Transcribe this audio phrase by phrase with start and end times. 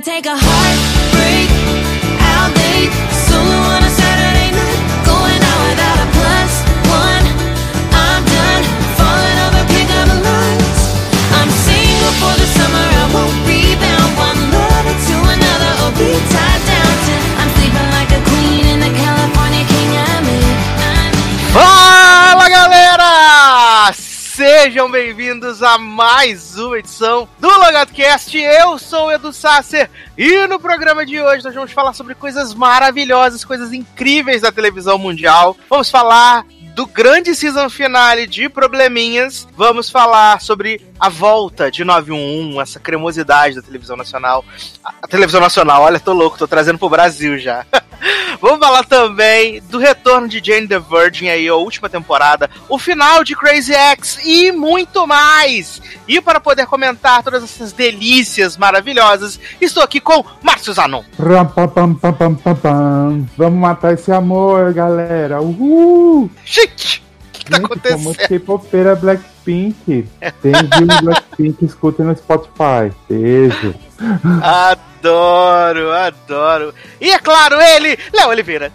[0.00, 0.49] take a
[24.70, 28.38] Sejam bem-vindos a mais uma edição do LogadoCast.
[28.38, 32.54] Eu sou o Edu Sasser e no programa de hoje nós vamos falar sobre coisas
[32.54, 35.56] maravilhosas, coisas incríveis da televisão mundial.
[35.68, 39.44] Vamos falar do grande season finale de Probleminhas.
[39.56, 44.44] Vamos falar sobre a volta de 911, essa cremosidade da televisão nacional.
[44.84, 47.66] A televisão nacional, olha, tô louco, tô trazendo pro Brasil já.
[48.40, 53.22] Vamos falar também do retorno de Jane the Virgin aí, a última temporada, o final
[53.22, 55.80] de Crazy X e muito mais.
[56.08, 61.02] E para poder comentar todas essas delícias maravilhosas, estou aqui com Márcio Zanon.
[63.36, 65.40] Vamos matar esse amor, galera.
[65.40, 66.30] Uhul!
[66.44, 68.02] Gente, o que, que tá acontecendo?
[68.02, 70.08] Como K-popera Blackpink.
[70.42, 70.52] Tem
[71.02, 72.90] Blackpink, escuta no Spotify.
[73.08, 73.74] Beijo.
[75.00, 76.74] Adoro, adoro.
[77.00, 78.70] E é claro, ele, Léo Oliveira.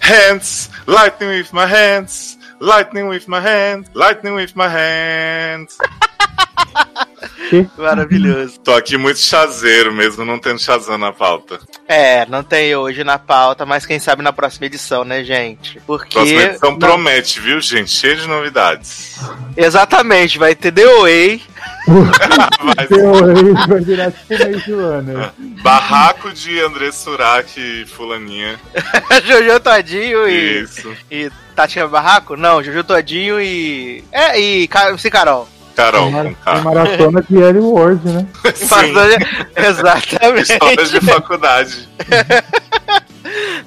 [0.00, 5.78] Hands, lightning with my hands, lightning with my hands, lightning with my hands.
[7.78, 8.58] Maravilhoso.
[8.60, 11.60] Tô aqui muito chazeiro mesmo, não tendo Shazam na pauta.
[11.86, 15.80] É, não tem hoje na pauta, mas quem sabe na próxima edição, né, gente?
[15.86, 16.14] Porque.
[16.14, 17.90] Próxima edição Não, promete, viu, gente?
[17.90, 19.20] Cheio de novidades.
[19.56, 21.42] Exatamente, vai ter The Way,
[23.68, 24.72] Vai virar tipo
[25.02, 28.58] meio barraco de André Surak e Fulaninha.
[29.24, 30.62] Jojo Todinho e.
[30.62, 30.92] Isso.
[31.10, 32.36] E Tatiana Barraco?
[32.36, 34.02] Não, Jojo Todinho e.
[34.10, 35.48] É, e MC Carol.
[35.74, 36.60] Carol, Tem com K.
[36.60, 38.26] maratona de L Word, né?
[38.54, 38.94] Sim,
[39.56, 40.52] Exatamente.
[40.52, 41.88] histórias de faculdade.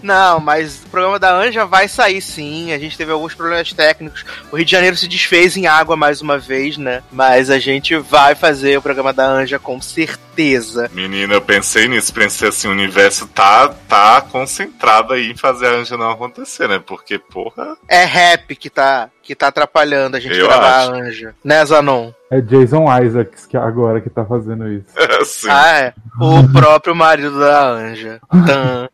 [0.01, 2.71] Não, mas o programa da Anja vai sair sim.
[2.71, 4.25] A gente teve alguns problemas técnicos.
[4.51, 7.03] O Rio de Janeiro se desfez em água mais uma vez, né?
[7.11, 10.89] Mas a gente vai fazer o programa da Anja com certeza.
[10.93, 15.71] Menina, eu pensei nisso, pensei assim, o universo tá, tá concentrado aí em fazer a
[15.71, 16.81] Anja não acontecer, né?
[16.85, 20.91] Porque, porra, É rap que tá, que tá atrapalhando a gente Eu gravar acho.
[20.93, 21.35] a Anja.
[21.43, 22.11] Né, Zanon?
[22.31, 24.87] É Jason Isaacs que agora que tá fazendo isso.
[25.21, 25.47] assim.
[25.49, 25.93] Ah, é.
[26.19, 28.21] O próprio marido da Anja.
[28.45, 28.87] Tan.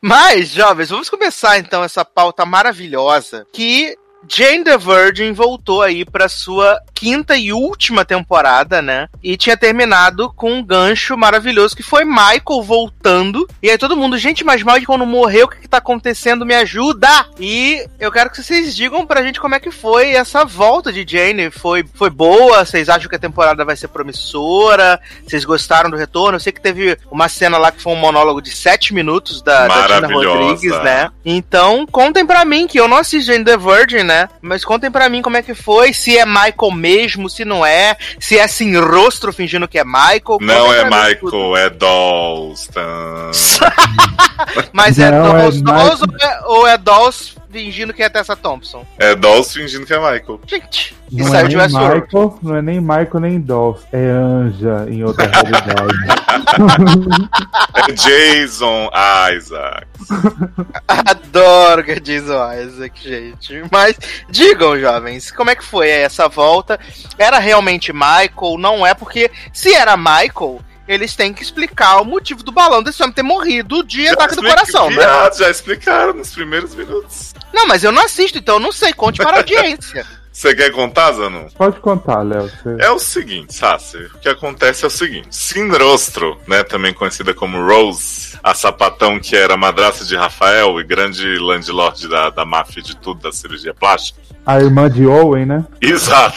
[0.00, 3.96] Mas, jovens, vamos começar então essa pauta maravilhosa que
[4.28, 9.08] Jane the Virgin voltou aí pra sua quinta e última temporada, né?
[9.22, 13.46] E tinha terminado com um gancho maravilhoso que foi Michael voltando.
[13.62, 16.46] E aí todo mundo, gente, mas Michael não morreu, o que, que tá acontecendo?
[16.46, 17.08] Me ajuda!
[17.38, 21.04] E eu quero que vocês digam pra gente como é que foi essa volta de
[21.06, 21.50] Jane.
[21.50, 22.64] Foi, foi boa?
[22.64, 24.98] Vocês acham que a temporada vai ser promissora?
[25.26, 26.36] Vocês gostaram do retorno?
[26.36, 29.68] Eu sei que teve uma cena lá que foi um monólogo de sete minutos da,
[29.68, 30.08] da Tina.
[30.08, 31.10] Rodrigues, né?
[31.22, 34.26] Então, contem pra mim, que eu não assisto Jane the Virgin, né?
[34.40, 36.93] Mas contem pra mim como é que foi, se é Michael mesmo,
[37.28, 40.38] se não é, se é sem rostro fingindo que é Michael.
[40.40, 41.36] Não é mim tudo.
[41.36, 42.68] Michael, é Dolls.
[44.72, 46.12] Mas é Não, é Dolls, Dolls Michael.
[46.12, 48.84] ou é, ou é Dolls fingindo que é Tessa Thompson?
[48.98, 50.40] É Dolls fingindo que é Michael.
[50.44, 52.00] Gente, e Não é, de Westworld.
[52.00, 53.84] Michael, não é nem Michael nem Dolph.
[53.92, 55.94] É Anja em outra realidade.
[57.76, 58.88] É Jason
[59.36, 59.86] Isaac.
[60.88, 63.62] Adoro que Jason Isaac, gente.
[63.70, 63.96] Mas
[64.28, 66.78] digam, jovens, como é que foi essa volta?
[67.18, 68.58] Era realmente Michael?
[68.58, 68.94] Não é?
[68.94, 73.22] Porque se era Michael, eles têm que explicar o motivo do balão desse homem ter
[73.22, 75.02] morrido de ataque do coração, né?
[75.36, 77.32] Já explicaram nos primeiros minutos.
[77.52, 78.92] Não, mas eu não assisto, então eu não sei.
[78.92, 80.06] Conte para a audiência.
[80.34, 81.46] Você quer contar, Zanon?
[81.56, 82.50] Pode contar, Léo.
[82.50, 85.28] você- É o seguinte, Sassi, o que acontece é o seguinte.
[85.30, 91.38] Sinrostro, né, também conhecida como Rose, a sapatão que era madraça de Rafael e grande
[91.38, 94.24] landlord da, da máfia de tudo, da cirurgia plástica.
[94.46, 95.64] A irmã de Owen, né?
[95.80, 96.36] Exato.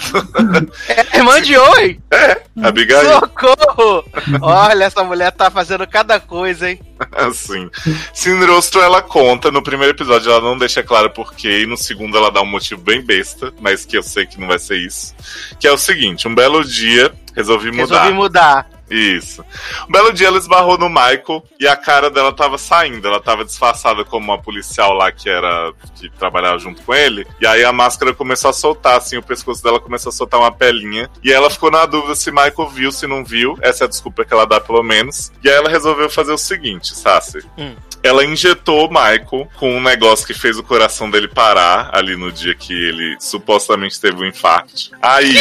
[0.87, 1.99] É irmã de Oi!
[2.63, 4.05] Abigail, Socorro!
[4.41, 6.79] Olha, essa mulher tá fazendo cada coisa, hein?
[7.11, 7.69] assim.
[8.13, 12.31] Sinrostro, ela conta, no primeiro episódio ela não deixa claro porquê, e no segundo ela
[12.31, 15.15] dá um motivo bem besta, mas que eu sei que não vai ser isso.
[15.59, 18.03] Que é o seguinte, um belo dia, resolvi mudar.
[18.03, 18.69] Resolvi mudar.
[18.89, 19.43] Isso.
[19.87, 23.07] Um belo dia ela esbarrou no Michael e a cara dela tava saindo.
[23.07, 25.73] Ela tava disfarçada como uma policial lá que era.
[25.95, 27.27] que trabalhava junto com ele.
[27.41, 30.51] E aí a máscara começou a soltar, assim, o pescoço dela começou a soltar uma
[30.51, 31.09] pelinha.
[31.23, 33.57] E ela ficou na dúvida se Michael viu, se não viu.
[33.61, 35.31] Essa é a desculpa que ela dá, pelo menos.
[35.43, 37.39] E aí ela resolveu fazer o seguinte, Sassi.
[37.57, 37.75] Hum.
[38.07, 42.31] Ela injetou o Michael com um negócio que fez o coração dele parar ali no
[42.31, 44.91] dia que ele supostamente teve um infarto.
[45.01, 45.35] Aí.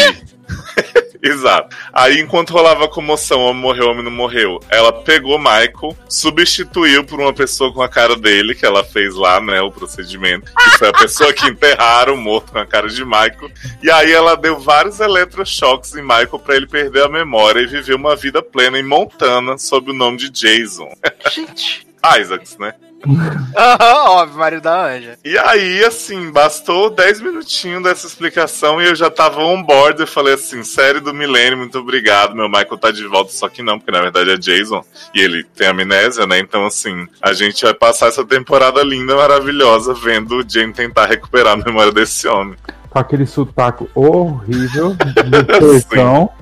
[1.22, 1.74] Exato.
[1.92, 7.20] Aí, enquanto rolava a comoção, homem morreu, homem não morreu, ela pegou Michael, substituiu por
[7.20, 10.88] uma pessoa com a cara dele, que ela fez lá, né, o procedimento, que foi
[10.88, 13.50] a pessoa que enterraram morto com a cara de Michael.
[13.82, 17.94] E aí ela deu vários eletrochoques em Michael para ele perder a memória e viver
[17.94, 20.92] uma vida plena em Montana sob o nome de Jason.
[21.32, 21.85] Gente.
[22.18, 22.74] Isaacs, né?
[24.08, 25.18] Óbvio, marido da Anja.
[25.24, 30.00] E aí, assim, bastou 10 minutinhos dessa explicação e eu já tava on board.
[30.00, 32.34] Eu falei assim: série do milênio, muito obrigado.
[32.34, 35.44] Meu Michael tá de volta, só que não, porque na verdade é Jason e ele
[35.44, 36.38] tem amnésia, né?
[36.38, 41.52] Então, assim, a gente vai passar essa temporada linda, maravilhosa, vendo o Jane tentar recuperar
[41.52, 42.56] a memória desse homem.
[42.90, 45.14] Com aquele sotaque horrível de.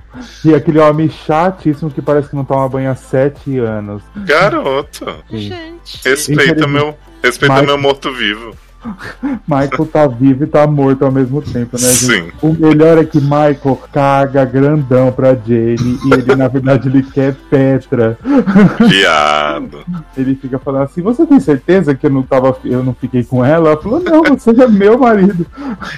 [0.44, 4.02] E aquele homem chatíssimo que parece que não toma banho há sete anos.
[4.16, 5.38] Garoto, Sim.
[5.38, 6.00] Gente.
[6.04, 6.96] respeita meu.
[7.22, 8.54] Respeita Mas- meu morto-vivo.
[9.46, 12.24] Michael tá vivo e tá morto ao mesmo tempo, né, gente?
[12.24, 12.32] Sim.
[12.42, 17.34] O melhor é que Michael caga grandão pra Jane e ele, na verdade, ele quer
[17.50, 18.18] Petra.
[18.88, 19.84] Viado.
[20.16, 23.44] Ele fica falando assim: Você tem certeza que eu não, tava, eu não fiquei com
[23.44, 23.70] ela?
[23.70, 25.46] Ela falou: Não, você é meu marido.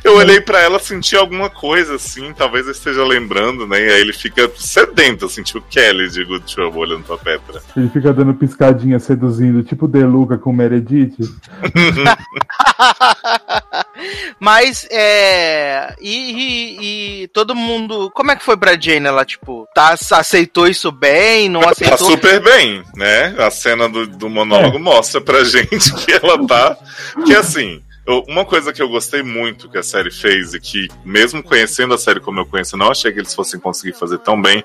[0.05, 3.81] Eu olhei pra ela, senti alguma coisa, assim, talvez eu esteja lembrando, né?
[3.81, 7.63] E aí ele fica sedento, assim, tipo Kelly de Good Trouble olhando pra Petra.
[7.77, 11.17] Ele fica dando piscadinha, seduzindo, tipo Deluca com Meredith.
[14.39, 15.95] Mas, é.
[16.01, 18.11] E, e- e todo mundo.
[18.15, 19.07] Como é que foi pra Jane?
[19.07, 21.49] Ela, tipo, tá, aceitou isso bem?
[21.49, 21.99] Não Tá aceitou?
[22.11, 23.35] super bem, né?
[23.39, 26.77] A cena do, do monólogo mostra pra gente que ela tá.
[27.25, 27.83] Que assim.
[28.29, 31.99] uma coisa que eu gostei muito que a série fez e que, mesmo conhecendo a
[31.99, 34.63] série como eu conheço, não achei que eles fossem conseguir fazer tão bem,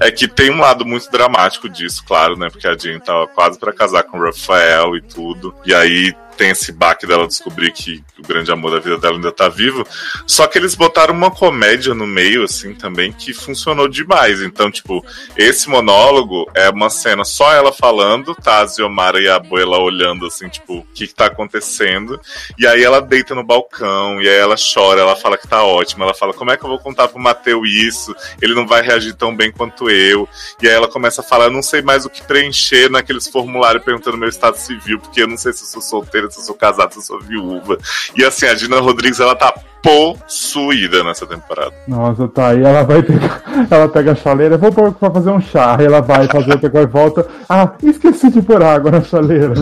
[0.00, 2.48] é que tem um lado muito dramático disso, claro, né?
[2.50, 5.54] Porque a Jean tava quase pra casar com o Rafael e tudo.
[5.64, 9.30] E aí tem esse baque dela descobrir que o grande amor da vida dela ainda
[9.30, 9.86] tá vivo.
[10.26, 14.40] Só que eles botaram uma comédia no meio, assim, também, que funcionou demais.
[14.40, 15.04] Então, tipo,
[15.36, 20.24] esse monólogo é uma cena só ela falando, tá a Ziomara e a Abuela olhando,
[20.24, 22.18] assim, tipo, o que, que tá acontecendo.
[22.58, 26.06] E aí ela deita no balcão, e aí ela chora, ela fala que tá ótima,
[26.06, 28.16] ela fala, como é que eu vou contar pro Mateu isso?
[28.40, 30.26] Ele não vai reagir tão bem quanto eu.
[30.62, 33.84] E aí ela começa a falar, eu não sei mais o que preencher naqueles formulários
[33.84, 36.54] perguntando meu estado civil, porque eu não sei se eu sou solteira, se eu sou
[36.54, 37.78] casada, se eu sou viúva.
[38.16, 41.72] E assim, a Dina Rodrigues, ela tá possuída nessa temporada.
[41.88, 45.76] Nossa, tá aí, ela vai pegar, ela pega a chaleira, vou pra fazer um chá,
[45.80, 49.54] ela vai fazer outra coisa e volta, ah, esqueci de pôr água na chaleira.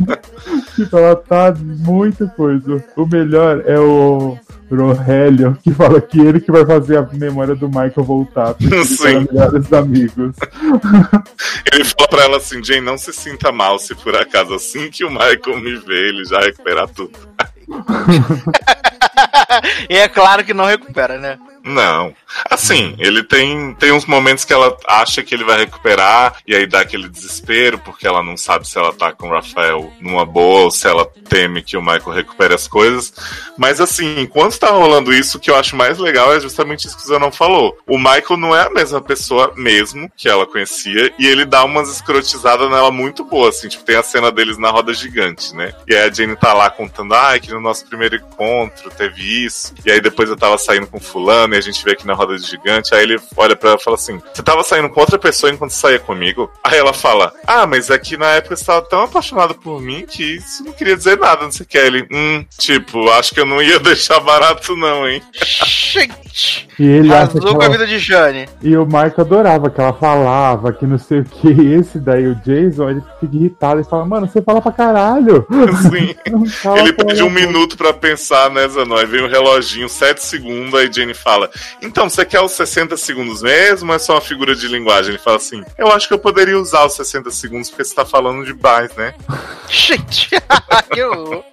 [0.74, 2.82] tipo, ela tá muita coisa.
[2.96, 4.38] O melhor é o
[4.70, 9.72] Rogelio, que fala que ele que vai fazer a memória do Michael voltar, eram melhores
[9.72, 10.36] amigos.
[11.72, 15.04] Ele fala pra ela assim, Jane, não se sinta mal se por acaso assim que
[15.04, 17.18] o Michael me vê, ele já recuperar tudo.
[19.88, 21.38] e é claro que não recupera, né?
[21.64, 22.14] Não.
[22.50, 26.66] Assim, ele tem, tem uns momentos que ela acha que ele vai recuperar, e aí
[26.66, 30.64] dá aquele desespero, porque ela não sabe se ela tá com o Rafael numa boa
[30.64, 33.12] ou se ela teme que o Michael recupere as coisas.
[33.56, 36.96] Mas assim, enquanto tá rolando isso, o que eu acho mais legal é justamente isso
[36.96, 37.76] que o não falou.
[37.86, 41.90] O Michael não é a mesma pessoa mesmo que ela conhecia, e ele dá umas
[41.90, 45.72] escrotizadas nela muito boas, assim, tipo, tem a cena deles na roda gigante, né?
[45.86, 49.74] E aí a Jane tá lá contando, ah, que no nosso primeiro encontro teve isso,
[49.84, 52.23] e aí depois eu tava saindo com fulano, e a gente vê aqui na roda
[52.38, 55.52] gigante, aí ele olha pra ela e fala assim, você tava saindo com outra pessoa
[55.52, 56.50] enquanto saía comigo?
[56.62, 60.04] Aí ela fala, ah, mas é que na época você tava tão apaixonado por mim
[60.06, 61.78] que isso não queria dizer nada, não sei o que.
[61.78, 65.22] Aí Ele, hum, tipo, acho que eu não ia deixar barato não, hein?
[65.64, 66.68] Gente!
[66.78, 68.48] E ele acha que Arrasou com a ela- vida de Jane.
[68.60, 71.48] E o Michael adorava que ela falava, que não sei o que.
[71.74, 75.46] Esse daí, o Jason, ele fica irritado e fala, mano, você fala pra caralho.
[76.62, 78.96] Fala Ele pede um ela, minuto pra pensar, né, Zanon?
[78.96, 81.50] Aí vem o reloginho, 7 segundos, aí Jenny fala:
[81.82, 85.10] Então, você quer os 60 segundos mesmo ou é só uma figura de linguagem?
[85.10, 88.04] Ele fala assim: Eu acho que eu poderia usar os 60 segundos porque você tá
[88.04, 89.14] falando demais, né?
[89.68, 90.30] Gente!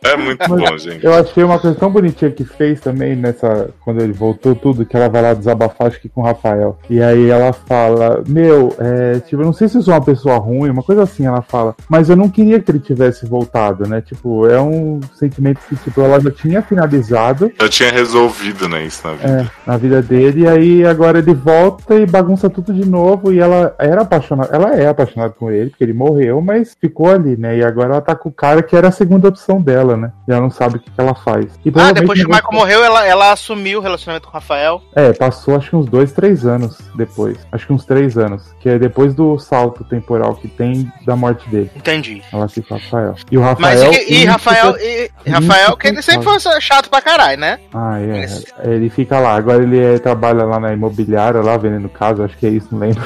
[0.04, 1.04] É muito Mas bom, gente.
[1.04, 3.70] Eu achei uma coisa tão bonitinha que fez também nessa.
[3.84, 6.78] Quando ele voltou tudo, que ela vai lá desabafar, acho que com o Rafael.
[6.90, 10.38] E aí ela fala: Meu, é, tipo, eu não sei se eu sou uma pessoa
[10.38, 11.76] ruim, uma coisa assim, ela fala.
[11.90, 14.02] Mas eu não queria que ele tivesse voltado, né?
[14.02, 19.06] Tipo, é um sentimento que, tipo, ela já tinha finalizado Eu tinha resolvido, né, isso
[19.08, 19.42] na vida.
[19.42, 23.40] é, na vida dele, e aí agora ele volta e bagunça tudo de novo, e
[23.40, 27.58] ela era apaixonada, ela é apaixonada com ele, porque ele morreu, mas ficou ali, né?
[27.58, 30.12] E agora ela tá com o cara que era a segunda opção dela, né?
[30.28, 31.46] E ela não sabe o que, que ela faz.
[31.64, 34.82] E Ah, depois que o Michael morreu, ela, ela assumiu o relacionamento com o Rafael.
[34.96, 37.38] É, passou acho que uns dois, três anos depois.
[37.52, 38.44] Acho que uns três anos.
[38.60, 41.70] Que é depois do salto temporal que tem da morte dele.
[41.76, 42.22] Entendi.
[42.32, 43.16] Ela fica com o Rafael.
[43.30, 43.94] E o Mas Rafael.
[43.94, 47.60] e, e ele Rafael, e, e Rafael, que ele sempre foi chato pra caralho, né?
[47.74, 48.26] Ah, é.
[48.26, 48.46] Isso.
[48.64, 49.36] Ele fica lá.
[49.36, 52.80] Agora ele é, trabalha lá na imobiliária, lá vendendo casa, acho que é isso, não
[52.80, 53.02] lembro.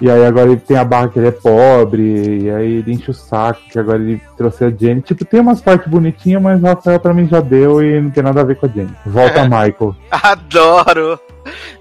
[0.00, 3.10] E aí agora ele tem a barra que ele é pobre, e aí ele enche
[3.10, 5.00] o saco, que agora ele trouxe a Jenny.
[5.00, 8.22] Tipo, tem umas partes bonitinhas, mas o Rafael pra mim já deu e não tem
[8.22, 8.94] nada a ver com a Jenny.
[9.06, 9.96] Volta Michael.
[10.10, 11.18] Adoro.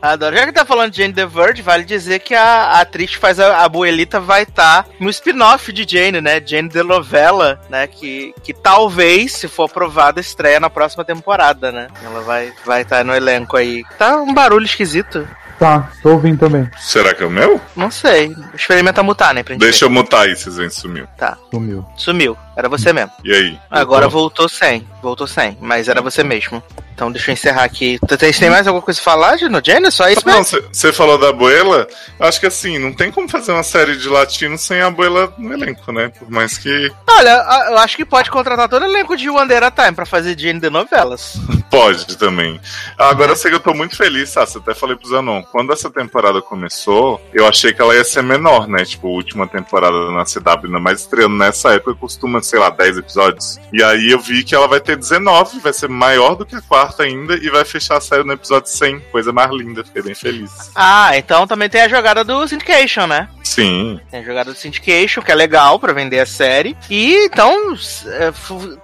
[0.02, 0.36] Adoro.
[0.36, 3.18] Já que tá falando de Jane the Virgin, vale dizer que a, a atriz que
[3.18, 6.42] faz a, a Abuelita vai estar no spin-off de Jane, né?
[6.46, 7.88] Jane the Novela, né?
[7.88, 11.88] Que, que talvez, se for aprovada, estreia na próxima temporada, né?
[12.04, 13.84] Ela vai estar vai tá no elenco aí.
[13.98, 15.28] Tá um barulho esquisito.
[15.58, 16.70] Tá, tô ouvindo também.
[16.78, 17.62] Será que é o meu?
[17.76, 18.36] Não sei.
[18.54, 19.42] Experimenta mutar, né?
[19.42, 21.08] Pra gente Deixa eu mutar aí, vocês veem, sumiu.
[21.18, 21.38] Tá.
[21.50, 21.86] Sumiu.
[21.96, 22.38] Sumiu.
[22.58, 23.12] Era você mesmo.
[23.24, 23.60] E aí?
[23.72, 24.86] Agora voltou sem.
[25.02, 25.58] Voltou sem.
[25.62, 26.62] Mas era você mesmo.
[26.96, 28.00] Então deixa eu encerrar aqui.
[28.18, 29.62] Tem, tem mais alguma coisa pra falar, Gino?
[29.64, 29.92] Jane?
[29.92, 30.62] Só isso Não, mesmo?
[30.72, 31.86] você falou da Abuela,
[32.22, 35.52] acho que assim, não tem como fazer uma série de latino sem a Abuela no
[35.54, 36.10] elenco, né?
[36.18, 39.48] Por mais que Olha, a- eu acho que pode contratar todo o elenco de One
[39.48, 41.34] Day a Time pra fazer Jane de novelas.
[41.70, 42.60] pode também.
[42.98, 44.46] Agora eu sei que eu tô muito feliz, tá?
[44.46, 48.24] Você até falei pro Zanon, quando essa temporada começou, eu achei que ela ia ser
[48.24, 48.86] menor, né?
[48.86, 53.00] Tipo, a última temporada na CW, ainda mais estreando nessa época, costuma, sei lá, 10
[53.00, 53.60] episódios.
[53.74, 56.62] E aí eu vi que ela vai ter 19, vai ser maior do que a
[56.62, 59.00] quarta ainda, e vai fechar a série no episódio 100.
[59.12, 60.72] Coisa mais linda, fiquei bem feliz.
[60.76, 63.28] Ah, então também tem a jogada do Syndication, né?
[63.46, 66.76] Sim, Tem a jogada do Syndication, que é legal pra vender a série.
[66.90, 67.74] E então,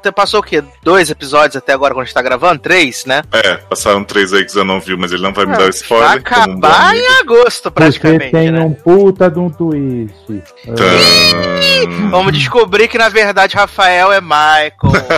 [0.03, 0.63] é, passou o quê?
[0.83, 2.59] Dois episódios até agora quando a gente tá gravando?
[2.61, 3.23] Três, né?
[3.31, 5.61] é, passaram três aí que o Zanon viu, mas ele não vai me dar o
[5.61, 6.07] Vai spoiler.
[6.09, 7.03] um bom acabar amigo.
[7.03, 8.59] em agosto, Porque praticamente, tem né?
[8.61, 10.43] um puta de um twist.
[10.67, 12.09] Ah, Tã.
[12.11, 14.71] Vamos descobrir que na verdade Rafael é Michael.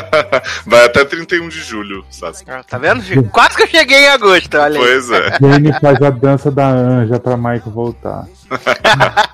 [0.66, 2.46] Vai até 31 de julho, Sassi.
[2.48, 3.02] Ah, tá vendo?
[3.04, 3.24] filho?
[3.26, 4.86] Quase que eu cheguei em agosto, olha aí.
[4.86, 5.38] Pois é.
[5.42, 8.26] Jane faz a dança da anja pra Michael voltar.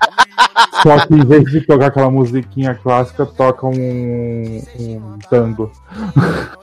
[0.82, 5.70] Só que em vez de tocar aquela musiquinha clássica, toca um, um tango.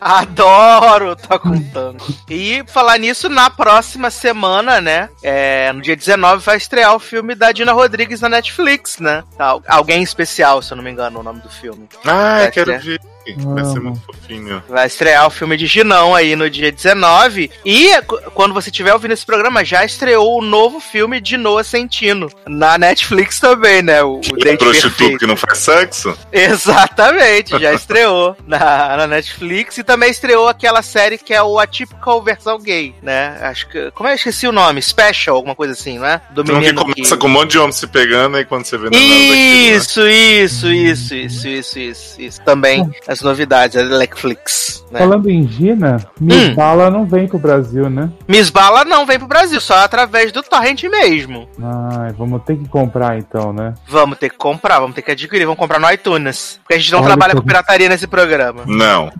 [0.02, 1.98] Adoro, tô contando.
[2.30, 5.10] E falar nisso, na próxima semana, né?
[5.22, 9.24] é, no dia 19, vai estrear o filme da Dina Rodrigues na Netflix, né?
[9.38, 11.88] Al- Alguém especial, se eu não me engano, o nome do filme.
[12.06, 13.02] Ah, quero ser.
[13.36, 13.46] Ver.
[13.46, 14.64] Vai ser muito fofinho.
[14.70, 17.50] Vai estrear o filme de Ginão aí no dia 19.
[17.66, 21.64] E qu- quando você estiver ouvindo esse programa, já estreou o novo filme de Noah
[21.64, 22.30] Centino.
[22.48, 24.04] Na Netflix também, né?
[24.04, 25.20] O, o É Date prostituto Perfeito.
[25.20, 26.18] que não faz sexo?
[26.32, 32.22] Exatamente, já estreou na, na Netflix e também estreou aquela série que é o Atypical
[32.22, 33.38] versão gay, né?
[33.42, 33.92] Acho que.
[33.92, 34.82] Como é que eu esqueci o nome?
[34.82, 36.22] Special, alguma coisa assim, né?
[36.32, 37.22] Do Então que menino começa que...
[37.22, 39.36] com um monte de homem se pegando e quando você vê é nada daquilo, né?
[39.76, 42.42] Isso, isso, isso, isso, isso, isso, isso.
[42.44, 44.86] Também as novidades da Netflix.
[44.92, 45.00] Né?
[45.00, 48.10] Falando em Gina, Miss Bala não vem pro Brasil, né?
[48.28, 51.48] Miss Bala não vem pro Brasil, só através do Torrent mesmo.
[51.62, 53.74] Ai, vamos ter que comprar então, né?
[53.88, 56.60] Vamos ter que comprar, vamos ter que adquirir, vamos comprar no iTunes.
[56.64, 58.64] Porque a gente não Olha trabalha com pirataria nesse programa.
[58.66, 59.12] Não.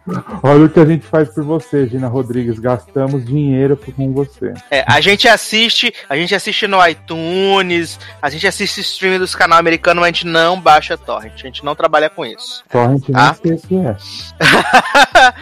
[0.42, 2.60] Olha o que a gente faz por você, Gina Rodrigues.
[2.60, 4.54] Gastamos dinheiro com você.
[4.72, 9.60] É, a gente assiste, a gente assiste no iTunes, a gente assiste streaming dos canais
[9.60, 12.64] americanos, mas a gente não baixa torrent, a gente não trabalha com isso.
[12.70, 13.36] Torrent não Ah.
[13.96, 15.34] Sei o que é.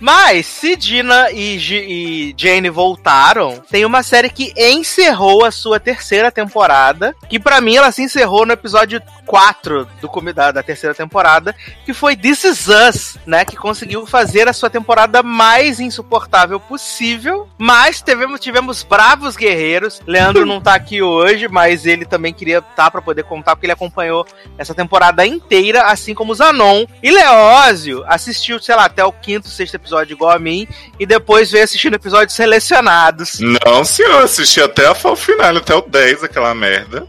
[0.00, 5.78] mas se Dina e, Gi- e Jane voltaram, tem uma série que encerrou a sua
[5.78, 10.94] terceira temporada, que pra mim ela se encerrou no episódio 4 do da, da terceira
[10.94, 16.60] temporada, que foi This Is Us, né, que conseguiu fazer a sua temporada mais insuportável
[16.60, 22.58] possível, mas tivemos, tivemos bravos guerreiros, Leandro não tá aqui hoje, mas ele também queria
[22.58, 24.26] estar pra poder contar, porque ele acompanhou
[24.58, 26.84] essa temporada inteira, assim como Zanon.
[27.02, 30.66] E Leózio assistiu, sei lá, até o quinto, sexto episódio igual a mim,
[30.98, 33.40] e depois veio assistindo episódios selecionados.
[33.40, 37.06] Não, senhor, assisti até o final, até o 10, aquela merda.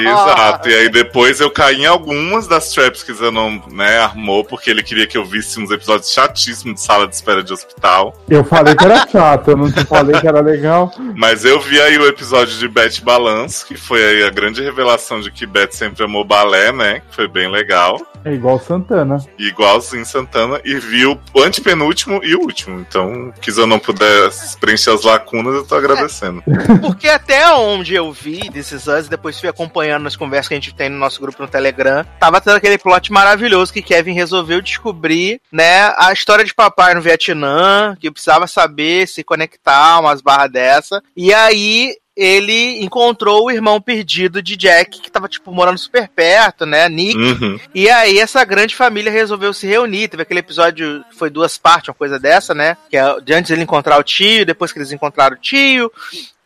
[0.00, 0.68] Exato.
[0.68, 4.82] E aí depois eu caí em algumas das traps que Zanon, né, armou, porque ele
[4.82, 8.14] queria que eu visse uns episódios chatíssimos de sala de espera de hospital.
[8.28, 10.92] Eu falei que era chato, eu não te falei que era legal.
[11.16, 15.20] Mas eu vi aí o episódio de Beth Balance, que foi aí a grande revelação
[15.20, 17.02] de que Beth sempre amou balé, né?
[17.08, 18.00] Que foi bem legal.
[18.24, 19.18] É igual Santana.
[19.36, 20.60] Igualzinho Santana.
[20.64, 22.78] E vi o antepenúltimo e o último.
[22.78, 26.42] Então, que eu não puder preencher as lacunas, eu tô agradecendo.
[26.80, 30.54] Porque até onde eu vi This Is Us e depois fui acompanhando nas conversas que
[30.54, 34.12] a gente tem no nosso grupo no Telegram, tava tendo aquele plot maravilhoso que Kevin
[34.12, 40.20] resolveu descobrir, né, a história de papai no Vietnã, que precisava saber se conectar, umas
[40.20, 41.02] barras dessa.
[41.16, 46.66] E aí ele encontrou o irmão perdido de Jack, que tava, tipo, morando super perto,
[46.66, 46.88] né?
[46.88, 47.16] Nick.
[47.16, 47.58] Uhum.
[47.74, 50.08] E aí essa grande família resolveu se reunir.
[50.08, 52.76] Teve aquele episódio, foi duas partes, uma coisa dessa, né?
[52.90, 55.90] Que é de antes ele encontrar o tio, depois que eles encontraram o tio.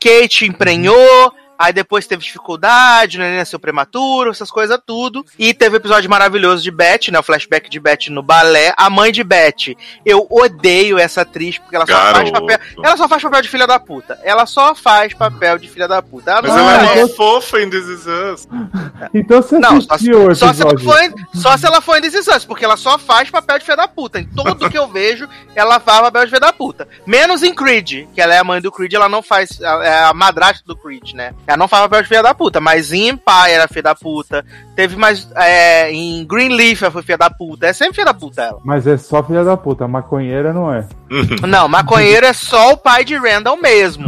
[0.01, 1.35] Kate emprenhou.
[1.59, 3.39] Aí depois teve dificuldade, né?
[3.39, 5.25] Nasceu prematuro, essas coisas tudo.
[5.39, 7.19] E teve o episódio maravilhoso de Beth, né?
[7.19, 8.73] O flashback de Beth no balé.
[8.77, 9.75] A mãe de Beth.
[10.05, 12.33] Eu odeio essa atriz, porque ela só faz Garoto.
[12.33, 12.59] papel.
[12.85, 14.19] Ela só faz papel de filha da puta.
[14.23, 16.31] Ela só faz papel de filha da puta.
[16.31, 17.01] Ela Mas não ela é.
[17.03, 18.49] é fofa em This Is Us.
[19.15, 20.73] Então você Não, só, assistiu o só se ela
[21.05, 23.65] em- só se ela for em This Is Us, porque ela só faz papel de
[23.65, 24.19] filha da puta.
[24.21, 26.89] Em tudo que eu vejo, ela faz papel de filha da puta.
[27.07, 29.61] Menos em Creed, que ela é a mãe do Creed, ela não faz.
[29.61, 31.33] ela É a madrasta do Creed, né?
[31.47, 32.61] Ela não faz papel de filha da puta.
[32.61, 34.45] Mas em era filha da puta.
[34.77, 35.29] Teve mais.
[35.35, 37.67] É, em Greenleaf ela foi filha da puta.
[37.67, 38.61] É sempre filha da puta ela.
[38.65, 40.87] Mas é só filha da puta, maconheira não é.
[41.47, 44.07] Não, maconheiro é só o pai de Randall mesmo.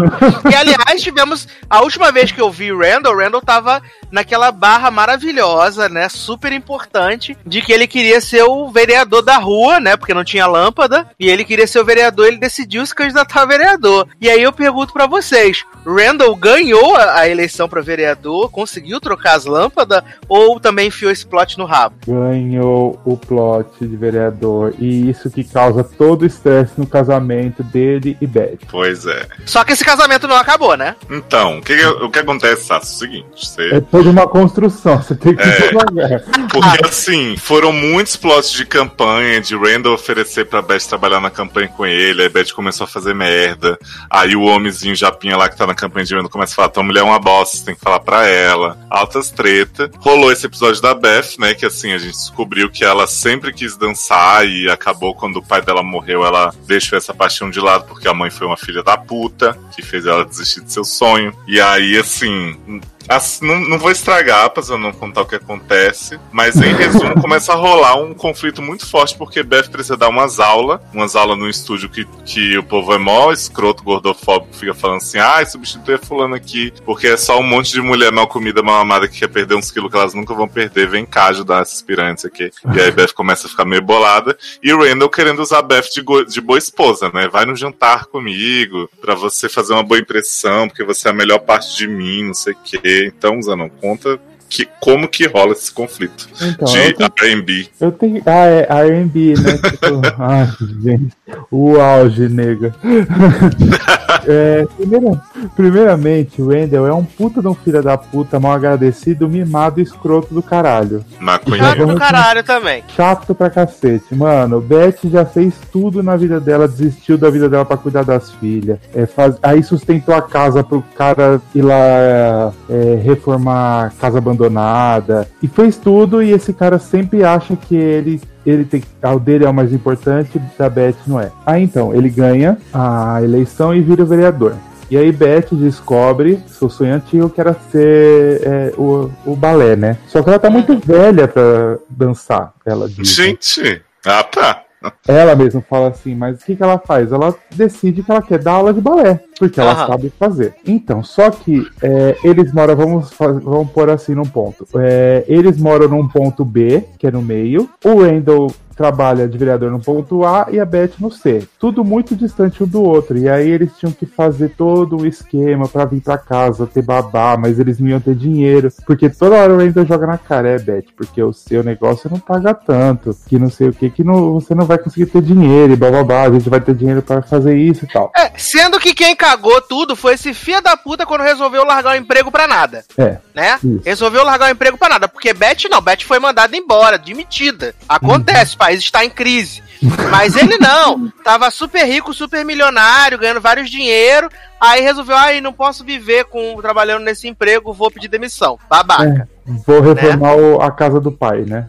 [0.50, 1.46] E aliás, tivemos.
[1.70, 6.08] A última vez que eu vi o Randall, o Randall tava naquela barra maravilhosa, né?
[6.08, 9.96] Super importante, de que ele queria ser o vereador da rua, né?
[9.96, 11.08] Porque não tinha lâmpada.
[11.20, 14.08] E ele queria ser o vereador, ele decidiu se candidatar a vereador.
[14.20, 19.36] E aí eu pergunto pra vocês: Randall ganhou a a eleição pra vereador, conseguiu trocar
[19.36, 21.96] as lâmpadas, ou também enfiou esse plot no rabo?
[22.06, 24.74] Ganhou o plot de vereador.
[24.78, 28.58] E isso que causa todo o estresse no casamento dele e Beth.
[28.70, 29.26] Pois é.
[29.46, 30.96] Só que esse casamento não acabou, né?
[31.10, 32.88] Então, o que, o que acontece, Sassi?
[32.88, 35.68] É o seguinte, você É toda uma construção, você tem que É.
[35.68, 36.20] devagar.
[36.52, 41.68] Porque assim, foram muitos plots de campanha, de Randall oferecer pra Beth trabalhar na campanha
[41.68, 43.78] com ele, aí Beth começou a fazer merda.
[44.10, 46.82] Aí o homenzinho Japinha lá que tá na campanha de Randall começa a falar: tua
[46.82, 48.78] mulher é uma bosta, você tem que falar pra ela.
[48.90, 49.90] Altas treta.
[49.98, 51.54] Rolou esse episódio da Beth, né?
[51.54, 55.62] Que assim, a gente descobriu que ela sempre quis dançar e acabou quando o pai
[55.62, 58.96] dela morreu, ela deixou essa paixão de lado porque a mãe foi uma filha da
[58.96, 61.32] puta, que fez ela desistir de seu sonho.
[61.46, 66.56] E aí, assim, Assim, não, não vou estragar pra não contar o que acontece, mas
[66.56, 70.80] em resumo começa a rolar um conflito muito forte porque Beth precisa dar umas aulas,
[70.92, 75.18] umas aulas no estúdio que, que o povo é mó escroto, gordofóbico, fica falando assim,
[75.18, 78.76] ah, substitui a fulano aqui, porque é só um monte de mulher mal comida, mal
[78.80, 81.80] amada que quer perder uns quilos que elas nunca vão perder, vem cá ajudar essas
[81.80, 82.50] piranhas aqui.
[82.74, 86.02] E aí Beth começa a ficar meio bolada, e o Randall querendo usar Beth de,
[86.02, 87.26] go- de boa esposa, né?
[87.28, 91.38] Vai no jantar comigo, pra você fazer uma boa impressão, porque você é a melhor
[91.38, 92.97] parte de mim, não sei o quê.
[93.06, 97.68] Então, Zanon, conta que, como que rola esse conflito Então, de tenho, R&B.
[97.80, 98.22] eu tenho.
[98.24, 99.58] Ah, é R&B, né?
[99.70, 100.48] Tipo, Ai,
[100.82, 101.14] gente.
[101.50, 102.74] O auge, nega.
[104.30, 105.20] É, primeira-
[105.56, 109.82] primeiramente, o Wendell é um puta de um filho da puta, mal agradecido, mimado e
[109.82, 111.00] escroto do caralho.
[111.10, 111.86] Chato Maconheiro.
[111.86, 112.82] do caralho também.
[112.94, 114.14] Chato pra cacete.
[114.14, 118.30] Mano, Beth já fez tudo na vida dela, desistiu da vida dela pra cuidar das
[118.32, 118.78] filhas.
[118.94, 125.28] É, faz- Aí sustentou a casa pro cara ir lá é, reformar a casa abandonada.
[125.42, 128.20] E fez tudo e esse cara sempre acha que ele.
[128.48, 131.30] Ele tem, o dele é o mais importante, da Beth não é.
[131.44, 134.54] Aí então, ele ganha a eleição e vira vereador.
[134.90, 139.98] E aí Beth descobre seu sonho antigo que era ser é, o, o balé, né?
[140.06, 143.08] Só que ela tá muito velha pra dançar, ela diz.
[143.08, 144.62] Gente, ah tá.
[145.06, 147.12] Ela mesma fala assim, mas o que, que ela faz?
[147.12, 149.86] Ela decide que ela quer dar aula de balé, porque ela Aham.
[149.86, 150.54] sabe fazer.
[150.66, 154.66] Então, só que é, eles moram, vamos, fa- vamos pôr assim num ponto.
[154.76, 157.68] É, eles moram num ponto B, que é no meio.
[157.84, 161.46] O Randall trabalha de vereador no ponto A e a Beth no C.
[161.58, 163.18] Tudo muito distante um do outro.
[163.18, 167.36] E aí eles tinham que fazer todo o esquema pra vir pra casa, ter babá,
[167.36, 168.72] mas eles não iam ter dinheiro.
[168.86, 172.20] Porque toda hora o Randall joga na cara, é, Beth, porque o seu negócio não
[172.20, 175.72] paga tanto, que não sei o que, que não, você não vai conseguir ter dinheiro
[175.72, 178.12] e bababá, a gente vai ter dinheiro pra fazer isso e tal.
[178.16, 181.98] É, sendo que quem cagou tudo foi esse filho da puta quando resolveu largar o
[181.98, 183.56] emprego pra nada, É, né?
[183.56, 183.82] Isso.
[183.84, 187.74] Resolveu largar o emprego pra nada, porque Beth não, Beth foi mandada embora, demitida.
[187.88, 189.62] Acontece, o país está em crise.
[190.10, 194.28] Mas ele não, tava super rico, super milionário, ganhando vários dinheiro,
[194.60, 198.58] aí resolveu, ai, não posso viver com trabalhando nesse emprego, vou pedir demissão.
[198.68, 199.28] Babaca.
[199.46, 201.66] vou reformar o- a casa do pai, né?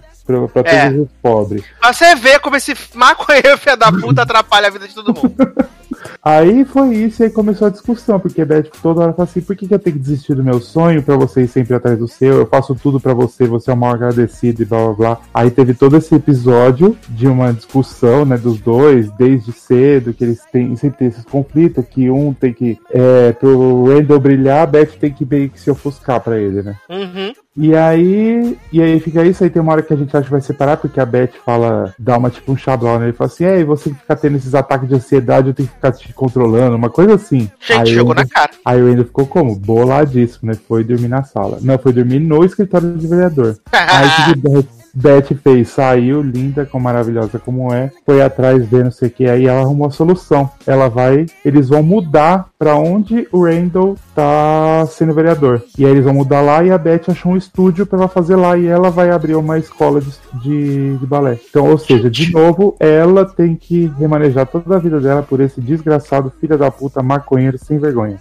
[0.48, 0.90] Pra, pra É.
[0.90, 1.64] todos os pobres.
[1.80, 5.36] Pra você ver como esse maconheiro filho da puta atrapalha a vida de todo mundo.
[6.24, 9.42] Aí foi isso, e aí começou a discussão, porque a Beth toda hora fala assim,
[9.42, 11.98] por que, que eu tenho que desistir do meu sonho pra você ir sempre atrás
[11.98, 12.40] do seu?
[12.40, 15.18] Eu faço tudo pra você, você é o maior agradecido e blá blá blá.
[15.34, 20.42] Aí teve todo esse episódio de uma discussão, né, dos dois, desde cedo, que eles
[20.52, 24.98] têm sempre tem esses conflitos, que um tem que, é, pro Randall brilhar, a Beth
[25.00, 26.76] tem que meio que se ofuscar pra ele, né?
[26.90, 27.34] Uhum.
[27.62, 30.32] E aí, e aí fica isso, aí tem uma hora que a gente acha que
[30.32, 33.06] vai separar, porque a Beth fala, dá uma tipo um xablão, né?
[33.08, 35.76] Ele fala assim, é, você que fica tendo esses ataques de ansiedade, eu tenho que
[35.76, 37.50] ficar te controlando, uma coisa assim.
[37.60, 38.52] Gente, aí jogou Wendell- na cara.
[38.66, 39.56] Aí o Wendell ficou como?
[39.56, 40.58] Boladíssimo, né?
[40.68, 41.60] Foi dormir na sala.
[41.62, 43.58] Não, foi dormir no escritório de vereador.
[43.72, 45.70] Aí o que que Beth- fez?
[45.70, 49.62] Saiu, linda, com maravilhosa como é, foi atrás ver não sei o que, aí ela
[49.62, 50.50] arrumou a solução.
[50.66, 55.64] Ela vai, eles vão mudar pra onde o Randall tá sendo vereador.
[55.78, 58.36] E aí eles vão mudar lá e a Beth achou um estúdio pra ela fazer
[58.36, 61.38] lá e ela vai abrir uma escola de, de, de balé.
[61.50, 65.62] Então, ou seja, de novo, ela tem que remanejar toda a vida dela por esse
[65.62, 68.20] desgraçado filho da puta maconheiro sem vergonha.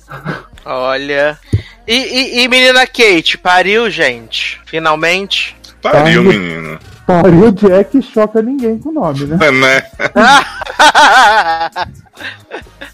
[0.65, 1.39] Olha.
[1.87, 4.61] E, e, e menina Kate, pariu, gente?
[4.67, 5.57] Finalmente?
[5.83, 6.29] Pariu, Tá.
[6.29, 6.79] menino.
[7.07, 9.39] Pariu Jack choca ninguém com o nome, né?
[9.41, 9.83] É, né?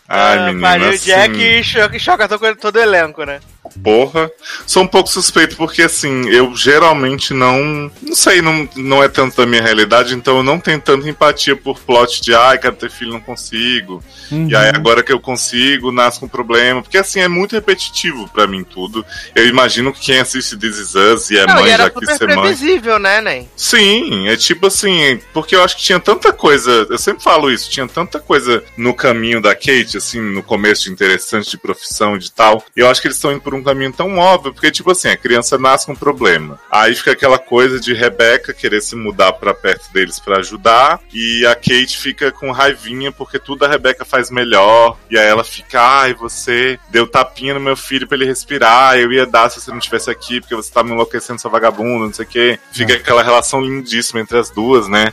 [0.09, 0.61] Ai, menino.
[0.61, 3.41] pariu assim, Jack e choca, choca todo, todo o elenco, né?
[3.83, 4.31] Porra.
[4.67, 7.91] Sou um pouco suspeito porque, assim, eu geralmente não.
[8.03, 11.57] Não sei, não, não é tanto da minha realidade, então eu não tenho tanta empatia
[11.57, 14.05] por plot de, ai, quero ter filho, não consigo.
[14.31, 16.83] E aí, agora que eu consigo, nasce com problema.
[16.83, 19.05] Porque, assim, é muito repetitivo pra mim tudo.
[19.35, 21.91] Eu imagino que quem assiste This Is Us e é Não, mãe e era já
[21.91, 22.41] quis ser mãe.
[22.41, 23.49] previsível, né, Nen?
[23.57, 27.71] Sim, é tipo assim, porque eu acho que tinha tanta coisa, eu sempre falo isso,
[27.71, 32.19] tinha tanta coisa no caminho da Kate, assim, no começo de interessante de profissão e
[32.19, 32.65] de tal.
[32.77, 35.09] E eu acho que eles estão indo por um caminho tão óbvio, porque, tipo assim,
[35.09, 36.59] a criança nasce com um problema.
[36.71, 41.45] Aí fica aquela coisa de Rebecca querer se mudar pra perto deles pra ajudar, e
[41.47, 44.99] a Kate fica com raivinha porque tudo a Rebecca faz melhor.
[45.11, 49.13] E aí ela fica, ai, você deu tapinha no meu filho pra ele respirar, eu
[49.13, 52.13] ia dar se você não estivesse aqui, porque você tá me enlouquecendo, sua vagabunda, não
[52.13, 52.59] sei o quê.
[52.73, 55.13] Fica aquela relação lindíssima entre as duas, né?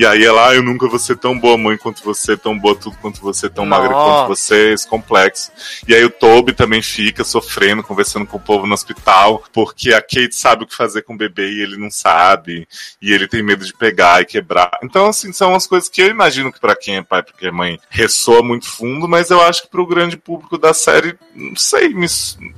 [0.00, 2.74] E aí ela, ah, eu nunca vou ser tão boa mãe quanto você, tão boa
[2.74, 4.20] tudo quanto você, tão magra Nossa.
[4.20, 5.52] quanto você, esse complexo.
[5.86, 10.00] E aí o Toby também fica sofrendo, conversando com o povo no hospital, porque a
[10.00, 12.66] Kate sabe o que fazer com o bebê e ele não sabe,
[13.02, 14.70] e ele tem medo de pegar e quebrar.
[14.82, 17.50] Então, assim, são umas coisas que eu imagino que pra quem é pai, porque é
[17.50, 21.90] mãe, ressoa muito fundo, mas eu acho que pro grande público da série, não sei,
[21.90, 22.06] me,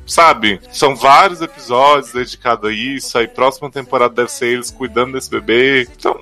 [0.07, 0.61] sabe?
[0.71, 5.89] São vários episódios dedicados a isso, aí próxima temporada deve ser eles cuidando desse bebê.
[5.99, 6.21] Então,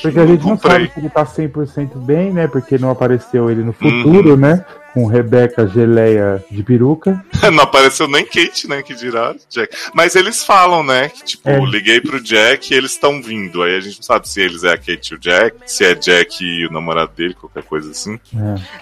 [0.00, 0.86] Porque a gente não comprei.
[0.86, 2.46] sabe se ele tá 100% bem, né?
[2.46, 4.64] Porque não apareceu ele no futuro, né?
[4.94, 7.22] Com Rebeca Geleia de peruca.
[7.52, 8.80] Não apareceu nem Kate, né?
[8.82, 9.76] Que dirá Jack.
[9.92, 11.08] Mas eles falam, né?
[11.08, 11.58] Que tipo, É.
[11.58, 13.62] liguei pro Jack e eles estão vindo.
[13.62, 15.94] Aí a gente não sabe se eles é a Kate e o Jack, se é
[15.94, 18.18] Jack e o namorado dele, qualquer coisa assim.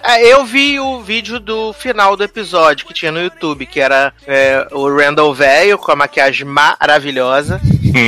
[0.03, 0.21] É.
[0.21, 4.13] É, eu vi o vídeo do final do episódio que tinha no YouTube, que era
[4.27, 7.59] é, o Randall velho com a maquiagem maravilhosa,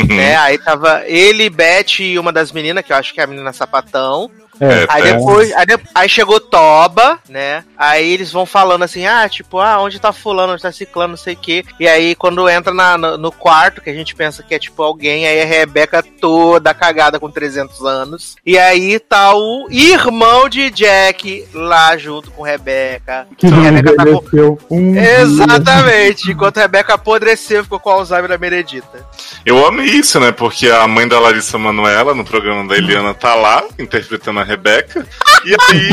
[0.08, 0.36] né?
[0.38, 3.52] Aí tava ele, Beth e uma das meninas, que eu acho que é a menina
[3.52, 4.30] sapatão.
[4.60, 7.63] É, Aí depois, aí, de- aí chegou Toba, né?
[7.78, 11.18] Aí eles vão falando assim, ah, tipo, ah, onde tá fulano, onde tá ciclano, não
[11.18, 11.63] sei o quê.
[11.80, 14.82] E aí quando entra na- no, no quarto, que a gente pensa que é tipo
[14.82, 18.36] alguém, aí a Rebeca toda cagada com 300 anos.
[18.46, 23.28] E aí tá o irmão de Jack lá junto com Rebeca.
[23.38, 24.58] que não Rebeca tá com...
[24.72, 25.22] um dia.
[25.22, 29.06] Exatamente, enquanto a Rebeca apodreceu, ficou com Alzheimer da Meredita.
[29.46, 30.32] Eu amo isso, né?
[30.32, 35.06] Porque a mãe da Larissa Manoela, no programa da Eliana, tá lá, interpretando a Rebeca.
[35.46, 35.90] E aí,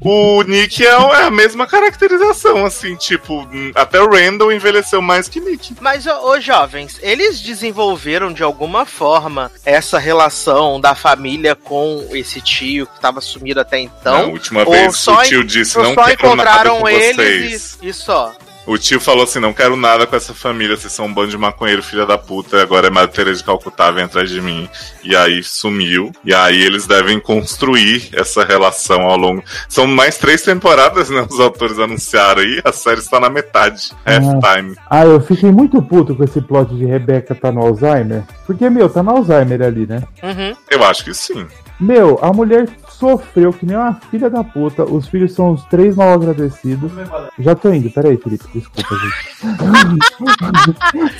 [0.00, 5.40] o Nick é, é a mesma caracterização, assim, tipo, até o Randall envelheceu mais que
[5.40, 5.74] Nick.
[5.80, 12.40] Mas, ô, ô, jovens, eles desenvolveram de alguma forma essa relação da família com esse
[12.40, 14.30] tio que estava sumido até Na então?
[14.30, 17.78] última ou vez só o tio disse, não quero nada encontraram com eles vocês.
[17.82, 18.34] e, e só.
[18.66, 21.38] O tio falou assim: não quero nada com essa família, vocês são um bando de
[21.38, 24.68] maconheiro, filha da puta, agora é Madre Teresa de Calcutá, vem atrás de mim.
[25.02, 26.12] E aí sumiu.
[26.24, 29.42] E aí eles devem construir essa relação ao longo.
[29.68, 31.26] São mais três temporadas, né?
[31.28, 33.90] Os autores anunciaram aí, a série está na metade.
[34.06, 34.76] Half-time.
[34.88, 38.22] Ah, eu fiquei muito puto com esse plot de Rebeca tá no Alzheimer.
[38.46, 40.02] Porque, meu, tá no Alzheimer ali, né?
[40.22, 40.54] Uhum.
[40.70, 41.46] Eu acho que sim.
[41.80, 42.68] Meu, a mulher
[43.02, 44.84] sofreu que nem uma filha da puta.
[44.84, 46.92] Os filhos são os três mal agradecidos.
[47.36, 48.44] Já tô indo, peraí, Felipe.
[48.54, 49.24] Desculpa, gente.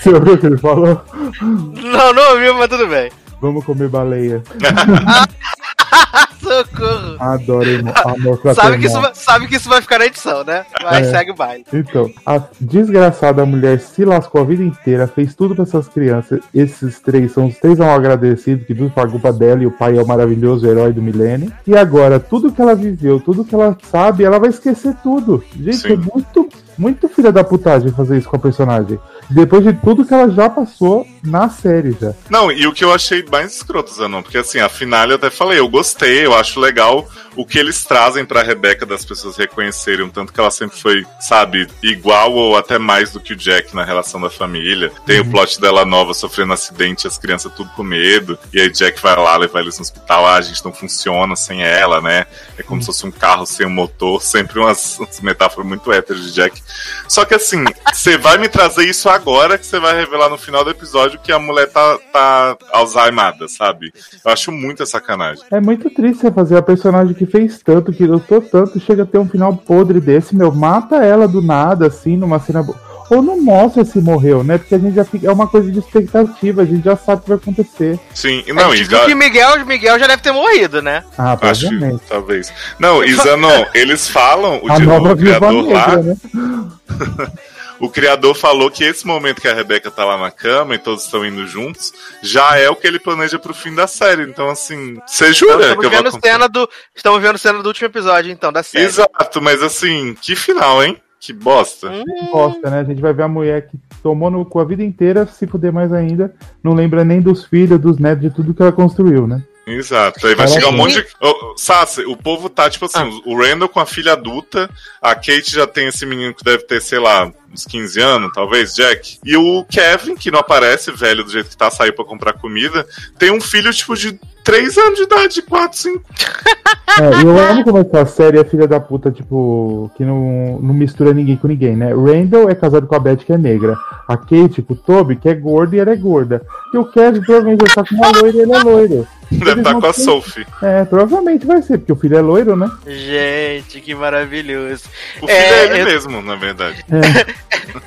[0.01, 1.03] Você ouviu o que ele falou?
[1.41, 3.11] Não, não ouviu, mas tudo bem.
[3.41, 4.45] Vamos comer baleia.
[6.43, 7.17] Socorro.
[7.21, 7.69] Adoro
[8.05, 10.65] amor Sabe que, isso, vai- sabe que isso vai ficar na edição, né?
[10.83, 11.05] Vai, É.
[11.05, 11.65] segue o baile.
[11.73, 16.41] Então, a desgraçada mulher se lascou a vida inteira, fez tudo pra essas crianças.
[16.55, 19.71] Esses três são os três mal agradecidos, que tudo foi a culpa dela e o
[19.71, 21.53] pai é o maravilhoso herói do milênio.
[21.67, 25.43] E agora, tudo que ela viveu, tudo que ela sabe, ela vai esquecer tudo.
[25.57, 25.93] Gente, Sim.
[25.93, 28.99] é muito, muito filha da putagem fazer isso com a personagem.
[29.33, 32.13] Depois de tudo que ela já passou na série já.
[32.29, 35.31] Não, e o que eu achei mais escroto, Zanon, porque assim, a final eu até
[35.31, 40.05] falei, eu gostei, eu acho legal o que eles trazem pra Rebeca das pessoas reconhecerem,
[40.05, 43.75] o tanto que ela sempre foi, sabe, igual ou até mais do que o Jack
[43.75, 44.93] na relação da família.
[45.07, 49.01] Tem o plot dela nova sofrendo acidente, as crianças tudo com medo, e aí Jack
[49.01, 52.27] vai lá levar eles no hospital, ah, a gente não funciona sem ela, né?
[52.59, 56.27] É como se fosse um carro sem um motor, sempre umas, umas metáforas muito héteros
[56.27, 56.63] de Jack.
[57.09, 59.22] Só que assim, você vai me trazer isso agora
[59.59, 63.93] que você vai revelar no final do episódio que a mulher tá, tá alzheimada, sabe?
[64.25, 65.45] Eu acho muita sacanagem.
[65.51, 69.07] É muito triste você fazer a personagem que fez tanto, que lutou tanto, chega a
[69.07, 72.65] ter um final podre desse, meu, mata ela do nada, assim, numa cena.
[73.11, 74.57] Ou não mostra se morreu, né?
[74.57, 75.27] Porque a gente já fica.
[75.27, 78.01] É uma coisa de expectativa, a gente já sabe o que vai acontecer.
[78.15, 81.05] Sim, a não, e gente viu já, que Miguel, Miguel já deve ter morrido, né?
[81.19, 81.69] Ah, acho
[82.09, 82.51] talvez.
[82.79, 86.17] Não, e Zanon, eles falam, o, A di- nova o criador lá, né?
[87.83, 91.05] o criador falou que esse momento que a Rebeca tá lá na cama e todos
[91.05, 91.93] estão indo juntos,
[92.23, 94.23] já é o que ele planeja pro fim da série.
[94.23, 96.35] Então, assim, você jura Então, que eu estamos, vou acompanhar?
[96.35, 98.85] cena do, estamos vendo cena do último episódio, então, da série.
[98.85, 100.97] Exato, mas assim, que final, hein?
[101.19, 101.89] Que bosta.
[101.91, 102.81] Hum, Bosta, né?
[102.81, 105.73] A gente vai ver a mulher que tomou no cu a vida inteira, se fuder
[105.73, 109.43] mais ainda, não lembra nem dos filhos, dos netos, de tudo que ela construiu, né?
[109.67, 110.27] Exato.
[110.27, 111.07] Aí vai Ela chegar um monte de.
[111.21, 113.21] Ô, Sassi, o povo tá, tipo assim, Ah.
[113.25, 114.69] o Randall com a filha adulta,
[115.01, 118.75] a Kate já tem esse menino que deve ter, sei lá, uns 15 anos, talvez,
[118.75, 119.19] Jack.
[119.25, 122.85] E o Kevin, que não aparece, velho do jeito que tá, saiu pra comprar comida,
[123.19, 126.03] tem um filho, tipo, de 3 anos de idade, 4, 5.
[127.01, 130.75] É, e eu amo como essa série é filha da puta, tipo, que não, não
[130.75, 131.91] mistura ninguém com ninguém, né?
[131.95, 133.79] Randall é casado com a Beth, que é negra.
[134.07, 136.45] A Kate com o Toby, que é gorda e ela é gorda.
[136.75, 139.09] E o Kevin provavelmente estar com uma loira e ele é loiro.
[139.39, 140.47] Deve estar vão com a Sophie.
[140.63, 142.71] É, provavelmente vai ser, porque o filho é loiro, né?
[142.87, 144.85] Gente, que maravilhoso.
[145.21, 146.85] O filho É, é, ele eu- mesmo, na verdade.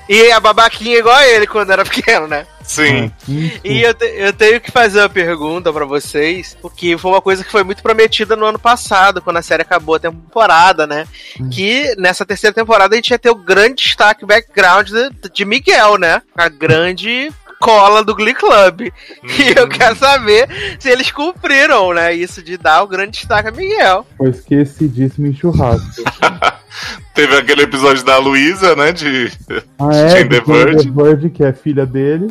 [0.10, 2.46] E a babaquinha igual a ele quando era pequeno, né?
[2.64, 3.12] Sim.
[3.30, 7.22] Hum, E eu, te- eu tenho que fazer uma pergunta pra vocês, porque foi uma
[7.22, 11.06] coisa que foi muito prometida no ano passado, quando a série acabou a temporada, né?
[11.52, 15.98] Que nessa terceira temporada a gente ia ter o grande destaque background de, de Miguel,
[16.00, 16.22] né?
[16.36, 18.82] A grande cola do Glee Club.
[18.82, 20.48] E eu quero saber
[20.80, 22.14] se eles cumpriram, né?
[22.14, 24.06] Isso de dar o grande destaque a Miguel.
[24.18, 26.04] Foi esquecidíssimo em churrasco.
[27.14, 28.92] Teve aquele episódio da Luísa, né?
[28.92, 29.32] De.
[29.80, 30.10] Ah, é?
[30.10, 30.94] Jane the de Jane Virgin.
[30.94, 32.28] the Virgin, que é filha dele.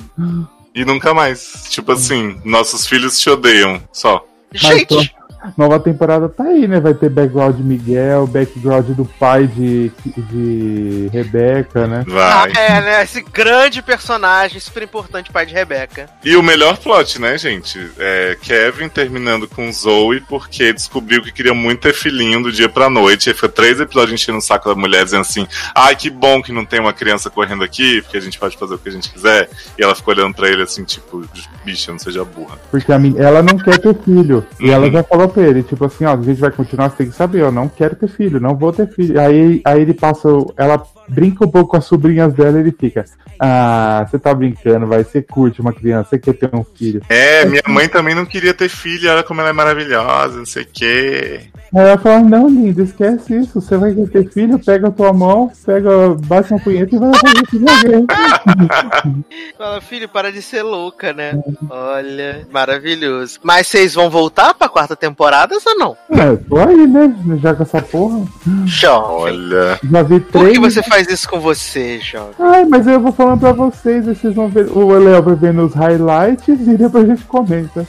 [0.75, 1.65] E nunca mais.
[1.71, 3.81] Tipo assim, nossos filhos te odeiam.
[3.93, 4.25] Só.
[4.53, 5.15] Gente,
[5.57, 6.81] Nova temporada tá aí, né?
[6.81, 9.91] Vai ter background de Miguel, background do pai de,
[10.35, 12.05] de Rebeca, né?
[12.09, 12.53] ah, Vai.
[12.57, 13.03] é, né?
[13.03, 16.07] Esse grande personagem, super importante, pai de Rebeca.
[16.25, 17.79] E o melhor plot, né, gente?
[17.99, 22.89] É Kevin terminando com Zoe porque descobriu que queria muito ter filhinho do dia pra
[22.91, 23.31] noite.
[23.31, 26.53] E foi três episódios enchendo o saco da mulher, dizendo assim: ai, que bom que
[26.53, 29.11] não tem uma criança correndo aqui, porque a gente pode fazer o que a gente
[29.11, 29.49] quiser.
[29.79, 31.23] E ela ficou olhando pra ele assim, tipo,
[31.65, 32.59] bicha, não seja burra.
[32.71, 34.47] Porque a min- ela não quer ter filho.
[34.61, 34.73] E Uhum.
[34.73, 37.17] ela já falou pra ele, tipo assim, ó, a gente vai continuar, você tem que
[37.17, 39.21] saber, eu não quero ter filho, não vou ter filho.
[39.21, 43.05] Aí, aí ele passa, ela brinca um pouco com as sobrinhas dela e ele fica,
[43.39, 47.03] ah, você tá brincando, vai, você curte uma criança, você quer ter um filho.
[47.09, 50.63] É, minha mãe também não queria ter filho, olha como ela é maravilhosa, não sei
[50.63, 51.41] o quê.
[51.75, 55.13] Aí ela fala, não, lindo, esquece isso, você vai querer ter filho, pega a tua
[55.13, 55.91] mão, pega,
[56.25, 58.07] bate uma punheta e vai fazer filho de alguém.
[59.59, 61.37] Fala, filho, para de ser louca, né?
[61.69, 63.41] Olha, maravilhoso.
[63.43, 65.97] Mas vocês vão voltar pra quarta temporada ou não?
[66.11, 68.25] É, tô aí, né, já com essa porra.
[68.65, 69.35] Jovem.
[69.35, 69.81] Olha.
[69.83, 70.53] Já vi Por três...
[70.53, 72.35] que você faz isso com você, jovem?
[72.39, 75.75] Ai, mas eu vou falando pra vocês, vocês vão ver, o Léo vai vendo os
[75.75, 77.87] highlights e depois a gente comenta.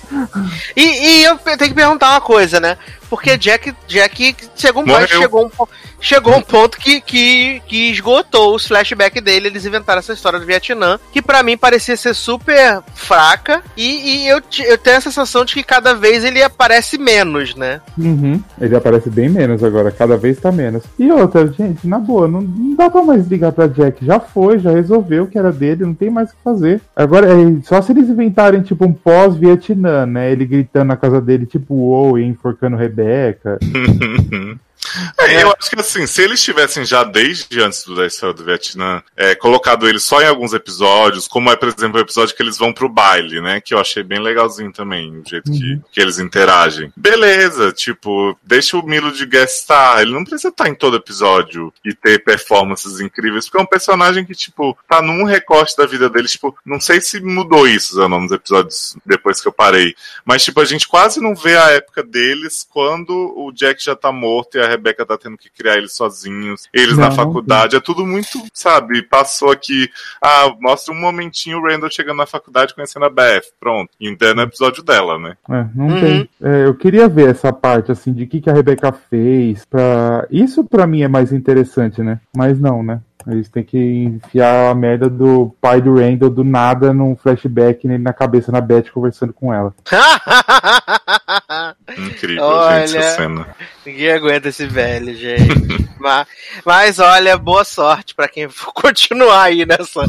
[0.76, 2.78] E, e eu tenho que perguntar uma coisa, né?
[3.10, 5.66] Porque Jack, Jack chegou um, chegou um,
[6.00, 9.48] chegou um ponto que, que, que esgotou os flashbacks dele.
[9.48, 13.62] Eles inventaram essa história do Vietnã, que pra mim parecia ser super fraca.
[13.76, 17.82] E, e eu, eu tenho a sensação de que cada vez ele aparece menos, né?
[17.98, 18.42] Uhum.
[18.60, 20.84] Ele aparece bem menos agora, cada vez tá menos.
[20.98, 24.06] E outra, gente, na boa, não, não dá pra mais ligar pra Jack.
[24.06, 26.82] Já foi, já resolveu que era dele, não tem mais o que fazer.
[26.96, 30.32] Agora, é, só se eles inventarem, tipo, um pós-Vietnã, né?
[30.32, 33.60] Ele gritando na casa dele, tipo, Owen, enforcando Rebeca.
[35.18, 38.44] É, eu acho que assim, se eles tivessem já desde antes do, da história do
[38.44, 42.42] Vietnã, é, colocado ele só em alguns episódios, como é, por exemplo, o episódio que
[42.42, 43.60] eles vão pro baile, né?
[43.60, 46.92] Que eu achei bem legalzinho também, o jeito que, que eles interagem.
[46.96, 51.74] Beleza, tipo, deixa o Milo de guest star, ele não precisa estar em todo episódio
[51.84, 56.10] e ter performances incríveis, porque é um personagem que, tipo, tá num recorte da vida
[56.10, 60.44] dele, tipo, não sei se mudou isso, Zanon, nos episódios depois que eu parei, mas,
[60.44, 64.58] tipo, a gente quase não vê a época deles quando o Jack já tá morto
[64.58, 68.06] e a Rebecca tá tendo que criar eles sozinhos, eles Não, na faculdade, é tudo
[68.06, 69.90] muito, sabe, passou aqui,
[70.22, 74.26] ah, mostra um momentinho o Randall chegando na faculdade conhecendo a Beth, pronto, e ainda
[74.28, 75.38] é no episódio dela, né?
[75.50, 76.00] É, não Uhum.
[76.00, 76.30] tem.
[76.42, 79.64] É, eu queria ver essa parte, assim, de que, que a Rebeca fez.
[79.66, 80.28] Pra...
[80.30, 82.20] Isso pra mim é mais interessante, né?
[82.36, 83.00] Mas não, né?
[83.28, 88.04] Eles têm que enfiar a merda do pai do Randall do nada num flashback nele
[88.04, 89.74] na cabeça na Beth conversando com ela.
[91.98, 92.88] Incrível, Olha.
[92.88, 93.48] gente, essa cena.
[93.86, 95.86] Ninguém aguenta esse velho, gente.
[96.00, 96.28] mas,
[96.64, 100.02] mas olha, boa sorte pra quem for continuar aí nessa,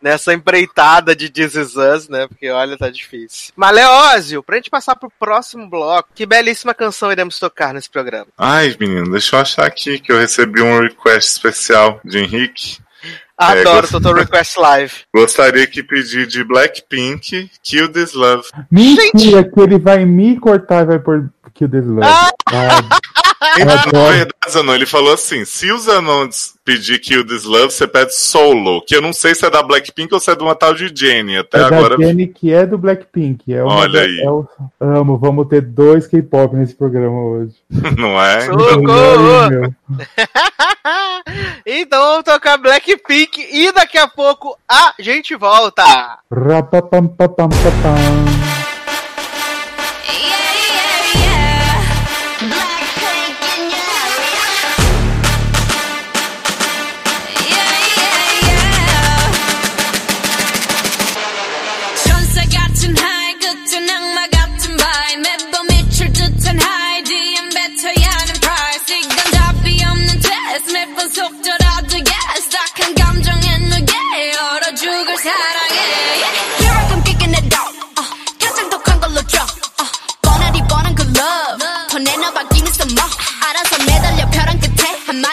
[0.00, 2.26] nessa empreitada de This Is Us, né?
[2.26, 3.52] Porque olha, tá difícil.
[3.56, 8.26] Mas Leózio, pra gente passar pro próximo bloco, que belíssima canção iremos tocar nesse programa.
[8.36, 12.57] Ai, menino, deixa eu achar aqui que eu recebi um request especial de Henrique.
[13.36, 14.92] Adoro gost- Total Request Live.
[15.14, 18.48] Gostaria que pedir de Blackpink, Kill This Love.
[18.70, 22.02] Mentira que ele vai me cortar e vai pôr Kill This Love.
[22.46, 22.80] Ah,
[23.40, 26.28] Então, na verdade, Zanon, ele falou assim: se o Zanon
[26.64, 28.82] pedir Kill This Love, você pede solo.
[28.84, 30.90] Que eu não sei se é da Blackpink ou se é de uma tal de
[30.94, 31.36] Jenny.
[31.38, 31.96] Até é agora.
[31.96, 33.52] da Jenny, que é do Blackpink.
[33.54, 34.20] É uma Olha da- aí.
[34.20, 34.46] é o-
[34.80, 37.54] amo, vamos ter dois K-pop nesse programa hoje.
[37.96, 38.40] Não é?
[38.42, 39.74] Socorro!
[41.66, 45.82] Então vamos tocar Blackpink e daqui a pouco a gente volta.
[46.32, 47.48] Rapapampapam.
[47.50, 48.37] Yeah,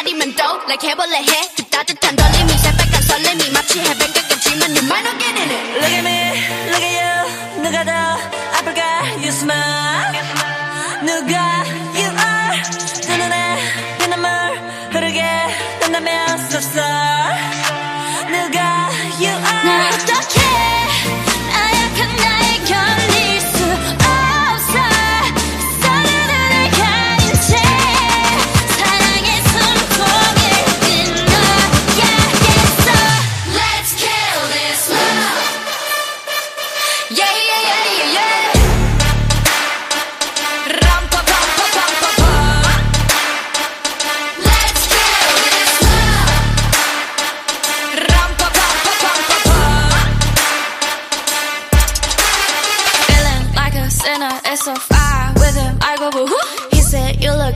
[0.05, 5.03] 한마디면 또 like 해볼래 해 그 따뜻한 떨림이 새빨간 설렘이 마치 해변가 같지만 you might
[5.03, 6.17] not get in it Look at me,
[6.69, 7.91] look at you 누가 더
[8.57, 8.81] 아플까
[9.17, 10.13] you smile
[11.01, 11.63] 누가
[11.95, 12.61] you are
[13.01, 13.57] 두 눈에
[13.99, 14.29] 피눈물
[14.91, 15.21] 흐르게
[15.81, 17.35] 된다면 sorry
[18.31, 18.89] 누가
[19.19, 19.54] you are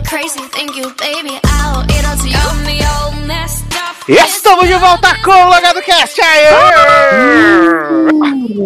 [0.10, 1.40] crazy, thank you, baby.
[1.46, 2.34] I'll eat up to you.
[2.34, 3.96] Got me all messed up.
[4.12, 6.20] Estamos de volta com o Logado Cast.
[6.20, 6.50] Aê!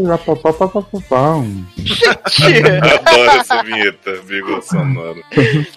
[0.07, 1.67] Rapapapapapam.
[2.99, 5.21] Adoro essa vinheta, vírgula sonora.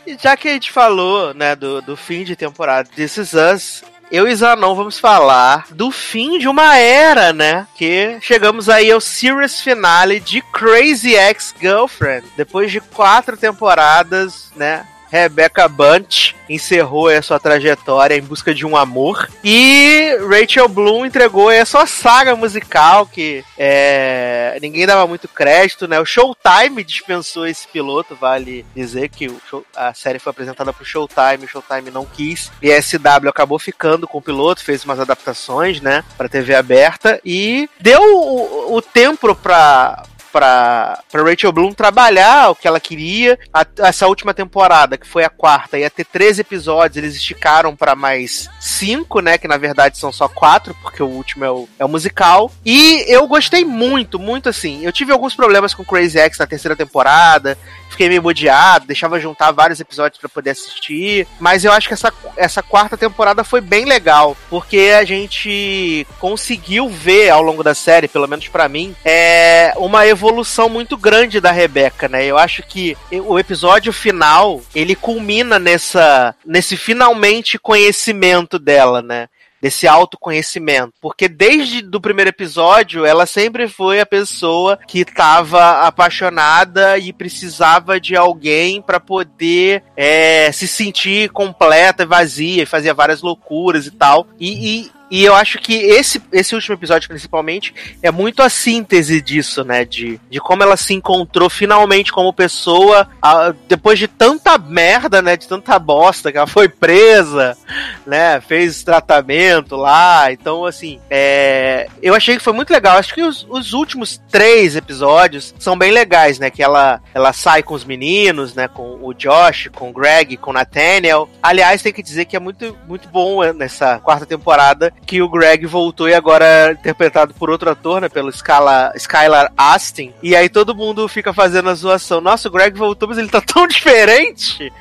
[0.07, 3.33] E já que a gente falou, né, do, do fim de temporada de This Is
[3.35, 7.67] Us, eu e Zanon vamos falar do fim de uma era, né?
[7.77, 12.25] Que chegamos aí ao series finale de Crazy Ex-Girlfriend.
[12.37, 14.87] Depois de quatro temporadas, né?
[15.11, 19.29] Rebecca Bunch encerrou a sua trajetória em busca de um amor.
[19.43, 25.99] E Rachel Bloom entregou a sua saga musical que é, ninguém dava muito crédito, né?
[26.01, 31.45] O Showtime dispensou esse piloto, vale dizer que show- a série foi apresentada pro Showtime,
[31.45, 32.51] o Showtime não quis.
[32.63, 37.21] E a SW acabou ficando com o piloto, fez umas adaptações, né, para TV aberta.
[37.25, 40.03] E deu o, o tempo pra
[40.37, 43.39] pra, pra Rachel Bloom trabalhar o que ela queria.
[43.53, 47.95] A- essa última temporada, que foi a quarta, ia ter 13 episódios, eles esticaram pra
[47.95, 49.39] mais 5, né?
[49.39, 52.51] Que na verdade são só quatro, porque o último é o, é o musical.
[52.65, 54.85] E eu gostei muito, muito assim.
[54.85, 57.57] Eu tive alguns problemas com Crazy X na terceira temporada.
[57.89, 61.27] Fiquei meio bodeado, deixava juntar vários episódios para poder assistir.
[61.39, 66.89] Mas eu acho que essa, essa quarta temporada foi bem legal, porque a gente conseguiu
[66.89, 71.51] ver ao longo da série, pelo menos para mim, é uma evolução muito grande da
[71.51, 72.25] Rebeca, né?
[72.25, 79.29] Eu acho que o episódio final, ele culmina nessa nesse finalmente conhecimento dela, né?
[79.61, 80.93] Desse autoconhecimento.
[81.01, 88.01] Porque desde do primeiro episódio, ela sempre foi a pessoa que estava apaixonada e precisava
[88.01, 93.91] de alguém para poder é, se sentir completa e vazia, e fazia várias loucuras e
[93.91, 94.27] tal.
[94.39, 99.21] E, e, e eu acho que esse, esse último episódio, principalmente, é muito a síntese
[99.21, 99.85] disso, né?
[99.85, 105.37] De, de como ela se encontrou finalmente como pessoa, a, depois de tanta merda, né?
[105.37, 107.57] De tanta bosta, que ela foi presa,
[108.05, 108.41] né?
[108.41, 110.33] Fez tratamento lá.
[110.33, 112.99] Então, assim, é, eu achei que foi muito legal.
[112.99, 116.51] Acho que os, os últimos três episódios são bem legais, né?
[116.51, 118.67] Que ela, ela sai com os meninos, né?
[118.67, 121.29] Com o Josh, com o Greg, com o Nathaniel.
[121.41, 125.67] Aliás, tem que dizer que é muito, muito bom nessa quarta temporada que o Greg
[125.67, 128.09] voltou e agora é interpretado por outro ator, né?
[128.09, 130.13] Pelo Scala, Skylar Astin.
[130.23, 132.21] E aí todo mundo fica fazendo a zoação.
[132.21, 134.73] Nossa, o Greg voltou, mas ele tá tão diferente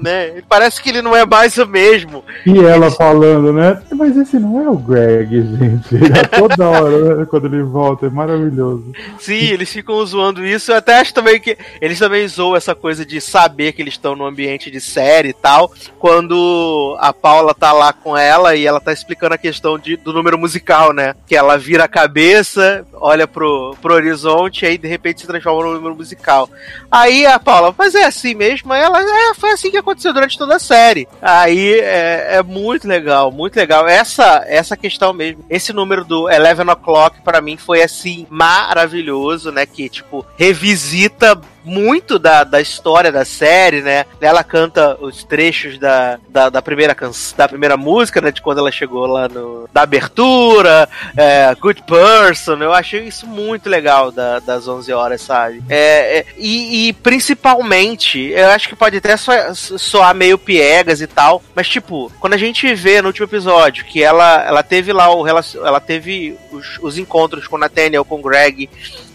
[0.00, 0.42] né?
[0.48, 2.24] Parece que ele não é mais o mesmo.
[2.46, 2.96] E ela eles...
[2.96, 3.80] falando, né?
[3.92, 5.96] Mas esse não é o Greg, gente.
[6.18, 7.26] É toda hora, né?
[7.30, 8.92] Quando ele volta, é maravilhoso.
[9.18, 10.72] Sim, eles ficam zoando isso.
[10.72, 14.16] Eu até acho também que eles também zoam essa coisa de saber que eles estão
[14.16, 15.70] no ambiente de série e tal.
[15.98, 20.12] Quando a Paula tá lá com ela e ela tá explicando a questão de, do
[20.12, 21.14] número musical, né?
[21.26, 25.64] Que ela vira a cabeça, olha pro, pro horizonte e aí de repente se transforma
[25.64, 26.48] no número musical.
[26.90, 28.72] Aí a Paula, mas é assim mesmo?
[28.72, 31.06] Aí ela, é, foi assim que aconteceu aconteceu durante toda a série.
[31.20, 33.86] Aí é, é, muito legal, muito legal.
[33.86, 35.44] Essa essa questão mesmo.
[35.48, 39.66] Esse número do Eleven O'Clock, para mim, foi assim, maravilhoso, né?
[39.66, 44.04] Que, tipo, revisita muito da, da história da série, né?
[44.20, 48.30] Ela canta os trechos da, da, da primeira canção, da primeira música, né?
[48.30, 49.68] De quando ela chegou lá no.
[49.72, 52.56] Da abertura, é, Good Person.
[52.56, 55.62] Eu achei isso muito legal da, das 11 horas, sabe?
[55.68, 61.06] É, é, e, e, principalmente, eu acho que pode até soar, soar meio piegas e
[61.06, 65.12] tal, mas tipo, quando a gente vê no último episódio que ela, ela teve lá
[65.14, 68.68] o ela teve os, os encontros com Nathaniel, com Greg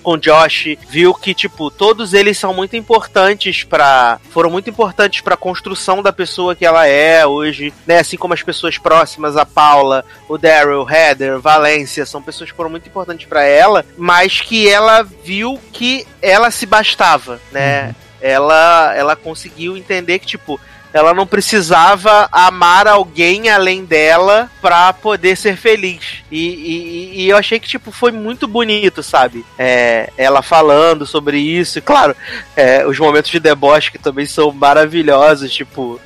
[0.06, 5.34] com Josh, viu que, tipo, todos eles são muito importantes para foram muito importantes para
[5.34, 7.98] a construção da pessoa que ela é hoje, né?
[7.98, 12.70] Assim como as pessoas próximas, a Paula, o Daryl, Heather, Valência, são pessoas que foram
[12.70, 17.88] muito importantes para ela, mas que ela viu que ela se bastava, né?
[17.88, 17.96] Uhum.
[18.22, 20.60] Ela, ela conseguiu entender que, tipo,
[20.96, 26.24] ela não precisava amar alguém além dela pra poder ser feliz.
[26.32, 29.46] E, e, e eu achei que, tipo, foi muito bonito, sabe?
[29.60, 31.80] É, ela falando sobre isso.
[31.80, 32.16] E, claro,
[32.56, 36.00] é, os momentos de deboche que também são maravilhosos, tipo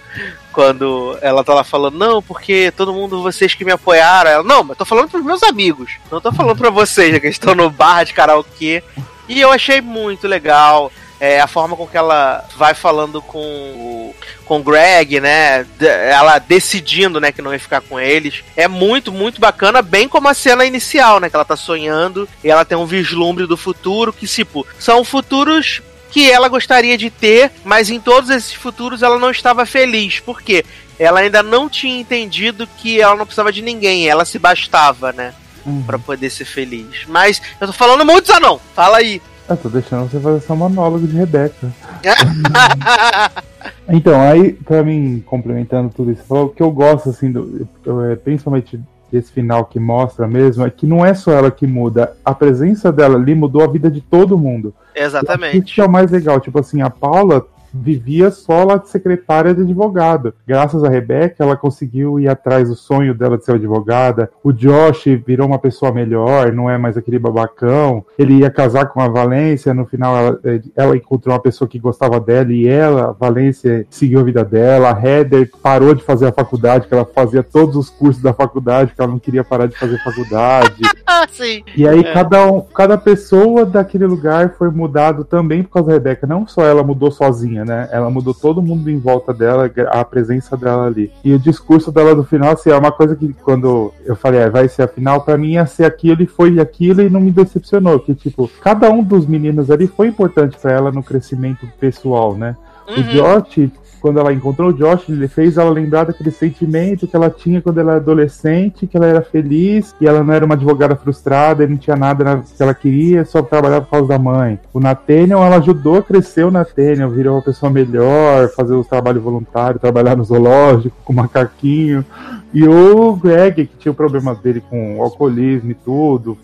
[0.52, 4.32] quando ela tá lá falando, não, porque todo mundo, vocês que me apoiaram.
[4.32, 5.92] Ela, não, mas tô falando pros meus amigos.
[6.12, 8.84] Não tô falando pra vocês, que estão no bar de karaokê.
[9.28, 14.16] E eu achei muito legal é, a forma com que ela vai falando com o,
[14.46, 15.66] com o Greg, né?
[15.80, 18.44] Ela decidindo, né, que não ia ficar com eles.
[18.56, 21.30] É muito, muito bacana, bem como a cena inicial, né?
[21.30, 25.82] Que ela tá sonhando e ela tem um vislumbre do futuro que, tipo, são futuros
[26.12, 30.20] que ela gostaria de ter, mas em todos esses futuros ela não estava feliz.
[30.20, 30.66] Por quê?
[30.98, 35.34] Ela ainda não tinha entendido que ela não precisava de ninguém, ela se bastava, né?
[35.66, 35.84] Uhum.
[35.84, 37.06] Pra poder ser feliz.
[37.08, 38.58] Mas eu tô falando muito, Zanon.
[38.74, 39.22] Fala aí.
[39.50, 41.72] Eu tô deixando você fazer seu monólogo de Rebeca.
[43.90, 47.68] então, aí, pra mim, complementando tudo isso, o que eu gosto, assim, do,
[48.12, 48.80] é, principalmente
[49.12, 52.92] desse final que mostra mesmo, é que não é só ela que muda, a presença
[52.92, 54.74] dela ali mudou a vida de todo mundo.
[54.96, 55.72] Exatamente.
[55.72, 57.44] Isso é o mais legal, tipo assim, a Paula
[57.74, 60.34] vivia só lá de secretária de advogada.
[60.48, 64.30] Graças a Rebeca, ela conseguiu ir atrás do sonho dela de ser advogada.
[64.44, 68.06] O Josh virou uma pessoa melhor, não é mais aquele babacão.
[68.18, 70.40] Ele ia casar com a Valência, no final ela,
[70.76, 74.92] ela encontrou uma pessoa que gostava dela e ela, a Valência, seguiu a vida dela.
[74.92, 78.94] A Heather parou de fazer a faculdade, que ela fazia todos os cursos da faculdade,
[78.94, 80.82] que ela não queria parar de fazer faculdade.
[81.30, 81.64] Sim.
[81.76, 82.14] E aí é.
[82.14, 86.28] cada, um, cada pessoa daquele lugar foi mudado também por causa da Rebeca.
[86.28, 87.90] Não só ela mudou sozinha, sozinha, né?
[87.92, 91.12] Ela mudou todo mundo em volta dela, a presença dela ali.
[91.24, 94.50] E o discurso dela do final, assim, é uma coisa que quando eu falei, é,
[94.50, 97.32] vai ser a final, pra mim ia ser aquilo e foi aquilo e não me
[97.32, 98.00] decepcionou.
[98.00, 102.56] Que, tipo, cada um dos meninos ali foi importante para ela no crescimento pessoal, né?
[102.88, 102.96] Uhum.
[102.96, 107.30] O Josh quando ela encontrou o Josh, ele fez ela lembrar daquele sentimento que ela
[107.30, 110.96] tinha quando ela era adolescente, que ela era feliz e ela não era uma advogada
[110.96, 114.60] frustrada não tinha nada que ela queria, só trabalhava por causa da mãe.
[114.74, 119.24] O Nathaniel, ela ajudou a crescer o Nathaniel, virou uma pessoa melhor, fazer os trabalhos
[119.24, 122.06] voluntários, trabalhar no zoológico, com macaquinho.
[122.52, 126.38] E o Greg, que tinha o problema dele com alcoolismo e tudo,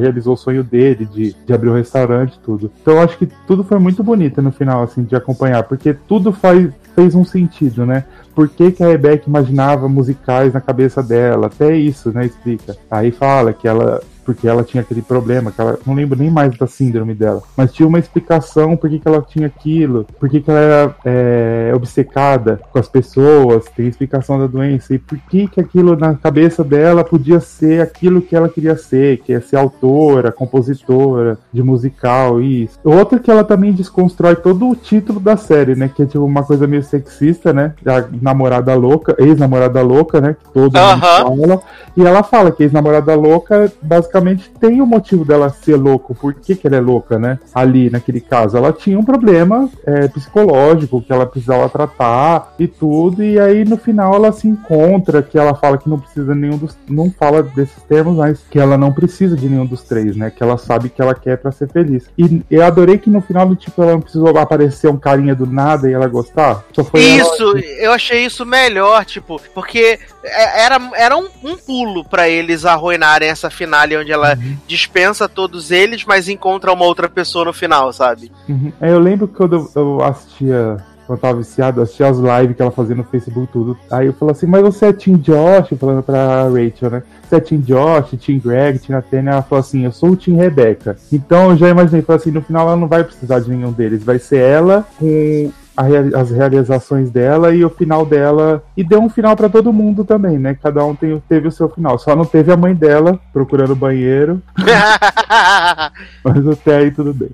[0.00, 2.70] realizou o sonho dele de, de abrir um restaurante e tudo.
[2.80, 6.32] Então eu acho que tudo foi muito bonito no final, assim, de acompanhar, porque tudo
[6.32, 8.04] faz, fez um sentido, né?
[8.34, 11.46] Por que, que a Rebecca imaginava musicais na cabeça dela?
[11.46, 12.26] Até isso, né?
[12.26, 12.76] Explica.
[12.90, 16.56] Aí fala que ela porque ela tinha aquele problema, que ela não lembro nem mais
[16.56, 20.40] da síndrome dela, mas tinha uma explicação por que, que ela tinha aquilo, por que,
[20.40, 25.48] que ela era é, obcecada com as pessoas, tem explicação da doença, e por que,
[25.48, 29.56] que aquilo na cabeça dela podia ser aquilo que ela queria ser, que é ser
[29.56, 32.78] autora, compositora de musical, isso.
[32.84, 36.42] Outra que ela também desconstrói todo o título da série, né, que é tipo uma
[36.42, 37.74] coisa meio sexista, né,
[38.22, 41.36] namorada louca, ex-namorada louca, né, que todo uh -huh.
[41.36, 41.62] mundo fala,
[41.96, 46.14] e ela fala que ex-namorada louca basicamente tem o motivo dela ser louco.
[46.14, 47.38] Por que, que ela é louca, né?
[47.54, 48.56] Ali, naquele caso.
[48.56, 53.22] Ela tinha um problema é, psicológico que ela precisava tratar e tudo.
[53.22, 56.76] E aí, no final, ela se encontra, que ela fala que não precisa nenhum dos.
[56.88, 60.30] Não fala desses termos, mas que ela não precisa de nenhum dos três, né?
[60.30, 62.08] Que ela sabe que ela quer para ser feliz.
[62.16, 65.90] E eu adorei que no final, tipo, ela não precisou aparecer um carinha do nada
[65.90, 66.64] e ela gostar.
[67.00, 67.60] isso, ela...
[67.60, 73.28] eu achei isso melhor, tipo, porque é, era, era um, um pulo para eles arruinarem
[73.28, 74.56] essa finale onde ela uhum.
[74.66, 78.30] dispensa todos eles, mas encontra uma outra pessoa no final, sabe?
[78.48, 78.72] Uhum.
[78.80, 82.62] É, eu lembro que quando eu assistia quando eu tava viciado, assistia as lives que
[82.62, 83.76] ela fazia no Facebook tudo.
[83.90, 85.78] Aí eu falo assim, mas você é Team Josh?
[85.78, 87.02] Falando pra Rachel, né?
[87.28, 89.34] Você é Team Josh, Team Greg, Team Nathaniel?
[89.34, 90.96] Ela falou assim, eu sou o Team Rebecca.
[91.12, 94.04] Então eu já imaginei, falei assim, no final ela não vai precisar de nenhum deles.
[94.04, 98.62] Vai ser ela com as realizações dela e o final dela.
[98.76, 100.56] E deu um final para todo mundo também, né?
[100.62, 101.98] Cada um tem, teve o seu final.
[101.98, 104.42] Só não teve a mãe dela procurando o banheiro.
[106.22, 107.30] Mas até aí tudo bem.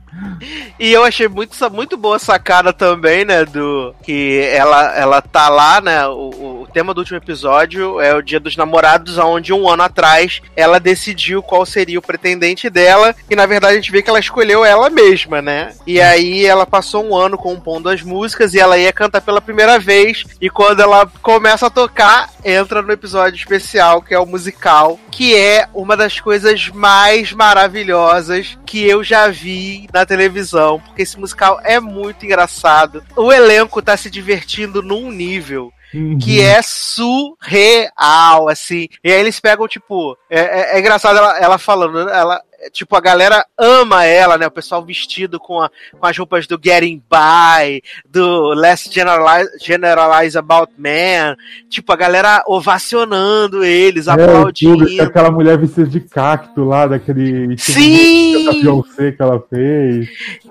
[0.78, 3.44] E eu achei muito, muito boa a sacada também, né?
[3.44, 6.06] Do que ela, ela tá lá, né?
[6.06, 10.40] O, o tema do último episódio é o Dia dos Namorados, onde um ano atrás
[10.54, 13.14] ela decidiu qual seria o pretendente dela.
[13.28, 15.72] E na verdade a gente vê que ela escolheu ela mesma, né?
[15.86, 19.40] E aí ela passou um ano compondo as músicas músicas e ela ia cantar pela
[19.40, 20.24] primeira vez.
[20.40, 25.34] E quando ela começa a tocar, entra no episódio especial, que é o musical, que
[25.34, 30.78] é uma das coisas mais maravilhosas que eu já vi na televisão.
[30.80, 33.02] Porque esse musical é muito engraçado.
[33.16, 36.18] O elenco tá se divertindo num nível Uhum.
[36.18, 38.88] que é surreal, assim.
[39.02, 42.42] E aí eles pegam, tipo, é, é, é engraçado ela, ela falando, ela,
[42.72, 44.46] tipo, a galera ama ela, né?
[44.46, 50.36] O pessoal vestido com, a, com as roupas do Getting By, do Less Generalize, Generalize
[50.36, 51.36] About Man.
[51.68, 54.86] Tipo, a galera ovacionando eles, é, aplaudindo.
[54.86, 57.56] Tudo, aquela mulher vestida de cacto lá, daquele.
[57.58, 58.44] Sim!
[58.44, 60.08] Da Beyoncé que ela fez.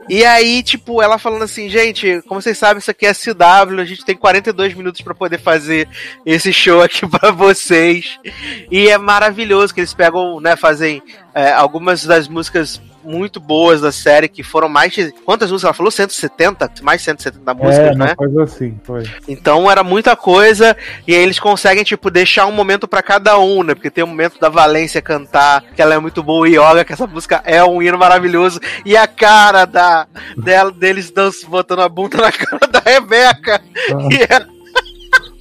[0.09, 3.85] E aí, tipo, ela falando assim, gente, como vocês sabem, isso aqui é CW, a
[3.85, 5.87] gente tem 42 minutos para poder fazer
[6.25, 8.17] esse show aqui para vocês.
[8.71, 11.01] E é maravilhoso que eles pegam, né, fazem
[11.37, 15.11] é, algumas das músicas muito boas da série, que foram mais de.
[15.23, 15.67] Quantas músicas?
[15.67, 16.71] Ela falou 170?
[16.81, 18.15] Mais de 170 músicas, é, né?
[18.15, 19.03] Coisa assim, foi.
[19.27, 20.75] Então era muita coisa,
[21.07, 23.75] e aí eles conseguem, tipo, deixar um momento para cada um, né?
[23.75, 26.83] Porque tem o um momento da Valência cantar, que ela é muito boa, e olha
[26.83, 31.81] que essa música é um hino maravilhoso, e a cara da, dela, deles dançando, botando
[31.81, 33.61] a bunda na cara da Rebeca.
[33.93, 34.07] Ah.
[34.11, 34.57] E é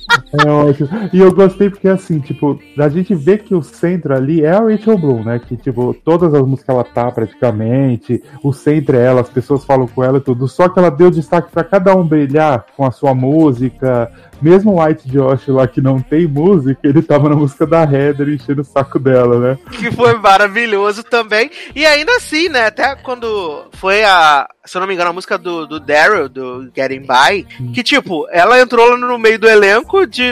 [0.45, 0.89] é ótimo.
[1.13, 4.61] E eu gostei porque, assim, tipo, a gente vê que o centro ali é a
[4.61, 5.39] Rachel Bloom, né?
[5.39, 9.87] Que, tipo, todas as músicas ela tá praticamente, o centro é ela, as pessoas falam
[9.87, 10.49] com ela e tudo.
[10.49, 14.11] Só que ela deu destaque para cada um brilhar com a sua música,
[14.41, 18.29] mesmo o White Josh lá que não tem música, ele tava na música da Heather
[18.29, 19.59] enchendo o saco dela, né?
[19.73, 21.51] Que foi maravilhoso também.
[21.75, 22.67] E ainda assim, né?
[22.67, 24.49] Até quando foi a.
[24.65, 27.73] Se eu não me engano, a música do, do Daryl, do Getting By, hum.
[27.73, 30.26] que tipo, ela entrou lá no meio do elenco de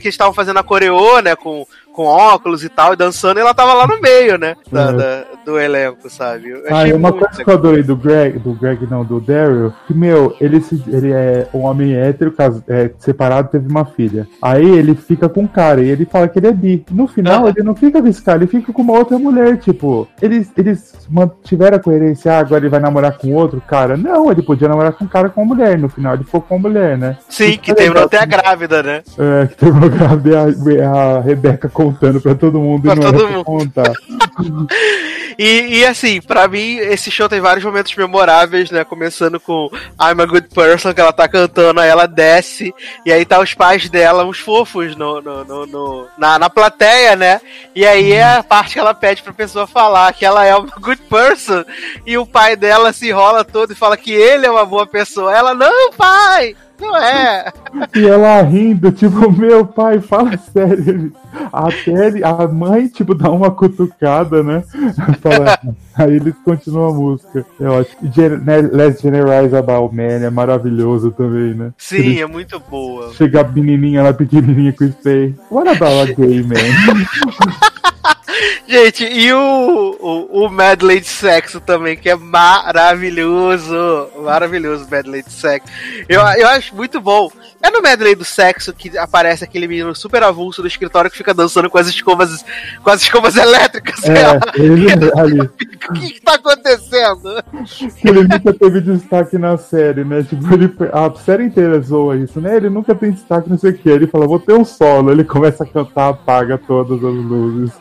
[0.00, 1.34] que estavam fazendo a coreô, né?
[1.36, 4.56] Com com óculos e tal, e dançando, e ela tava lá no meio, né?
[4.70, 4.92] Da, é.
[4.92, 6.50] da do elenco, sabe?
[6.50, 9.72] Eu ah, e uma coisa que eu adorei do Greg, do Greg não, do Daryl,
[9.86, 14.28] que, meu, ele, se, ele é um homem hétero, caso, é, separado, teve uma filha.
[14.40, 16.84] Aí ele fica com um cara, e ele fala que ele é bi.
[16.90, 20.06] No final, ele não fica com esse cara, ele fica com uma outra mulher, tipo,
[20.20, 23.96] eles, eles mantiveram a coerência, ah, agora ele vai namorar com outro cara.
[23.96, 26.56] Não, ele podia namorar com um cara com uma mulher, no final ele ficou com
[26.56, 27.16] uma mulher, né?
[27.28, 29.02] Sim, Isso que terminou até a grávida, né?
[29.18, 33.28] É, que terminou grávida a, a Rebeca contando pra todo mundo pra e não todo
[33.28, 33.44] mundo.
[33.44, 33.92] contar.
[35.38, 38.84] E, e assim, pra mim, esse show tem vários momentos memoráveis, né?
[38.84, 42.74] Começando com I'm a Good Person, que ela tá cantando, aí ela desce,
[43.06, 47.16] e aí tá os pais dela, uns fofos, no, no, no, no na, na plateia,
[47.16, 47.40] né?
[47.74, 50.68] E aí é a parte que ela pede pra pessoa falar que ela é uma
[50.78, 51.64] good person,
[52.04, 55.34] e o pai dela se enrola todo e fala que ele é uma boa pessoa.
[55.34, 56.54] Ela, não, pai!
[56.80, 57.52] Não é.
[57.94, 61.12] E ela rindo, tipo, meu pai, fala sério.
[61.52, 64.64] Até ele, a mãe, tipo, dá uma cutucada, né?
[65.20, 65.58] Fala,
[65.94, 67.46] aí eles continuam a música.
[67.60, 68.12] É ótimo.
[68.12, 71.72] Gen né, Let's Generalize About Man é maravilhoso também, né?
[71.78, 73.12] Sim, eles é muito boa.
[73.14, 75.34] Chega a menininha lá pequenininha com spray.
[75.50, 76.56] What about a gay man?
[78.66, 83.74] Gente, e o, o, o, medley de sexo também, que é maravilhoso.
[84.22, 85.72] Maravilhoso o medley de sexo.
[86.08, 87.30] Eu, eu acho muito bom.
[87.62, 91.34] É no medley do sexo que aparece aquele menino super avulso do escritório que fica
[91.34, 92.44] dançando com as escovas,
[92.82, 94.02] com as escovas elétricas.
[94.04, 94.86] É, ele
[95.18, 95.40] ali.
[95.40, 97.42] O que, que tá acontecendo?
[98.02, 100.22] Ele nunca teve destaque na série, né?
[100.22, 102.56] Tipo, ele, a série inteira zoa isso, né?
[102.56, 103.88] Ele nunca tem destaque, não sei o que.
[103.88, 105.10] Ele fala, vou ter um solo.
[105.10, 107.72] Ele começa a cantar, apaga todas as luzes.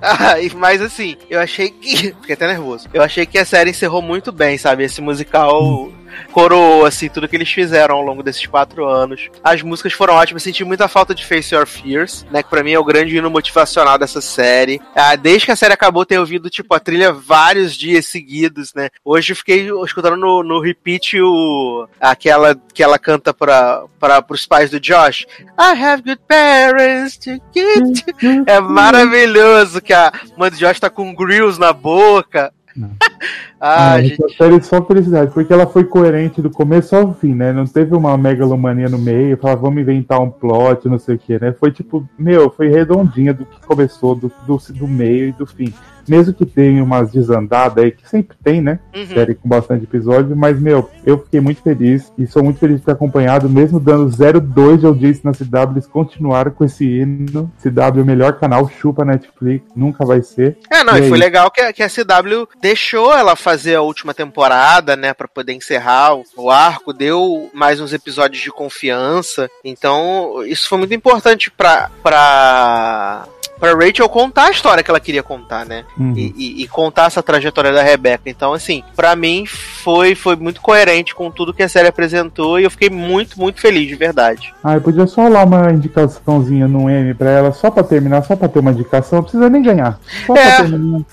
[0.00, 2.14] Ah, mas assim, eu achei que.
[2.22, 2.88] Fiquei até nervoso.
[2.92, 4.84] Eu achei que a série encerrou muito bem, sabe?
[4.84, 5.92] Esse musical
[6.32, 9.28] coroou, assim, tudo que eles fizeram ao longo desses quatro anos.
[9.42, 12.42] As músicas foram ótimas, senti muita falta de Face Your Fears, né?
[12.42, 14.80] Que pra mim é o grande hino motivacional dessa série.
[14.94, 18.88] Ah, desde que a série acabou, tenho ouvido, tipo, a trilha vários dias seguidos, né?
[19.04, 24.70] Hoje fiquei escutando no, no repeat o, aquela que ela canta pra, pra, pros pais
[24.70, 25.26] do Josh.
[25.58, 28.04] I have good parents to get
[28.46, 32.52] É maravilhoso que a mãe do Josh tá com grills na boca.
[33.60, 34.36] ah, ah gente...
[34.36, 37.52] série só felicidade, porque ela foi coerente do começo ao fim, né?
[37.52, 41.38] Não teve uma megalomania no meio, falar, vamos inventar um plot, não sei o que,
[41.38, 41.52] né?
[41.52, 45.72] Foi tipo, meu, foi redondinha do que começou, do, do, do meio e do fim
[46.08, 48.78] mesmo que tenha umas desandadas aí, que sempre tem, né?
[48.94, 49.06] Uhum.
[49.06, 52.86] Série com bastante episódio, mas, meu, eu fiquei muito feliz e sou muito feliz de
[52.86, 57.50] ter acompanhado, mesmo dando 0,2 de audiência na CW, eles continuaram com esse hino.
[57.62, 60.58] CW é o melhor canal, chupa Netflix, nunca vai ser.
[60.70, 63.82] É, não, e, e foi legal que a, que a CW deixou ela fazer a
[63.82, 69.50] última temporada, né, para poder encerrar o, o arco, deu mais uns episódios de confiança,
[69.64, 73.26] então isso foi muito importante pra, pra
[73.58, 75.84] pra Rachel contar a história que ela queria contar, né?
[75.98, 76.14] Uhum.
[76.16, 78.30] E, e, e, contar essa trajetória da Rebecca.
[78.30, 82.64] Então, assim, para mim foi, foi muito coerente com tudo que a série apresentou e
[82.64, 84.54] eu fiquei muito, muito feliz, de verdade.
[84.62, 88.36] Ah, eu podia só lá uma indicaçãozinha no M pra ela, só pra terminar, só
[88.36, 89.98] pra ter uma indicação, não precisa nem ganhar.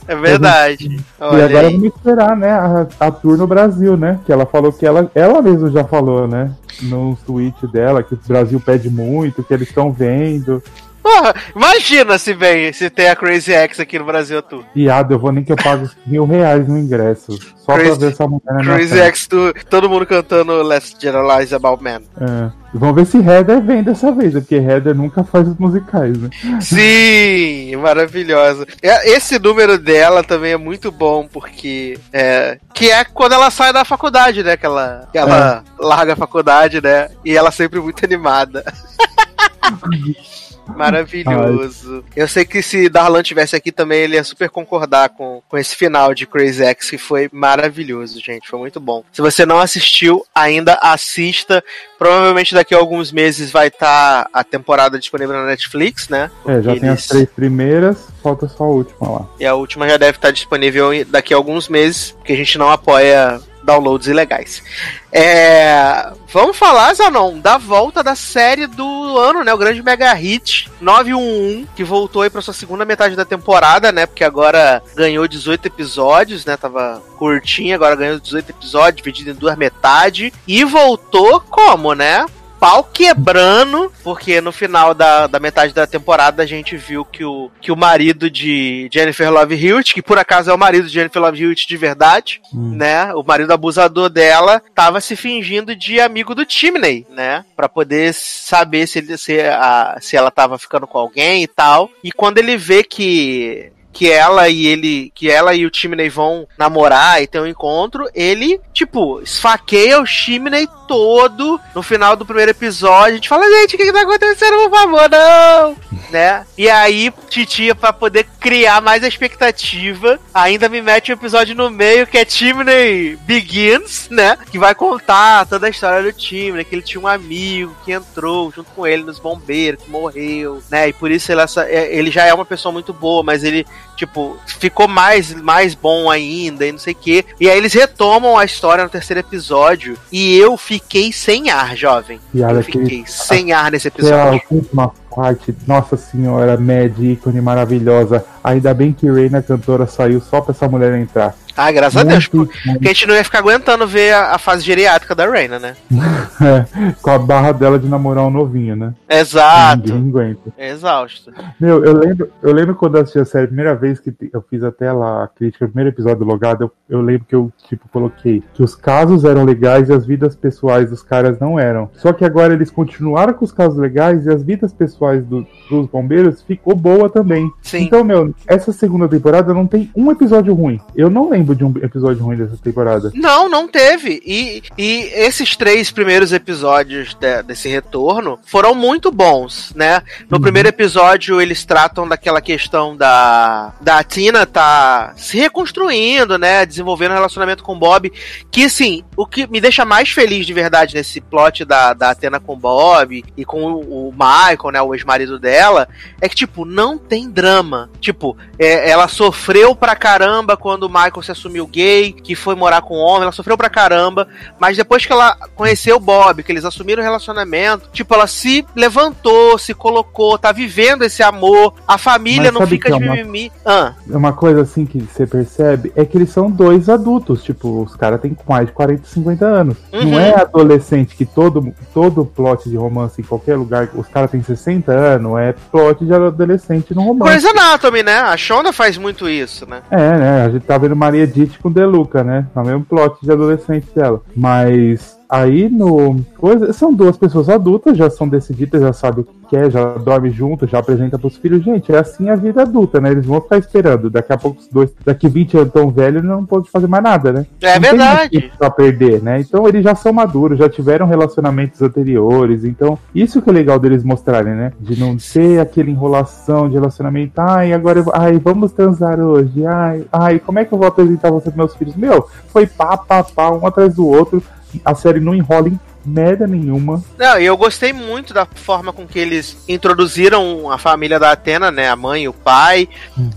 [0.08, 0.14] É.
[0.14, 1.00] É verdade.
[1.20, 4.20] e agora vamos esperar, né, a, a tour no Brasil, né?
[4.26, 6.52] Que ela falou que ela, ela mesma já falou, né?
[6.82, 10.62] No tweet dela, que o Brasil pede muito, que eles estão vendo.
[11.06, 14.66] Porra, imagina se vem, se tem a Crazy X aqui no Brasil, tu.
[14.74, 17.38] Piada, eu vou nem que eu pague mil reais no ingresso.
[17.58, 21.54] Só Crazy, pra ver essa mulher na Crazy X, tu, todo mundo cantando Let's Generalize
[21.54, 22.02] About Man.
[22.20, 22.52] É.
[22.74, 26.30] Vamos ver se Heather vem dessa vez, porque Heather nunca faz os musicais, né?
[26.60, 28.66] Sim, maravilhosa.
[28.82, 33.72] É, esse número dela também é muito bom, porque é, que é quando ela sai
[33.72, 34.58] da faculdade, né?
[34.58, 35.84] Que ela, que ela é.
[35.86, 37.10] larga a faculdade, né?
[37.24, 38.64] E ela sempre muito animada.
[40.68, 42.04] Maravilhoso.
[42.08, 42.14] Ai.
[42.16, 45.76] Eu sei que se Darlan tivesse aqui também, ele ia super concordar com, com esse
[45.76, 48.50] final de Crazy X, que foi maravilhoso, gente.
[48.50, 49.04] Foi muito bom.
[49.12, 51.64] Se você não assistiu, ainda assista.
[51.98, 56.30] Provavelmente daqui a alguns meses vai estar tá a temporada disponível na Netflix, né?
[56.44, 56.82] Porque é, já eles...
[56.82, 59.28] tem as três primeiras, falta só a última lá.
[59.40, 62.58] E a última já deve estar tá disponível daqui a alguns meses, porque a gente
[62.58, 64.64] não apoia downloads ilegais.
[65.12, 69.54] É, vamos falar, Zanon, da volta da série do ano, né?
[69.54, 74.06] O grande mega hit 911, que voltou aí pra sua segunda metade da temporada, né?
[74.06, 76.56] Porque agora ganhou 18 episódios, né?
[76.56, 80.32] Tava curtinho, agora ganhou 18 episódios, dividido em duas metades.
[80.48, 82.26] E voltou como, né?
[82.60, 87.52] Pau quebrando, porque no final da, da metade da temporada a gente viu que o,
[87.62, 91.22] que o marido de Jennifer Love Hewitt, que por acaso é o marido de Jennifer
[91.22, 92.76] Love Hewitt de verdade, hum.
[92.76, 93.14] né?
[93.14, 97.46] O marido abusador dela tava se fingindo de amigo do Chimney, né?
[97.56, 101.90] Pra poder saber se, ele, se, a, se ela tava ficando com alguém e tal.
[102.04, 106.46] E quando ele vê que que ela e ele, que ela e o Chimney vão
[106.58, 112.52] namorar e ter um encontro, ele, tipo, esfaqueia o Chimney todo no final do primeiro
[112.52, 113.14] episódio.
[113.14, 115.78] A gente fala, gente, o que, que tá acontecendo, por favor, não!
[116.12, 116.46] né?
[116.58, 121.70] E aí, Titia, pra poder criar mais a expectativa, ainda me mete um episódio no
[121.70, 124.38] meio que é Chimney Begins, né?
[124.52, 128.52] Que vai contar toda a história do Chimney, que ele tinha um amigo que entrou
[128.52, 130.90] junto com ele nos bombeiros, que morreu, né?
[130.90, 133.66] E por isso ele, é, ele já é uma pessoa muito boa, mas ele
[133.96, 137.26] Tipo, ficou mais, mais bom ainda e não sei o quê.
[137.40, 139.98] E aí eles retomam a história no terceiro episódio.
[140.12, 142.20] E eu fiquei sem ar, jovem.
[142.32, 144.42] Piada eu que fiquei ele- sem ar nesse Aquela episódio.
[144.52, 148.26] última parte, nossa senhora, Mad, ícone maravilhosa.
[148.46, 151.34] Ainda bem que Reina, cantora, saiu só pra essa mulher entrar.
[151.58, 152.30] Ah, graças a Deus.
[152.34, 155.58] Muito Porque a gente não ia ficar aguentando ver a, a fase geriátrica da Reina,
[155.58, 155.76] né?
[156.42, 158.94] É, com a barra dela de namorar um novinho, né?
[159.10, 159.94] Exato.
[159.94, 160.52] Ninguém aguenta.
[160.58, 161.32] Exausto.
[161.58, 164.42] Meu, eu lembro, eu lembro quando eu assisti a série, a primeira vez que eu
[164.50, 167.50] fiz até lá a crítica, o primeiro episódio do Logado, eu, eu lembro que eu,
[167.70, 171.90] tipo, coloquei que os casos eram legais e as vidas pessoais dos caras não eram.
[171.94, 175.88] Só que agora eles continuaram com os casos legais e as vidas pessoais do- dos
[175.88, 177.50] bombeiros ficou boa também.
[177.62, 177.84] Sim.
[177.84, 180.80] Então, meu, essa segunda temporada não tem um episódio ruim.
[180.96, 183.12] Eu não lembro de um episódio ruim dessa temporada.
[183.16, 184.22] Não, não teve.
[184.26, 190.02] E, e esses três primeiros episódios de- desse retorno foram muito bons, né?
[190.30, 190.42] No Uhum.
[190.44, 196.66] primeiro episódio, eles tratam daquela questão da, da Tina tá se reconstruindo, né?
[196.66, 198.12] Desenvolvendo um relacionamento com o Bob.
[198.52, 202.40] Que, assim, o que me deixa mais feliz de verdade nesse plot da, da Athena
[202.40, 204.82] com o Bob e com o, o Michael, né?
[204.82, 205.88] O ex-marido dela,
[206.22, 207.90] é que, tipo, não tem drama.
[208.00, 208.25] Tipo,
[208.58, 212.96] é, ela sofreu pra caramba quando o Michael se assumiu gay, que foi morar com
[212.98, 214.28] um homem, ela sofreu pra caramba,
[214.60, 218.66] mas depois que ela conheceu o Bob, que eles assumiram o relacionamento, tipo, ela se
[218.76, 223.16] levantou, se colocou, tá vivendo esse amor, a família Mas não fica é de uma-
[223.16, 223.52] mimimi.
[223.66, 227.44] Ah, Uma coisa assim que você percebe é que eles são dois adultos.
[227.44, 229.78] Tipo, os caras têm mais de 40, 50 anos.
[229.92, 230.12] Uhum.
[230.12, 234.42] Não é adolescente que todo, todo plot de romance em qualquer lugar, os caras têm
[234.42, 237.30] 60 anos, é plot de adolescente no romance.
[237.42, 238.15] Grey's Anatomy, né?
[238.22, 239.82] A Shonda faz muito isso, né?
[239.90, 240.46] É, né?
[240.46, 242.48] A gente tá vendo Maria Ditt com Deluca, né?
[242.56, 244.22] É o mesmo plot de adolescente dela.
[244.36, 246.18] Mas aí no.
[246.38, 250.30] Coisa, são duas pessoas adultas, já são decididas, já sabem o que quer, já dorme
[250.30, 251.64] junto, já apresenta pros filhos.
[251.64, 253.12] Gente, é assim a vida adulta, né?
[253.12, 254.10] Eles vão ficar esperando.
[254.10, 257.32] Daqui a pouco os dois, daqui 20 anos tão velhos, não pode fazer mais nada,
[257.32, 257.46] né?
[257.62, 258.52] É Não verdade.
[258.58, 259.40] Pra perder, né?
[259.40, 262.64] Então eles já são maduros, já tiveram relacionamentos anteriores.
[262.64, 264.72] Então, isso que é legal deles mostrarem, né?
[264.80, 267.34] De não ter aquela enrolação de relacionamento.
[267.40, 269.66] Ai, agora eu, ai, vamos transar hoje.
[269.66, 271.96] Ai, ai, como é que eu vou apresentar você pros meus filhos?
[271.96, 274.42] Meu, foi pá, pá, pá, um atrás do outro.
[274.84, 275.72] A série não enrola
[276.06, 277.04] merda nenhuma.
[277.18, 281.72] Não, e eu gostei muito da forma com que eles introduziram a família da Atena,
[281.72, 281.90] né?
[281.90, 282.88] A mãe e o pai.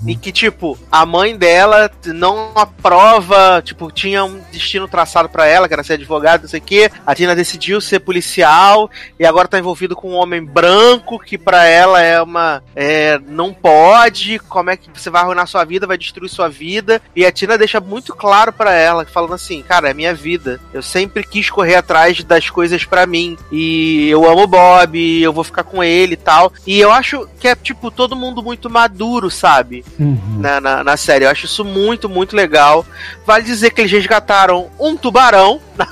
[0.07, 5.67] E que, tipo, a mãe dela não aprova, tipo, tinha um destino traçado pra ela,
[5.67, 6.91] que era ser advogada, não sei o quê.
[7.07, 11.65] A Tina decidiu ser policial e agora tá envolvido com um homem branco que pra
[11.65, 12.63] ela é uma.
[12.77, 17.01] É, não pode, como é que você vai arruinar sua vida, vai destruir sua vida.
[17.17, 20.61] E a Tina deixa muito claro pra ela, falando assim, cara, é minha vida.
[20.73, 22.58] Eu sempre quis correr atrás das coisas
[22.89, 23.37] pra mim.
[23.51, 26.53] E eu amo o Bob, eu vou ficar com ele e tal.
[26.67, 29.85] E eu acho que é, tipo, todo mundo muito maduro, sabe?
[29.99, 30.39] Uhum.
[30.39, 31.25] na, na, na série.
[31.25, 32.85] Eu acho isso muito, muito legal.
[33.27, 35.87] Vale dizer que eles resgataram um tubarão na,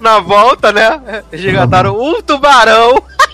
[0.00, 1.22] na volta, né?
[1.32, 3.02] Eles resgataram um tubarão.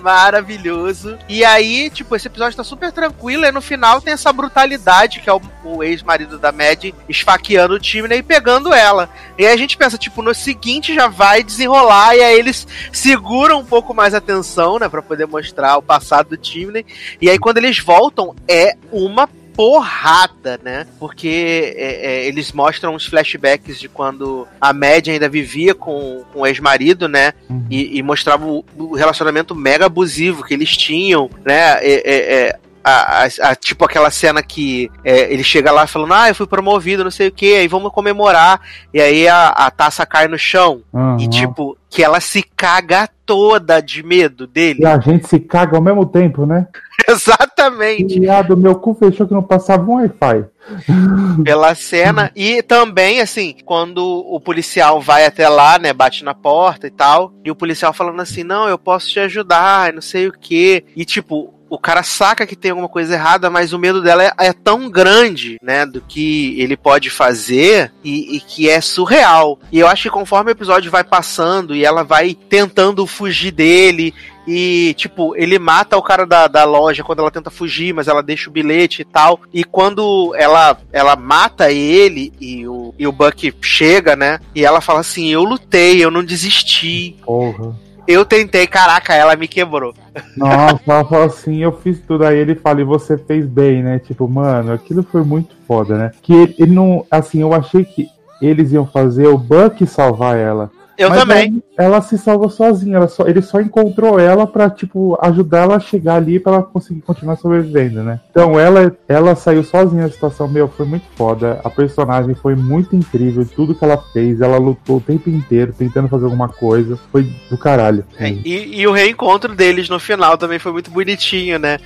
[0.00, 1.18] Maravilhoso.
[1.28, 3.44] E aí, tipo, esse episódio tá super tranquilo.
[3.44, 7.80] E no final tem essa brutalidade, que é o, o ex-marido da Mad esfaqueando o
[7.80, 9.08] time né, e pegando ela.
[9.38, 12.16] E aí a gente pensa, tipo, no seguinte já vai desenrolar.
[12.16, 14.88] E aí eles seguram um pouco mais a atenção, né?
[14.88, 16.72] Pra poder mostrar o passado do time.
[16.72, 16.84] né?
[17.20, 19.28] E aí quando eles voltam, é uma
[19.60, 20.86] porrada, né?
[20.98, 26.40] Porque é, é, eles mostram uns flashbacks de quando a Mad ainda vivia com, com
[26.40, 27.34] o ex-marido, né?
[27.46, 27.66] Uhum.
[27.68, 31.78] E, e mostrava o, o relacionamento mega abusivo que eles tinham, né?
[31.84, 36.14] É, é, é, a, a- a- tipo aquela cena que é, ele chega lá falando,
[36.14, 38.60] ah, eu fui promovido, não sei o que, aí vamos comemorar.
[38.92, 40.82] E aí a, taça cai no chão.
[40.92, 41.18] Uhum.
[41.18, 44.80] E tipo, que ela se caga toda de medo dele.
[44.82, 46.66] E a gente se caga ao mesmo tempo, né?
[47.08, 48.18] Exatamente.
[48.20, 50.44] Viado, meu cu fechou que não passava um Wi-Fi.
[51.42, 56.86] pela cena e também assim quando o policial vai até lá né bate na porta
[56.86, 60.32] e tal e o policial falando assim não eu posso te ajudar não sei o
[60.32, 64.24] que e tipo o cara saca que tem alguma coisa errada, mas o medo dela
[64.24, 69.58] é, é tão grande, né, do que ele pode fazer e, e que é surreal.
[69.70, 74.12] E eu acho que conforme o episódio vai passando e ela vai tentando fugir dele
[74.46, 78.20] e, tipo, ele mata o cara da, da loja quando ela tenta fugir, mas ela
[78.20, 79.40] deixa o bilhete e tal.
[79.52, 84.40] E quando ela, ela mata ele e o, e o Buck chega, né?
[84.52, 87.16] E ela fala assim: Eu lutei, eu não desisti.
[87.24, 87.76] Porra.
[88.06, 89.94] Eu tentei, caraca, ela me quebrou.
[90.36, 92.24] Nossa, assim, eu fiz tudo.
[92.24, 93.98] Aí ele fala, e você fez bem, né?
[93.98, 96.10] Tipo, mano, aquilo foi muito foda, né?
[96.22, 97.06] Que ele, ele não.
[97.10, 98.06] Assim, eu achei que
[98.40, 100.70] eles iam fazer o Buck salvar ela.
[101.00, 101.62] Eu Mas também.
[101.78, 103.08] Ela, ela se salvou sozinha.
[103.08, 107.00] Só, ele só encontrou ela pra, tipo, ajudar ela a chegar ali pra ela conseguir
[107.00, 108.20] continuar sobrevivendo, né?
[108.30, 110.46] Então ela, ela saiu sozinha da situação.
[110.46, 111.58] Meu, foi muito foda.
[111.64, 113.48] A personagem foi muito incrível.
[113.56, 116.98] Tudo que ela fez, ela lutou o tempo inteiro tentando fazer alguma coisa.
[117.10, 118.04] Foi do caralho.
[118.18, 121.78] É, e, e o reencontro deles no final também foi muito bonitinho, né?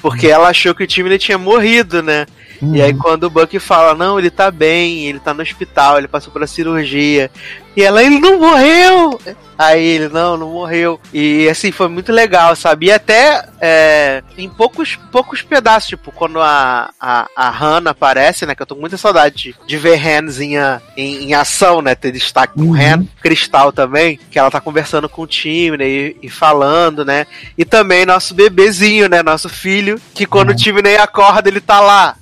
[0.00, 2.24] Porque ela achou que o time tinha morrido, né?
[2.62, 2.76] Uhum.
[2.76, 6.08] E aí quando o Bucky fala, não, ele tá bem, ele tá no hospital, ele
[6.08, 7.30] passou pela cirurgia.
[7.76, 9.18] E ela, ele não morreu!
[9.58, 10.98] Aí ele, não, não morreu.
[11.12, 12.86] E assim, foi muito legal, sabe?
[12.86, 18.54] E até é, em poucos, poucos pedaços, tipo, quando a, a, a Hannah aparece, né?
[18.56, 21.80] Que eu tô com muita saudade de, de ver Hands em, a- em, em ação,
[21.80, 21.94] né?
[21.94, 22.74] Ter destaque com Uhum.
[22.76, 25.86] Han, Cristal também, que ela tá conversando com o time, né?
[25.86, 27.26] E, e falando, né?
[27.56, 29.22] E também nosso bebezinho, né?
[29.22, 32.16] Nosso filho, que quando o time nem acorda, ele tá lá.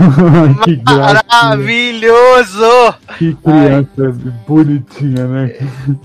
[0.64, 1.24] que graça.
[1.30, 2.94] Maravilhoso!
[3.18, 5.54] Que criança bonitinha, né?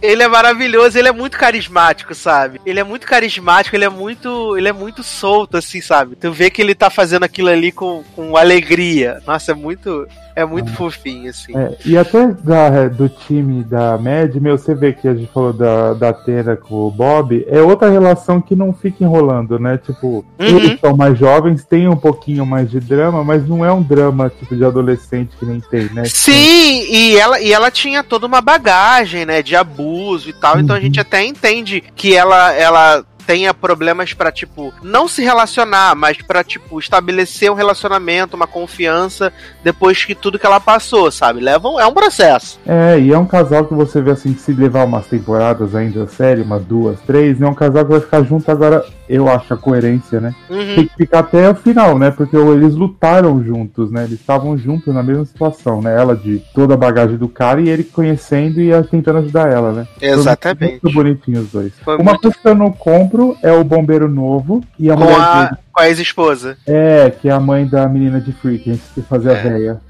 [0.02, 2.60] Ele é maravilhoso, ele é muito carismático, sabe?
[2.66, 6.16] Ele é muito carismático, ele é muito, ele é muito solto, assim, sabe?
[6.16, 9.22] Tu vê que ele tá fazendo aquilo ali com, com alegria.
[9.26, 11.56] Nossa, é muito, é muito fofinho, assim.
[11.56, 15.54] É, e até da- do time da Mad, meu, você vê que a gente falou
[15.54, 19.78] da, da Tena com o Bob, é outra relação que não fica enrolando, né?
[19.78, 20.46] Tipo, Uhum.
[20.58, 24.30] eles são mais jovens, tem um pouquinho mais de drama, mas não é um drama
[24.30, 26.04] tipo de adolescente que nem tem, né?
[26.06, 30.76] Sim, e ela, e ela tinha toda uma bagagem, né, de abuso e tal, então
[30.76, 30.86] a Uhum.
[30.86, 36.44] gente até entende que ela, ela tenha problemas pra, tipo, não se relacionar, mas pra,
[36.44, 39.32] tipo, estabelecer um relacionamento, uma confiança
[39.64, 41.40] depois que tudo que ela passou, sabe?
[41.40, 42.60] Leva um, é um processo.
[42.66, 46.04] É, e é um casal que você vê assim, que se levar umas temporadas ainda
[46.04, 49.54] a série, umas duas, três, é um casal que vai ficar junto agora, eu acho
[49.54, 50.34] a coerência, né?
[50.50, 50.76] Uhum.
[50.76, 52.12] Tem que ficar até o final, né?
[52.12, 54.04] Porque eles lutaram juntos, né?
[54.04, 55.96] Eles estavam juntos na mesma situação, né?
[55.96, 59.88] Ela de toda a bagagem do cara e ele conhecendo e tentando ajudar ela, né?
[60.00, 60.80] Foi Exatamente.
[60.84, 61.74] Muito bonitinho os dois.
[61.84, 65.04] Foi Uma muito- coisa que eu não compro é o bombeiro novo e a Com
[65.04, 65.58] mulher a, dele.
[65.72, 66.58] com a ex-esposa.
[66.68, 69.42] É, que é a mãe da menina de Freak, antes de fazer a É.
[69.44, 69.82] véia.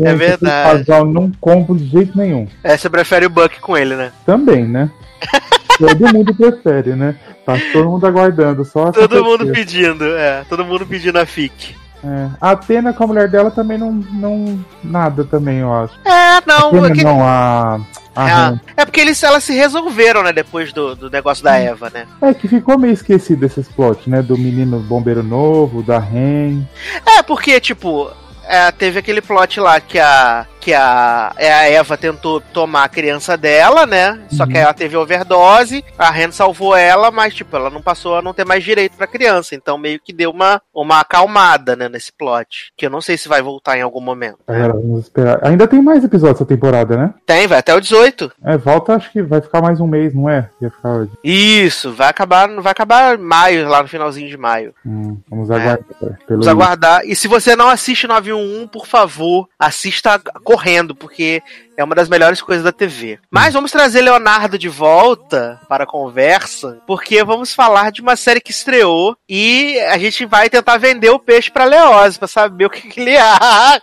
[0.00, 0.84] É verdade.
[0.84, 2.46] Casal não compro de jeito nenhum.
[2.62, 4.12] É, você prefere o Buck com ele, né?
[4.26, 4.90] Também, né?
[5.78, 7.14] Todo mundo prefere, né?
[7.46, 10.44] Tá todo mundo aguardando, só Todo mundo pedindo, é.
[10.48, 11.74] Todo mundo pedindo a FIC.
[12.04, 12.28] É.
[12.40, 14.58] A Atena com a mulher dela também não, não.
[14.84, 15.94] Nada também, eu acho.
[16.04, 16.68] É, não.
[16.68, 17.80] Atena é que- não, a.
[18.26, 22.06] é, é porque eles, elas se resolveram, né, depois do, do negócio da Eva, né?
[22.20, 24.22] É que ficou meio esquecido esses plot, né?
[24.22, 26.62] Do menino bombeiro novo, da Ren.
[27.06, 28.10] É, porque, tipo,
[28.44, 30.46] é, teve aquele plot lá que a.
[30.60, 34.20] Que a, é, a Eva tentou tomar a criança dela, né?
[34.30, 34.50] Só Uhum.
[34.50, 38.34] que ela teve overdose, a Ren salvou ela, mas, tipo, ela não passou a não
[38.34, 39.54] ter mais direito pra criança.
[39.54, 42.72] Então meio que deu uma, uma acalmada, né, nesse plot.
[42.76, 44.38] Que eu não sei se vai voltar em algum momento.
[44.46, 44.56] né?
[44.56, 45.38] Agora vamos esperar.
[45.46, 47.14] Ainda tem mais episódios essa temporada, né?
[47.24, 48.32] Tem, vai até o 18.
[48.44, 50.48] É, volta, acho que vai ficar mais um mês, não é?
[50.60, 51.06] Ia ficar.
[51.22, 54.74] Isso, vai acabar, vai acabar maio, lá no finalzinho de maio.
[54.84, 55.54] Hum, vamos É.
[55.54, 55.78] aguardar.
[56.26, 57.02] Pelo Vamos aguardar.
[57.04, 61.42] E se você não assiste 911, por favor, assista correndo, porque
[61.76, 63.18] é uma das melhores coisas da TV.
[63.30, 68.40] Mas vamos trazer Leonardo de volta para a conversa, porque vamos falar de uma série
[68.40, 72.70] que estreou e a gente vai tentar vender o peixe para Leoz, para saber o
[72.70, 73.82] que, que ele acha.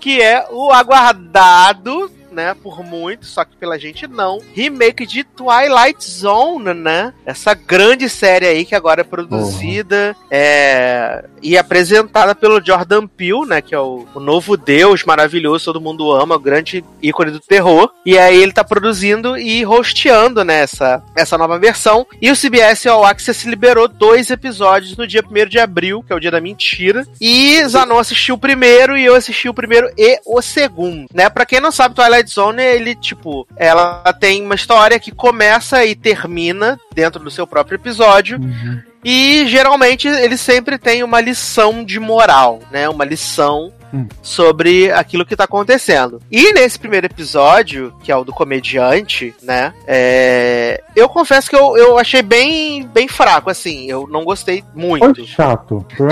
[0.00, 4.38] que é o aguardado né, por muitos, só que pela gente não.
[4.54, 7.12] Remake de Twilight Zone, né?
[7.26, 13.60] Essa grande série aí que agora é produzida é, e apresentada pelo Jordan Peele, né,
[13.60, 17.90] que é o, o novo deus maravilhoso, todo mundo ama, o grande ícone do terror.
[18.06, 22.06] E aí ele tá produzindo e hosteando, né, essa, essa nova versão.
[22.22, 26.16] E o CBS All Access liberou dois episódios no dia 1 de abril, que é
[26.16, 27.04] o dia da mentira.
[27.20, 31.28] E Zanon assistiu o primeiro e eu assisti o primeiro e o segundo, né?
[31.28, 35.94] Pra quem não sabe, Twilight Zone, ele, tipo, ela tem uma história que começa e
[35.94, 38.38] termina dentro do seu próprio episódio.
[38.38, 38.80] Uhum.
[39.04, 42.88] E geralmente ele sempre tem uma lição de moral, né?
[42.88, 44.06] Uma lição Hum.
[44.20, 46.20] sobre aquilo que tá acontecendo.
[46.30, 49.72] E nesse primeiro episódio, que é o do comediante, né?
[49.86, 53.88] é, Eu confesso que eu, eu achei bem, bem fraco, assim.
[53.90, 55.14] Eu não gostei muito.
[55.14, 55.86] Foi chato.
[55.96, 56.08] Foi-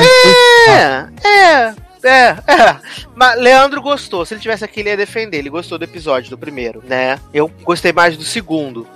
[0.68, 1.74] É, é.
[2.02, 2.80] É, é.
[3.14, 4.24] Mas Leandro gostou.
[4.24, 5.38] Se ele tivesse aqui, ele ia defender.
[5.38, 7.18] Ele gostou do episódio do primeiro, né?
[7.32, 8.86] Eu gostei mais do segundo.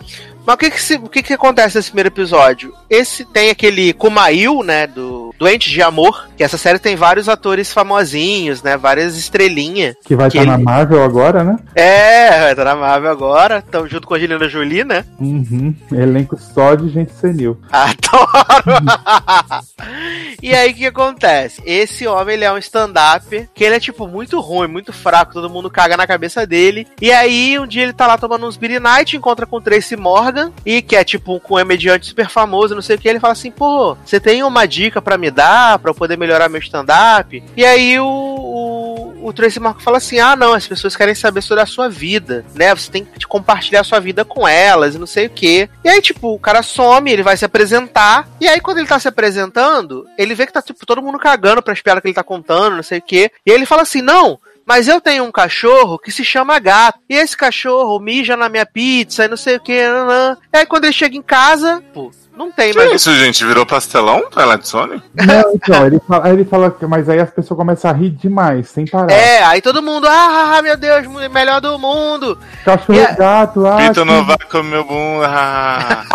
[0.46, 2.72] Mas o que que, se- o que que acontece nesse primeiro episódio?
[2.88, 7.72] Esse tem aquele Kumail, né, do Doente de Amor, que essa série tem vários atores
[7.72, 9.94] famosinhos, né, várias estrelinhas.
[10.04, 11.56] Que vai estar na ele- Marvel agora, né?
[11.74, 15.04] É, vai estar na Marvel agora, estão junto com a Angelina Jolie, né?
[15.20, 15.74] Uhum.
[15.92, 17.60] Elenco só de gente senil.
[17.70, 18.00] Adoro!
[20.42, 21.62] e aí o que acontece?
[21.64, 25.50] Esse homem ele é um stand-up que ele é tipo muito ruim, muito fraco, todo
[25.50, 26.86] mundo caga na cabeça dele.
[27.00, 29.96] E aí um dia ele tá lá tomando uns Beer Night, encontra com o Tracy
[29.96, 30.29] Morgan,
[30.64, 33.08] e que é tipo um comediante super famoso, não sei o que.
[33.08, 36.48] Ele fala assim: pô, você tem uma dica pra me dar pra eu poder melhorar
[36.48, 37.42] meu stand-up?
[37.56, 41.42] E aí o, o, o Tracy Morgan fala assim: ah, não, as pessoas querem saber
[41.42, 42.74] sobre a sua vida, né?
[42.74, 45.68] Você tem que compartilhar a sua vida com elas e não sei o que.
[45.84, 48.28] E aí, tipo, o cara some, ele vai se apresentar.
[48.40, 51.62] E aí, quando ele tá se apresentando, ele vê que tá, tipo, todo mundo cagando
[51.62, 53.30] pras piadas que ele tá contando, não sei o que.
[53.44, 54.38] E aí ele fala assim: não.
[54.70, 57.00] Mas eu tenho um cachorro que se chama gato.
[57.08, 59.72] E esse cachorro mija na minha pizza e não sei o que.
[59.72, 62.92] E aí quando ele chega em casa, pô, não tem Que mais.
[62.92, 63.44] isso, gente?
[63.44, 64.30] Virou pastelão?
[64.30, 65.02] Twilight Zone?
[65.12, 68.10] Não, então, ele fala, aí ele fala que, mas aí as pessoas começam a rir
[68.10, 69.10] demais, sem parar.
[69.10, 72.38] É, aí todo mundo, ah, ah, meu Deus, melhor do mundo.
[72.64, 75.30] Cachorro e gato, ah, que- não vai comer meu bunda.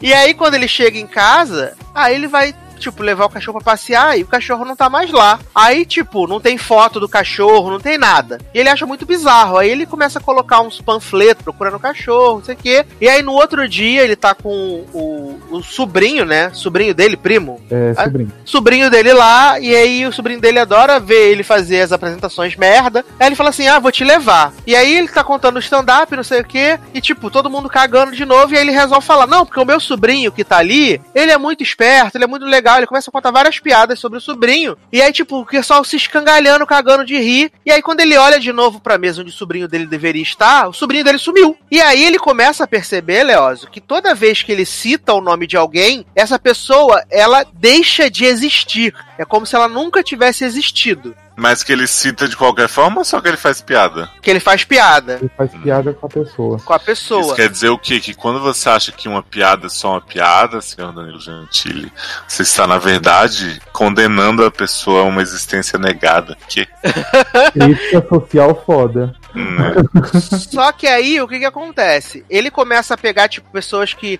[0.00, 3.72] E aí, quando ele chega em casa, aí ele vai, tipo, levar o cachorro pra
[3.72, 5.38] passear e o cachorro não tá mais lá.
[5.54, 8.38] Aí, tipo, não tem foto do cachorro, não tem nada.
[8.54, 9.58] E ele acha muito bizarro.
[9.58, 12.86] Aí ele começa a colocar uns panfletos procurando o cachorro, não sei o quê.
[13.00, 16.50] E aí, no outro dia, ele tá com o, o sobrinho, né?
[16.52, 17.60] Sobrinho dele, primo.
[17.70, 18.32] É, sobrinho.
[18.44, 23.04] Sobrinho dele lá, e aí o sobrinho dele adora ver ele fazer as apresentações merda.
[23.18, 24.52] Aí ele fala assim: Ah, vou te levar.
[24.66, 27.68] E aí ele tá contando o stand-up, não sei o quê, e tipo, todo mundo
[27.68, 30.58] cagando de novo, e aí ele resolve falar: Não, porque o meu sobrinho que tá
[30.58, 32.67] ali, ele é muito esperto, ele é muito legal.
[32.76, 34.76] Ele começa a contar várias piadas sobre o sobrinho.
[34.92, 37.50] E aí, tipo, o pessoal se escangalhando, cagando de rir.
[37.64, 40.68] E aí, quando ele olha de novo pra mesa onde o sobrinho dele deveria estar,
[40.68, 41.56] o sobrinho dele sumiu.
[41.70, 45.46] E aí ele começa a perceber, Leózio, que toda vez que ele cita o nome
[45.46, 48.94] de alguém, essa pessoa, ela deixa de existir.
[49.16, 51.14] É como se ela nunca tivesse existido.
[51.38, 54.10] Mas que ele cita de qualquer forma ou só que ele faz piada?
[54.20, 56.58] Que ele faz piada Ele faz piada com a pessoa.
[56.58, 57.34] com a Isso pessoa.
[57.36, 58.00] quer dizer o quê?
[58.00, 61.92] Que quando você acha que uma piada é só uma piada, senhor Danilo Gentili,
[62.26, 66.36] você está, na verdade, condenando a pessoa a uma existência negada.
[66.48, 66.66] Que,
[67.52, 69.14] Crítica social foda.
[69.34, 69.74] né?
[70.50, 72.24] Só que aí, o que que acontece?
[72.28, 74.18] Ele começa a pegar, tipo, pessoas que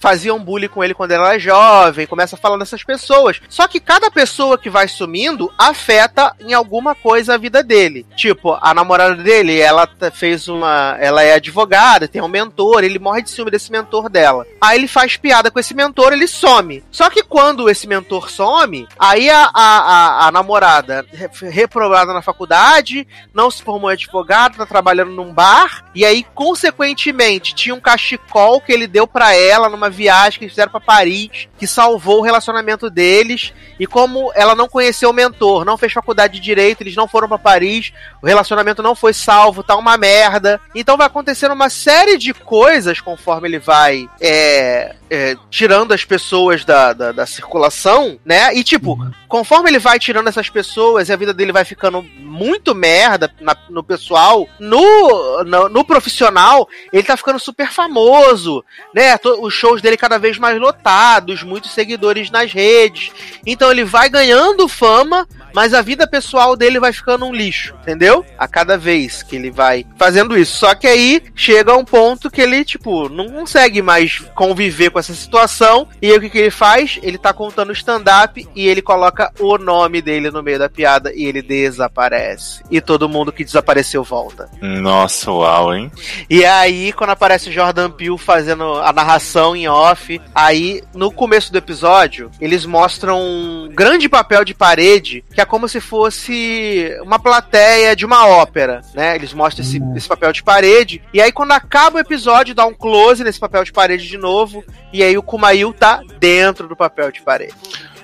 [0.00, 3.40] faziam bullying com ele quando ele era jovem, começa a falar dessas pessoas.
[3.48, 8.04] Só que cada pessoa que vai sumindo afeta em alguma coisa a vida dele.
[8.16, 10.96] Tipo, a namorada dele, ela fez uma...
[11.00, 14.46] Ela é advogada, tem um mentor, ele morre de ciúme desse mentor dela.
[14.60, 16.84] Aí ele faz piada com esse mentor, ele some.
[16.90, 22.22] Só que quando esse mentor some, aí a, a, a, a namorada, re- reprovada na
[22.22, 27.80] faculdade, não se formou em advogado, tá trabalhando num bar, e aí, consequentemente, tinha um
[27.80, 32.18] cachecol que ele deu pra ela numa viagem que eles fizeram pra Paris, que salvou
[32.18, 36.80] o relacionamento deles, e como ela não conheceu o mentor, não fez faculdade de direito,
[36.80, 37.92] eles não foram pra Paris,
[38.22, 40.60] o relacionamento não foi salvo, tá uma merda.
[40.74, 46.64] Então vai acontecendo uma série de coisas conforme ele vai é, é, tirando as pessoas
[46.64, 48.54] da, da, da circulação, né?
[48.54, 48.98] E tipo,
[49.28, 53.56] conforme ele vai tirando essas pessoas e a vida dele vai ficando muito merda na-
[53.70, 58.64] no pessoal, no, no, no profissional, ele tá ficando super famoso,
[58.94, 59.18] né?
[59.40, 63.12] Os shows dele cada vez mais lotados, muitos seguidores nas redes.
[63.46, 68.07] Então ele vai ganhando fama, mas a vida pessoal dele vai ficando um lixo, entendeu?
[68.38, 70.58] A cada vez que ele vai fazendo isso.
[70.58, 75.14] Só que aí chega um ponto que ele, tipo, não consegue mais conviver com essa
[75.14, 75.88] situação.
[76.00, 76.98] E aí o que, que ele faz?
[77.02, 81.24] Ele tá contando stand-up e ele coloca o nome dele no meio da piada e
[81.24, 82.62] ele desaparece.
[82.70, 84.48] E todo mundo que desapareceu volta.
[84.60, 85.90] Nossa, uau, hein?
[86.28, 91.52] E aí, quando aparece o Jordan Peele fazendo a narração em off, aí no começo
[91.52, 97.18] do episódio, eles mostram um grande papel de parede, que é como se fosse uma
[97.18, 99.16] plateia de uma ópera, né?
[99.16, 102.72] Eles mostram esse, esse papel de parede, e aí quando acaba o episódio, dá um
[102.72, 107.10] close nesse papel de parede de novo, e aí o Kumail tá dentro do papel
[107.10, 107.54] de parede.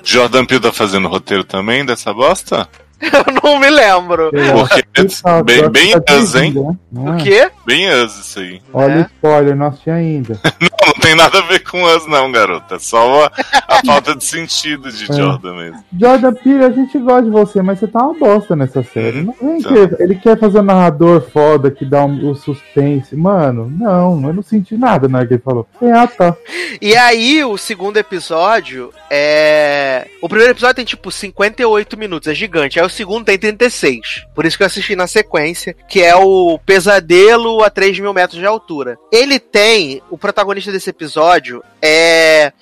[0.02, 2.68] Jordan Peele tá fazendo roteiro também dessa bosta?
[3.00, 4.30] Eu não me lembro.
[4.30, 4.84] Porque
[5.24, 6.52] Ah, bem, bem tá us, hein?
[6.52, 7.10] dirigindo, né?
[7.12, 7.50] O quê?
[7.66, 8.60] Bem us isso aí.
[8.72, 8.98] Olha É.
[8.98, 10.38] o spoiler, não assisti ainda.
[10.60, 12.74] Não, não tem nada a ver com Us, não, garota.
[12.76, 13.32] É só a,
[13.68, 15.14] a falta de sentido de É.
[15.14, 15.84] Jordan mesmo.
[15.98, 19.22] Jordan Peele, a gente gosta de você, mas você tá uma bosta nessa série.
[19.22, 19.72] Não vem Então.
[19.88, 23.16] que ele quer fazer um narrador foda que dá um, o suspense.
[23.16, 25.66] Mano, não, eu não senti nada na hora que ele falou.
[25.80, 26.36] É, ah, tá.
[26.82, 30.06] E aí, o segundo episódio é.
[30.20, 32.78] O primeiro episódio tem tipo 58 minutos, é gigante.
[32.78, 34.26] Aí o segundo tem 36.
[34.34, 38.38] Por isso que eu assisti na sequência, que é o Pesadelo a 3 mil metros
[38.38, 38.98] de altura.
[39.12, 40.02] Ele tem.
[40.10, 42.52] O protagonista desse episódio é.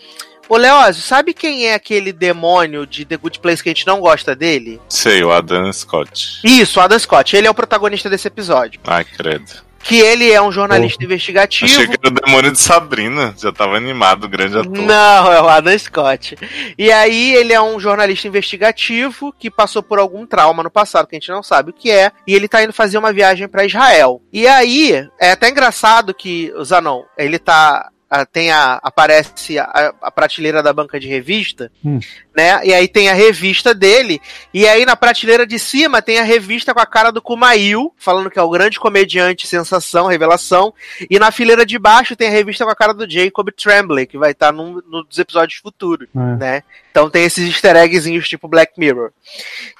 [0.48, 4.00] Ô, Leózio, sabe quem é aquele demônio de The Good Place que a gente não
[4.00, 4.80] gosta dele?
[4.88, 6.40] Sei, o Adam Scott.
[6.44, 7.34] Isso, Adam Scott.
[7.34, 8.80] Ele é o protagonista desse episódio.
[8.84, 9.62] Ai, credo.
[9.82, 11.70] Que ele é um jornalista investigativo.
[11.70, 13.34] Achei que era o demônio de Sabrina.
[13.36, 14.78] Já tava animado, grande ator.
[14.78, 16.36] Não, é o Adam Scott.
[16.78, 21.16] E aí ele é um jornalista investigativo que passou por algum trauma no passado, que
[21.16, 23.64] a gente não sabe o que é, e ele tá indo fazer uma viagem pra
[23.64, 24.22] Israel.
[24.32, 30.10] E aí, é até engraçado que Zanon, ele tá ah, tem a aparece a, a
[30.10, 31.98] prateleira da banca de revista, Hum.
[32.36, 32.60] né?
[32.62, 34.20] E aí tem a revista dele,
[34.52, 38.30] e aí na prateleira de cima tem a revista com a cara do Kumail, falando
[38.30, 40.74] que é o grande comediante, sensação, revelação,
[41.08, 44.18] e na fileira de baixo tem a revista com a cara do Jacob Tremblay, que
[44.18, 46.18] vai estar num dos episódios futuros, É.
[46.36, 46.62] né?
[46.92, 49.12] Então tem esses easter eggzinhos tipo Black Mirror.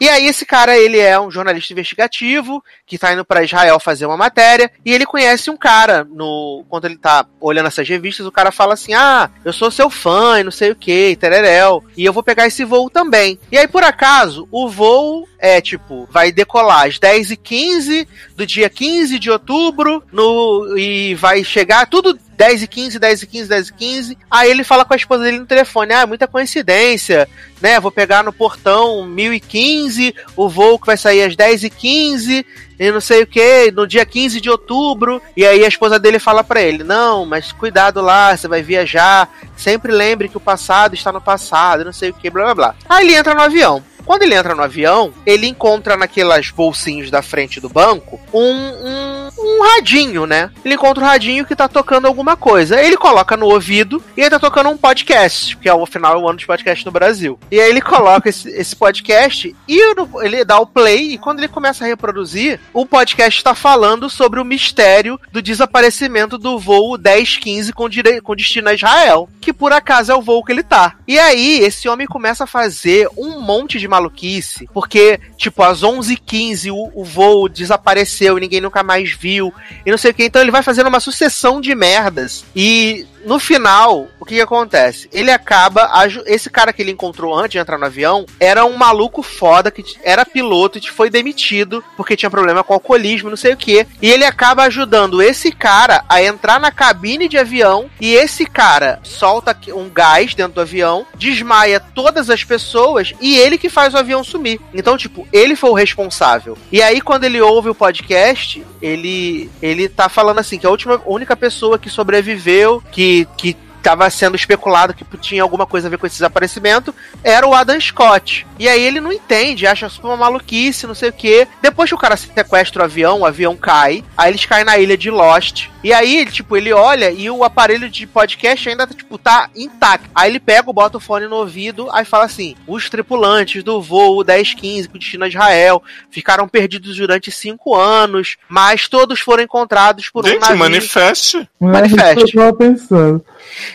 [0.01, 4.07] E aí esse cara, ele é um jornalista investigativo que tá indo pra Israel fazer
[4.07, 8.33] uma matéria e ele conhece um cara no quando ele tá olhando essas revistas, o
[8.33, 12.03] cara fala assim: "Ah, eu sou seu fã e não sei o que, tereréu, e
[12.03, 13.39] eu vou pegar esse voo também".
[13.51, 19.19] E aí por acaso, o voo é tipo, vai decolar às 10h15 do dia 15
[19.19, 23.73] de outubro no e vai chegar tudo 10 e 15, 10 e 15, 10 e
[23.73, 24.19] 15.
[24.31, 27.29] Aí ele fala com a esposa dele no telefone: Ah, muita coincidência,
[27.61, 27.79] né?
[27.81, 32.47] Vou pegar no portão 1015, o voo que vai sair às 10 e 15
[32.79, 35.23] e não sei o que, no dia 15 de outubro.
[35.37, 39.33] E aí a esposa dele fala pra ele: Não, mas cuidado lá, você vai viajar.
[39.57, 42.75] Sempre lembre que o passado está no passado, não sei o que, blá blá blá.
[42.89, 43.83] Aí ele entra no avião.
[44.05, 49.29] Quando ele entra no avião, ele encontra naquelas bolsinhos da frente do banco um, um,
[49.39, 50.51] um radinho, né?
[50.65, 52.81] Ele encontra um radinho que tá tocando alguma coisa.
[52.81, 56.29] Ele coloca no ouvido e ele tá tocando um podcast, que é o final do
[56.29, 57.39] ano de podcast no Brasil.
[57.51, 61.49] E aí ele coloca esse, esse podcast e ele dá o play e quando ele
[61.49, 67.73] começa a reproduzir, o podcast tá falando sobre o mistério do desaparecimento do voo 1015
[67.73, 67.89] com,
[68.23, 70.97] com destino a Israel, que por acaso é o voo que ele tá.
[71.07, 76.73] E aí esse homem começa a fazer um monte de maluquice, porque, tipo, às 11h15
[76.73, 79.53] o, o voo desapareceu e ninguém nunca mais viu,
[79.85, 80.25] e não sei o que.
[80.25, 82.45] Então ele vai fazendo uma sucessão de merdas.
[82.57, 85.09] E no final, o que, que acontece?
[85.13, 85.91] Ele acaba.
[86.27, 89.85] Esse cara que ele encontrou antes de entrar no avião era um maluco foda que
[90.03, 93.87] era piloto e foi demitido porque tinha problema com alcoolismo, não sei o que.
[94.01, 97.91] E ele acaba ajudando esse cara a entrar na cabine de avião.
[98.01, 103.59] E esse cara solta um gás dentro do avião, desmaia todas as pessoas e ele
[103.59, 104.61] que faz o avião sumir.
[104.75, 106.57] Então, tipo, ele foi o responsável.
[106.71, 111.01] E aí, quando ele ouve o podcast, ele, ele tá falando assim: que a última,
[111.07, 115.99] única pessoa que sobreviveu, que, que tava sendo especulado que tinha alguma coisa a ver
[115.99, 118.47] com esse desaparecimento, era o Adam Scott.
[118.59, 121.47] E aí ele não entende, acha super uma maluquice, não sei o que.
[121.61, 124.97] Depois que o cara sequestra o avião, o avião cai, aí eles caem na ilha
[124.97, 125.69] de Lost.
[125.83, 130.09] E aí, ele, tipo, ele olha e o aparelho de podcast ainda, tipo, tá intacto.
[130.15, 134.25] Aí ele pega, bota o fone no ouvido, aí fala assim: os tripulantes do voo
[134.25, 140.25] 1015 com destino a Israel ficaram perdidos durante cinco anos, mas todos foram encontrados por
[140.25, 140.57] um Gente, navio.
[140.57, 141.49] Não manifeste.
[141.61, 142.37] Manifeste.
[142.37, 143.25] eu tava pensando.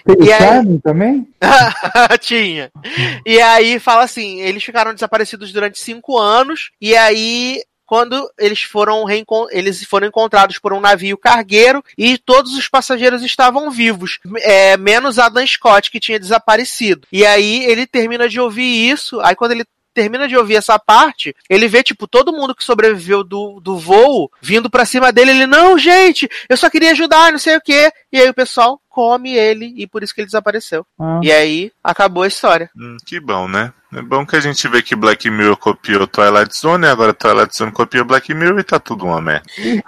[0.05, 1.28] Tem E aí- também?
[2.22, 2.72] Tinha.
[3.26, 7.62] E aí fala assim: eles ficaram desaparecidos durante cinco anos, e aí.
[7.88, 9.06] Quando eles foram,
[9.50, 15.18] eles foram encontrados por um navio cargueiro e todos os passageiros estavam vivos, é, menos
[15.18, 17.08] Adam Scott, que tinha desaparecido.
[17.12, 21.36] E aí ele termina de ouvir isso, aí quando ele termina de ouvir essa parte,
[21.50, 25.32] ele vê, tipo, todo mundo que sobreviveu do, do voo vindo pra cima dele.
[25.32, 27.92] Ele, não, gente, eu só queria ajudar, não sei o quê.
[28.12, 30.86] E aí o pessoal come ele e por isso que ele desapareceu.
[31.00, 32.70] Ah, E aí acabou a história.
[32.78, 33.74] Hum, que bom, né?
[33.94, 37.72] É bom que a gente vê que Black Mirror copiou Twilight Zone, agora Twilight Zone
[37.72, 39.46] copiou Black Mirror e tá tudo uma merda.
[39.58, 39.82] E,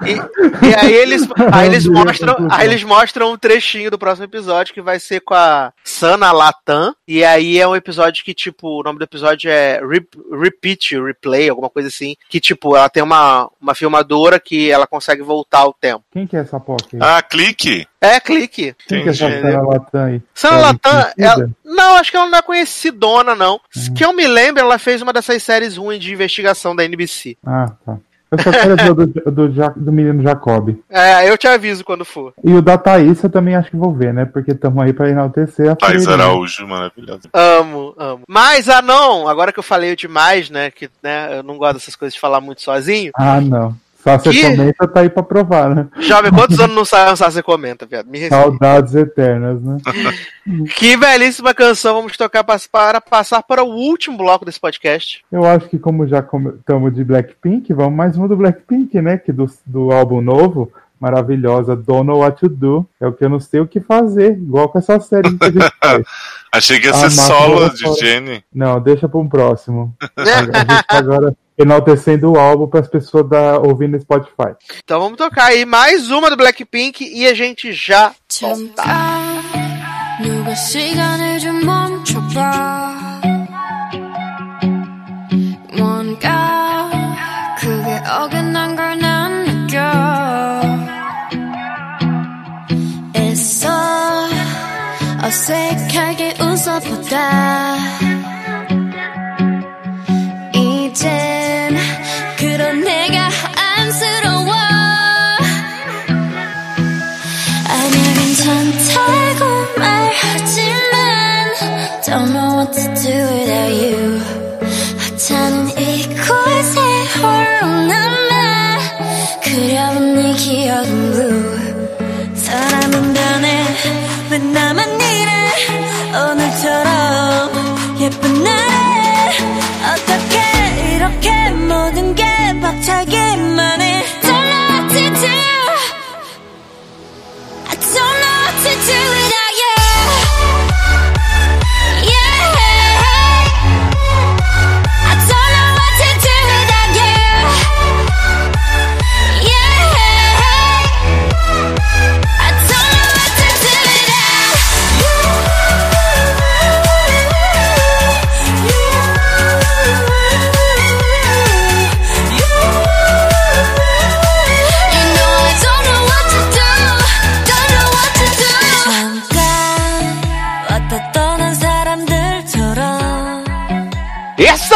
[0.65, 4.81] e aí eles, aí eles mostram, aí eles mostram um trechinho do próximo episódio que
[4.81, 6.95] vai ser com a Sana Latam.
[7.05, 11.49] E aí é um episódio que, tipo, o nome do episódio é Rep- Repeat, Replay,
[11.49, 12.15] alguma coisa assim.
[12.29, 16.05] Que, tipo, ela tem uma, uma filmadora que ela consegue voltar ao tempo.
[16.13, 16.97] Quem que é essa POC?
[17.01, 17.85] Ah, clique!
[18.01, 18.73] É, clique.
[18.87, 19.41] Quem que é essa entendi.
[19.41, 20.21] Sarah Latam aí?
[20.33, 23.59] Sana é Latam, ela, não, acho que ela não é conhecidona, não.
[23.95, 27.37] Que eu me lembro, ela fez uma dessas séries ruins de investigação da NBC.
[27.45, 27.97] Ah, tá.
[28.31, 30.75] Eu só quero ver o do, do, do menino Jacob.
[30.87, 32.33] É, eu te aviso quando for.
[32.43, 34.25] E o da Thaís eu também acho que vou ver, né?
[34.25, 36.27] Porque estamos aí pra enaltecer a Thaís Freirinha.
[36.27, 37.21] Araújo, maravilhosa.
[37.33, 38.21] Amo, amo.
[38.27, 40.69] Mas, ah não, agora que eu falei demais, né?
[40.69, 43.11] Que né, eu não gosto dessas coisas de falar muito sozinho.
[43.15, 43.75] Ah, não.
[44.17, 44.41] Que?
[44.41, 45.87] comenta, tá aí pra provar, né?
[45.99, 48.07] Jovem, quantos anos não sai lançar você comenta, viado?
[48.07, 48.43] Me respeita.
[48.43, 49.77] Saudades eternas, né?
[50.75, 55.23] Que belíssima canção vamos tocar para passar para o último bloco desse podcast.
[55.31, 59.17] Eu acho que como já estamos de Blackpink, vamos mais uma do Blackpink, né?
[59.17, 62.89] Que do, do álbum novo, maravilhosa, Don't Know What to Do.
[62.99, 65.51] É o que eu não sei o que fazer, igual com essa série que a
[65.51, 66.05] gente.
[66.51, 68.43] Achei que ia ser solo de Jenny.
[68.53, 69.95] Não, deixa para um próximo.
[70.17, 74.54] A gente agora enaltecendo o álbum para as pessoas da, ouvindo no Spotify.
[74.82, 78.16] Então vamos tocar aí mais uma do Blackpink e a gente já volta.
[78.28, 79.42] 잠깐
[80.22, 83.20] 누가 시간을 좀 멈춰봐
[85.76, 86.90] 뭔가
[87.58, 89.80] 그게 어긋난 걸 난 느껴
[93.16, 93.68] 애써
[95.22, 98.07] 어색하게 웃어보다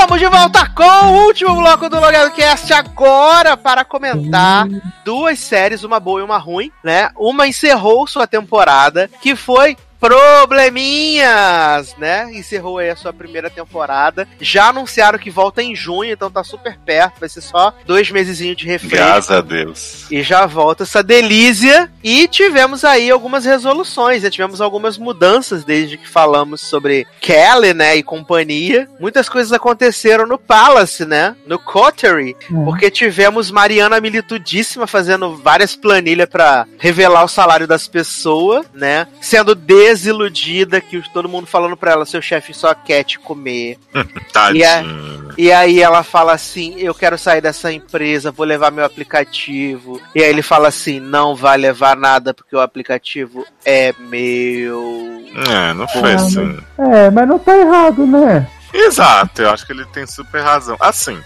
[0.03, 4.67] Estamos de volta com o último bloco do Logado Cast agora para comentar
[5.05, 7.09] duas séries, uma boa e uma ruim, né?
[7.15, 12.30] Uma encerrou sua temporada, que foi Probleminhas, né?
[12.34, 14.27] Encerrou aí a sua primeira temporada.
[14.41, 17.21] Já anunciaram que volta em junho, então tá super perto.
[17.21, 18.97] Vai ser só dois mesezinhos de refresco.
[18.97, 20.05] Graças a Deus.
[20.11, 21.89] E já volta essa delícia.
[22.03, 24.30] E tivemos aí algumas resoluções, né?
[24.30, 27.95] Tivemos algumas mudanças desde que falamos sobre Kelly, né?
[27.95, 28.89] E companhia.
[28.99, 31.34] Muitas coisas aconteceram no Palace, né?
[31.47, 32.35] No Coterie.
[32.65, 39.07] Porque tivemos Mariana Militudíssima fazendo várias planilhas pra revelar o salário das pessoas, né?
[39.21, 39.55] Sendo
[39.94, 43.78] desiludida, que todo mundo falando pra ela, seu chefe só quer te comer.
[44.34, 45.34] Tadinho.
[45.38, 50.02] E aí ela fala assim: Eu quero sair dessa empresa, vou levar meu aplicativo.
[50.14, 55.24] E aí ele fala assim: Não vai levar nada porque o aplicativo é meu.
[55.49, 56.57] É, não foi Ah, assim.
[56.78, 58.48] É, mas não tá errado, né?
[58.74, 60.76] Exato, eu acho que ele tem super razão.
[60.80, 61.20] Assim,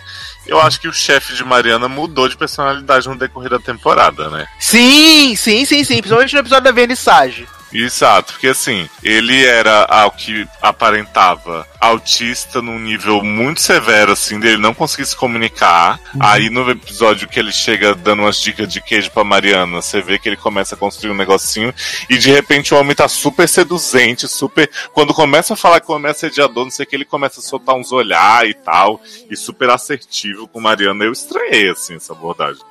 [0.46, 4.46] eu acho que o chefe de Mariana mudou de personalidade no decorrer da temporada, né?
[4.60, 5.96] Sim, sim, sim, sim.
[5.98, 7.48] Principalmente no episódio da vernissage.
[7.74, 14.58] Exato, porque assim, ele era ao que aparentava autista num nível muito severo, assim, dele
[14.58, 16.00] não conseguir se comunicar.
[16.20, 20.18] Aí no episódio que ele chega dando umas dicas de queijo pra Mariana, você vê
[20.18, 21.74] que ele começa a construir um negocinho
[22.10, 24.70] e de repente o homem tá super seduzente, super.
[24.94, 27.40] Quando começa a falar que o homem é assediador, não sei o que, ele começa
[27.40, 31.04] a soltar uns olhar e tal, e super assertivo com Mariana.
[31.04, 32.62] Eu estranhei, assim, essa abordagem.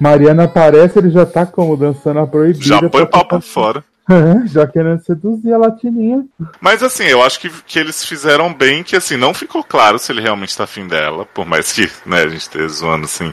[0.00, 2.64] Mariana aparece, ele já tá como dançando a proibida.
[2.64, 3.84] Já põe pau pra fora.
[4.46, 6.24] Já querendo seduzir a latininha.
[6.60, 10.12] Mas assim, eu acho que, que eles fizeram bem, que assim, não ficou claro se
[10.12, 13.32] ele realmente tá afim dela, por mais que, né, a gente esteja zoando assim.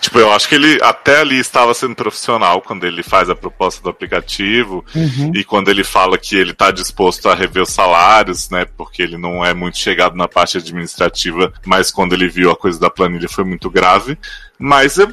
[0.00, 3.82] Tipo, eu acho que ele até ali estava sendo profissional quando ele faz a proposta
[3.82, 5.32] do aplicativo Uhum.
[5.34, 9.16] e quando ele fala que ele tá disposto a rever os salários, né, porque ele
[9.16, 13.28] não é muito chegado na parte administrativa, mas quando ele viu a coisa da planilha
[13.28, 14.18] foi muito grave.
[14.58, 15.12] Mas eu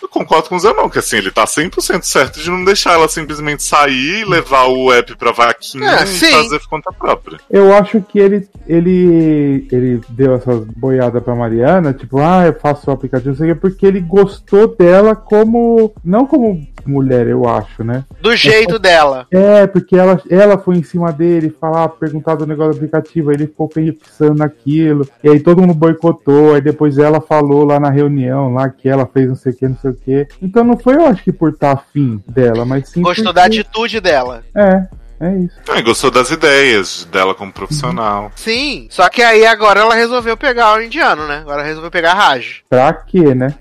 [0.00, 3.08] Eu concordo com o Zanon, que assim, ele tá 100% certo de não deixar ela
[3.08, 6.30] simplesmente sair, levar o app pra vaquinha É, e sim.
[6.30, 7.38] fazer conta própria.
[7.50, 12.90] Eu acho que ele, ele, ele deu essas boiadas pra Mariana, tipo, ah, eu faço
[12.90, 15.92] o aplicativo, não sei porque ele gostou dela como.
[16.04, 18.04] Não como mulher, eu acho, né?
[18.20, 19.26] Do jeito dela.
[19.30, 23.36] É, porque ela, ela foi em cima dele falar, perguntar do negócio do aplicativo, aí
[23.36, 27.90] ele ficou pensando naquilo, e aí todo mundo boicotou, aí depois ela falou lá na
[27.90, 30.26] reunião, lá que ela fez não sei o que, não sei o que.
[30.42, 33.02] Então não foi, eu acho que por estar afim dela, mas sim.
[33.02, 34.42] Gostou porque- da atitude dela.
[34.54, 34.86] É,
[35.20, 35.56] é isso.
[35.68, 38.30] Ah, e gostou das ideias dela como profissional.
[38.36, 38.86] Sim.
[38.90, 41.38] Só que aí agora ela resolveu pegar o indiano, né?
[41.38, 42.60] Agora resolveu pegar a Raj.
[42.70, 43.54] Pra quê, né?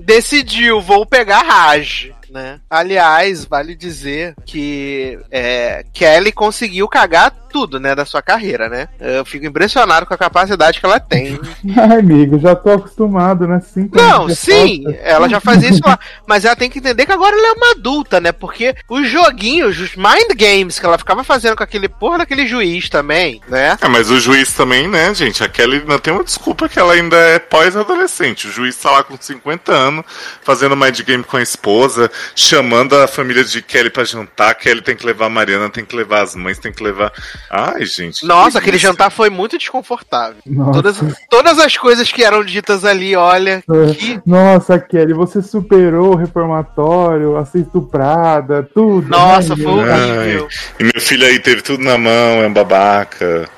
[0.00, 2.10] Decidiu, vou pegar a Raj.
[2.28, 2.58] Né?
[2.68, 8.86] Aliás, vale dizer que é, Kelly conseguiu cagar tudo, né, da sua carreira, né?
[9.00, 11.40] Eu fico impressionado com a capacidade que ela tem.
[11.74, 13.62] Ai, amigo, já tô acostumado, né?
[13.72, 15.98] Cinco Não, sim, ela já fazia isso lá.
[16.26, 18.30] Mas ela tem que entender que agora ela é uma adulta, né?
[18.30, 22.90] Porque os joguinhos, os mind games que ela ficava fazendo com aquele porra daquele juiz
[22.90, 23.78] também, né?
[23.80, 25.42] É, mas o juiz também, né, gente?
[25.42, 28.48] A Kelly não tem uma desculpa que ela ainda é pós-adolescente.
[28.48, 30.04] O juiz tá lá com 50 anos,
[30.42, 34.54] fazendo mind game com a esposa, chamando a família de Kelly pra jantar.
[34.56, 37.10] Kelly tem que levar a Mariana, tem que levar as mães, tem que levar.
[37.50, 38.26] Ai, gente.
[38.26, 38.90] Nossa, aquele delícia.
[38.90, 40.36] jantar foi muito desconfortável.
[40.46, 40.72] Nossa.
[40.72, 40.96] Todas,
[41.30, 43.62] todas as coisas que eram ditas ali, olha,
[43.96, 44.20] que.
[44.26, 49.08] Nossa, Kelly, você superou o reformatório, a ser estuprada, tudo.
[49.08, 50.48] Nossa, né, foi horrível.
[50.78, 53.48] E meu filho aí teve tudo na mão, é um babaca.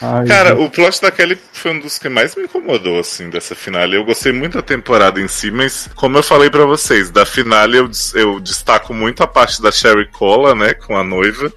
[0.00, 0.60] Ai, Cara, gente.
[0.64, 3.96] o plot da Kelly foi um dos que mais me incomodou, assim, dessa finale.
[3.96, 7.76] Eu gostei muito da temporada em si, mas como eu falei pra vocês, da finale
[7.78, 11.52] eu, eu destaco muito a parte da Sherry Cola, né, com a noiva,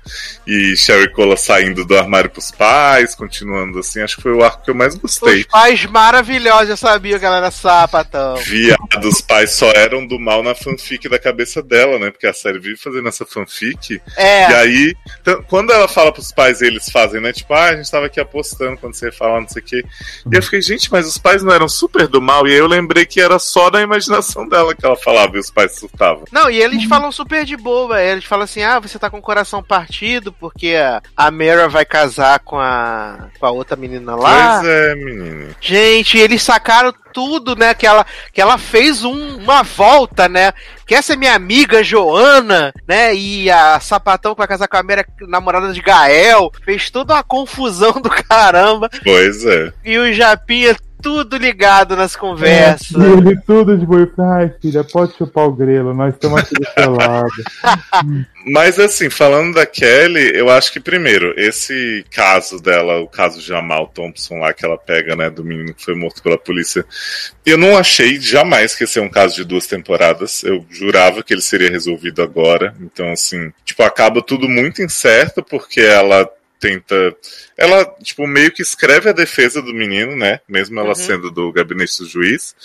[0.48, 4.64] e Sherry Cola saindo do armário pros pais, continuando assim, acho que foi o arco
[4.64, 5.44] que eu mais Os gostei.
[5.46, 8.36] pais maravilhosos, eu sabia que ela era sapatão.
[8.38, 12.12] Viado, os pais só eram do mal na fanfic da cabeça dela, né?
[12.12, 14.02] Porque a série vive fazendo essa fanfic.
[14.18, 14.96] É, E aí,
[15.48, 17.32] quando ela fala pros pais, eles fazem, né?
[17.34, 19.86] Tipo, ah, a gente tava aqui apostando quando você ia falar, não sei o quê.
[20.32, 22.48] E eu fiquei, gente, mas os pais não eram super do mal.
[22.48, 25.50] E aí eu lembrei que era só da imaginação dela que ela falava e os
[25.50, 26.26] pais surtavam.
[26.32, 28.02] Não, e eles falam super de boa.
[28.02, 31.86] Eles falam assim: ah, você tá com o coração partido porque a, a Mara vai
[31.86, 34.60] casar com a, com a outra menina lá.
[34.60, 35.56] Pois é, menina.
[35.60, 37.74] Gente, eles sacaram tudo, né?
[37.74, 40.52] Que ela, que ela fez um- uma volta, né?
[40.86, 43.14] Que essa é minha amiga Joana, né?
[43.16, 46.52] E a sapatão que vai casar com a Mera, namorada de Gael.
[46.66, 48.90] Fez toda uma confusão do caramba.
[49.04, 49.72] Pois é.
[49.86, 52.92] E o Japinha tudo ligado nas conversas.
[52.92, 54.10] E ele tudo de boi.
[54.18, 57.30] Ai, filha, pode chupar o grelo, nós estamos aqui do seu lado.
[58.48, 63.46] Mas assim, falando da Kelly, eu acho que primeiro, esse caso dela, o caso de
[63.46, 66.86] Jamal Thompson lá que ela pega, né, do menino que foi morto pela polícia,
[67.46, 70.44] eu não achei jamais que ia ser um caso de duas temporadas.
[70.44, 72.74] Eu jurava que ele seria resolvido agora.
[72.80, 76.30] Então, assim, tipo, acaba tudo muito incerto porque ela
[76.64, 76.96] tenta.
[77.58, 80.40] Ela, tipo, meio que escreve a defesa do menino, né?
[80.48, 80.96] Mesmo ela Uhum.
[80.96, 82.56] sendo do gabinete do juiz.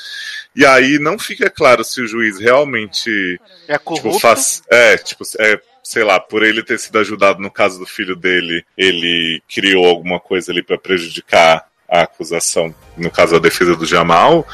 [0.55, 4.09] E aí não fica claro se o juiz realmente É corrupto.
[4.11, 4.63] Tipo, faz.
[4.71, 8.65] É, tipo, é, sei lá, por ele ter sido ajudado no caso do filho dele,
[8.77, 14.47] ele criou alguma coisa ali pra prejudicar a acusação, no caso a defesa do Jamal.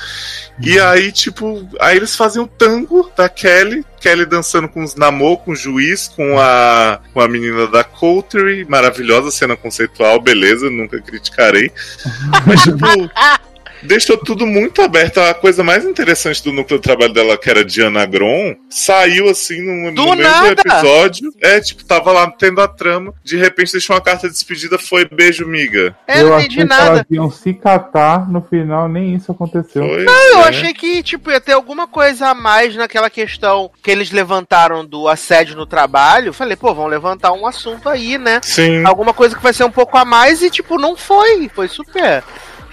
[0.60, 5.38] E aí, tipo, aí eles fazem o tango da Kelly, Kelly dançando com os namor,
[5.38, 11.00] com o juiz, com a, com a menina da Coulter, maravilhosa cena conceitual, beleza, nunca
[11.00, 11.72] criticarei.
[12.46, 12.78] Mas, tipo,
[13.84, 15.18] deixou tudo muito aberto.
[15.18, 19.60] A coisa mais interessante do núcleo de trabalho dela, que era Diana Gron, saiu assim
[19.60, 21.32] no, Do no mesmo episódio.
[21.40, 23.14] É, tipo, tava lá tendo a trama.
[23.22, 25.96] De repente deixou uma carta de despedida, foi beijo, miga.
[26.06, 26.86] É, eu não achei entendi que nada.
[26.86, 29.84] elas iam se catar, no final nem isso aconteceu.
[29.84, 30.48] Foi, Eu né?
[30.48, 35.08] achei que, tipo, ia ter alguma coisa a mais naquela questão que eles levantaram do
[35.08, 36.32] assédio no trabalho.
[36.32, 38.40] Falei, pô, vão levantar um assunto aí, né?
[38.42, 38.84] Sim.
[38.84, 41.48] Alguma coisa que vai ser um pouco a mais e, tipo, não foi.
[41.54, 42.22] Foi super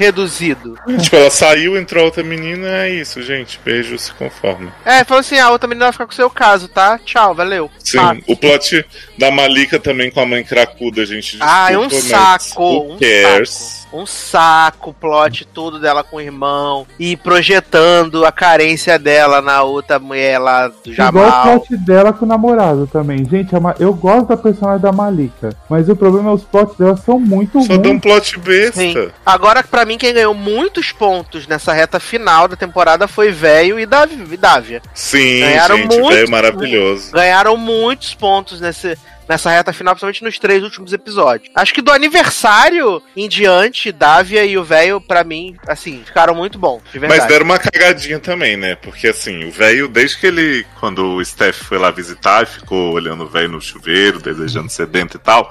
[0.02, 0.76] reduzido.
[1.00, 3.60] Tipo, ela saiu, entrou outra menina, é isso, gente.
[3.64, 4.72] Beijo, se conforma.
[4.86, 7.00] É, falou assim: a outra menina vai ficar com o seu caso, tá?
[7.06, 7.70] Tchau, valeu.
[7.80, 8.86] Sim, Ah, o plot
[9.18, 11.38] da Malika também com a mãe cracuda, gente.
[11.40, 13.50] Ah, é um saco, um cares?
[13.50, 13.82] saco.
[13.94, 16.88] Um saco, o plot tudo dela com o irmão.
[16.98, 21.44] E projetando a carência dela na outra mulher lá do Igual o Jamal.
[21.60, 23.28] plot dela com o namorado também.
[23.30, 26.96] Gente, Ma- eu gosto da personagem da Malika, mas o problema é os plots dela
[26.96, 28.02] são muito Só dá um ruins.
[28.02, 28.80] plot besta.
[28.80, 29.10] Sim.
[29.26, 33.86] Agora, pra mim, quem ganhou muitos pontos nessa reta final da temporada foi Velho e
[34.32, 34.82] e Dávia.
[34.94, 36.16] Sim, Ganharam gente, muito.
[36.16, 37.12] velho maravilhoso.
[37.12, 38.98] Ganharam muitos pontos nesse,
[39.32, 41.50] nessa reta final, principalmente nos três últimos episódios.
[41.56, 46.60] Acho que do aniversário em diante, Davia e o velho, pra mim, assim, ficaram muito
[46.60, 47.22] bons, de verdade.
[47.22, 48.76] Mas deram uma cagadinha também, né?
[48.76, 53.24] Porque assim, o velho, desde que ele, quando o Steph foi lá visitar, ficou olhando
[53.24, 55.50] o velho no chuveiro, desejando ser dentro e tal.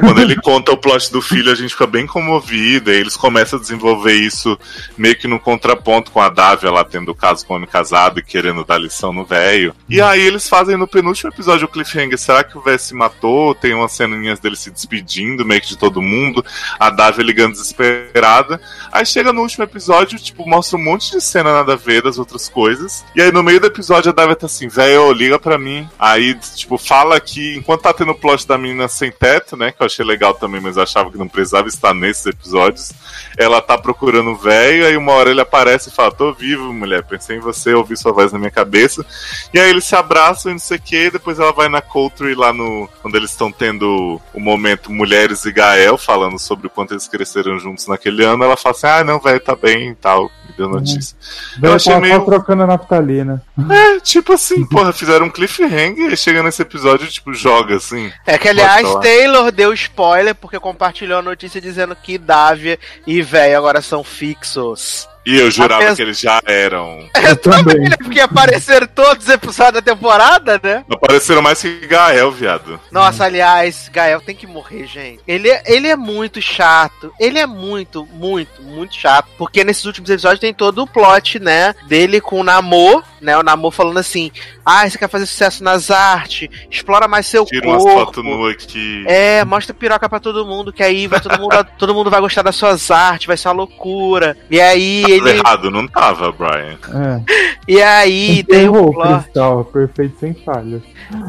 [0.00, 3.58] Quando ele conta o plot do filho, a gente fica bem comovido, e eles começam
[3.58, 4.58] a desenvolver isso
[4.98, 8.18] meio que no contraponto com a Davia lá tendo o caso com o homem casado
[8.18, 9.74] e querendo dar lição no velho.
[9.88, 13.54] E aí eles fazem no penúltimo episódio o cliffhanger, será que o velho se matou?
[13.54, 16.44] Tem umas ceninhas dele se despedindo, meio que de todo mundo,
[16.78, 18.60] a Davia ligando desesperada.
[18.92, 22.18] Aí chega no último episódio, tipo, mostra um monte de cena nada a ver das
[22.18, 23.04] outras coisas.
[23.14, 25.88] E aí no meio do episódio a Davia tá assim, velho, liga pra mim.
[25.98, 29.72] Aí, tipo, fala que enquanto tá tendo o plot da menina sem teto, né?
[29.72, 32.92] Que eu achei legal também, mas achava que não precisava estar nesses episódios.
[33.36, 37.02] Ela tá procurando o velho, aí uma hora ele aparece e fala: Tô vivo, mulher,
[37.04, 39.04] pensei em você, ouvi sua voz na minha cabeça.
[39.52, 42.34] E aí eles se abraçam e não sei o que, depois ela vai na Coultry
[42.34, 42.88] lá no.
[43.02, 47.58] Quando eles estão tendo o momento Mulheres e Gael, falando sobre o quanto eles cresceram
[47.58, 48.44] juntos naquele ano.
[48.44, 50.30] Ela fala assim: Ah, não, velho, tá bem e tal.
[50.48, 51.16] Me deu notícia.
[51.58, 53.42] Velho, Eu achei tava meio- trocando a naftalina.
[53.70, 58.10] É, tipo assim, porra, fizeram um cliffhanger e chega nesse episódio, tipo, joga assim.
[58.26, 58.94] É que, aliás.
[59.00, 65.08] Taylor deu spoiler porque compartilhou a notícia dizendo que Davia e velho agora são fixos.
[65.26, 67.08] E eu jurava que eles já eram.
[67.26, 67.88] Eu também.
[68.02, 70.84] Porque apareceram todos os episódios da temporada, né?
[70.90, 72.78] Apareceram mais que Gael, viado.
[72.90, 75.22] Nossa, aliás, Gael tem que morrer, gente.
[75.26, 77.12] Ele é, ele é muito chato.
[77.18, 79.28] Ele é muito, muito, muito chato.
[79.38, 81.74] Porque nesses últimos episódios tem todo o plot, né?
[81.86, 83.36] Dele com o Namor, né?
[83.36, 84.30] O Namor falando assim:
[84.64, 86.48] Ah, você quer fazer sucesso nas artes?
[86.70, 87.98] Explora mais seu Tira umas corpo.
[88.06, 89.04] fotos nuas aqui.
[89.06, 92.42] É, mostra piroca pra todo mundo, que aí vai todo mundo, todo mundo vai gostar
[92.42, 94.36] das suas artes, vai ser uma loucura.
[94.50, 95.38] E aí ele.
[95.38, 96.78] errado, não tava, Brian.
[96.92, 97.22] É.
[97.66, 99.22] E aí tem o Errou o plot.
[99.22, 100.82] cristal, perfeito sem falhas.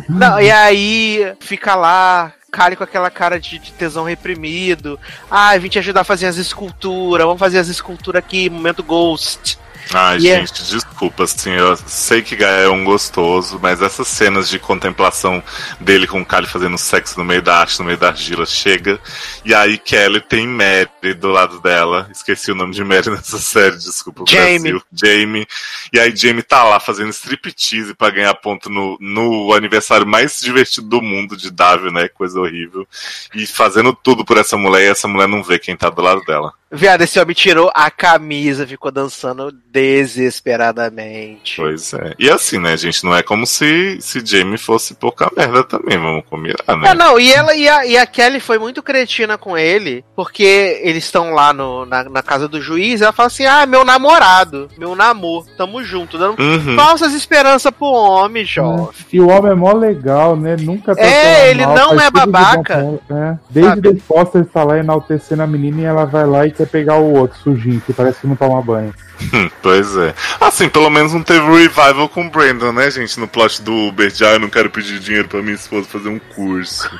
[0.09, 4.99] Não, e aí fica lá, Kali com aquela cara de, de tesão reprimido.
[5.29, 9.59] Ah, vim te ajudar a fazer as esculturas, vamos fazer as esculturas aqui, momento Ghost.
[9.93, 14.07] Ai, E é- gente, desculpa, assim, eu sei que Gael é um gostoso, mas essas
[14.07, 15.43] cenas de contemplação
[15.79, 18.99] dele com o Kali fazendo sexo no meio da arte, no meio da argila, chega.
[19.43, 22.07] E aí Kelly tem Mary do lado dela.
[22.11, 24.59] Esqueci o nome de Mary nessa série, desculpa, Jamie.
[24.59, 24.81] Brasil.
[24.91, 25.47] Jamie.
[25.93, 30.87] E aí Jamie tá lá fazendo striptease pra ganhar ponto no, no aniversário mais divertido
[30.87, 32.07] do mundo de Davi, né?
[32.07, 32.87] Coisa horrível.
[33.33, 36.21] E fazendo tudo por essa mulher e essa mulher não vê quem tá do lado
[36.25, 36.53] dela.
[36.71, 41.55] Viado, esse homem tirou a camisa, ficou dançando desesperadamente.
[41.57, 42.13] Pois é.
[42.17, 43.03] E assim, né, gente?
[43.03, 46.89] Não é como se, se Jamie fosse pouca merda também, vamos combinar, né?
[46.89, 50.79] É, não, e ela e a, e a Kelly foi muito cretina com ele, porque
[50.83, 54.69] eles estão lá no, na, na casa do juiz, ela fala assim: ah, meu namorado,
[54.77, 56.75] meu namor, tamo junto, dando Uhum.
[56.75, 58.89] falsas esperanças pro homem, jovem.
[59.13, 60.55] E o homem é mó legal, né?
[60.59, 62.63] Nunca tratou É, ele mal, não é bom babaca.
[62.63, 62.99] pra ela.
[63.09, 63.37] É.
[63.49, 63.93] Desde Sabe?
[63.93, 67.13] The Foster está lá enaltecendo a menina e ela vai lá e quer pegar o
[67.13, 68.93] outro sujinho, que parece que não toma banho.
[69.33, 70.13] Hum, Pois é.
[70.41, 73.19] Assim, pelo menos não teve revival com o Brandon, né, gente?
[73.19, 76.09] No plot do Uber de, ah, eu não quero pedir dinheiro pra minha esposa fazer
[76.09, 76.89] um curso.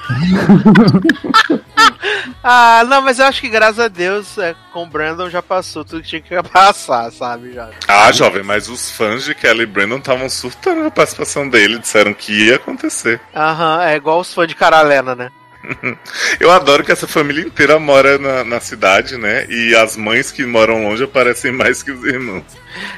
[2.44, 5.84] Ah, não, mas eu acho que graças a Deus, é, com o Brandon já passou
[5.84, 7.54] tudo que tinha que passar, sabe?
[7.54, 7.70] Já.
[7.88, 12.32] Ah, jovem, mas os fãs de Kelly Brandon estavam surtando a participação dele, disseram que
[12.48, 13.20] ia acontecer.
[13.36, 15.32] Aham, é igual os fãs de Caralena, né?
[16.40, 19.46] Eu adoro que essa família inteira mora na, na cidade, né?
[19.50, 22.44] E as mães que moram longe aparecem mais que os irmãos.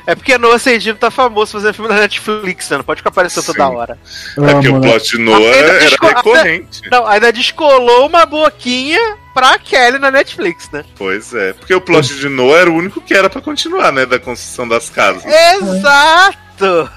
[0.08, 2.78] É porque Noah Cedillo tá famoso fazendo filme na Netflix, né?
[2.78, 3.98] Não pode ficar aparecendo toda hora.
[4.38, 4.88] É porque o né?
[4.90, 6.82] plot de Noah Ainda era desco- recorrente.
[6.92, 9.00] Não, ainda descolou uma boquinha
[9.36, 10.84] pra Kelly na Netflix, né?
[10.98, 14.04] Pois é, porque o plot de Noah era o único que era pra continuar, né?
[14.06, 15.24] Da construção das casas.
[15.26, 16.90] Exato!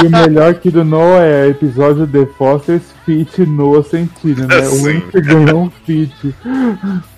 [0.00, 4.58] E o melhor que do Noah é episódio The Foster's Fit Noah Sentido, né?
[4.60, 4.86] O Sim.
[4.86, 6.34] único que ganhou um fit.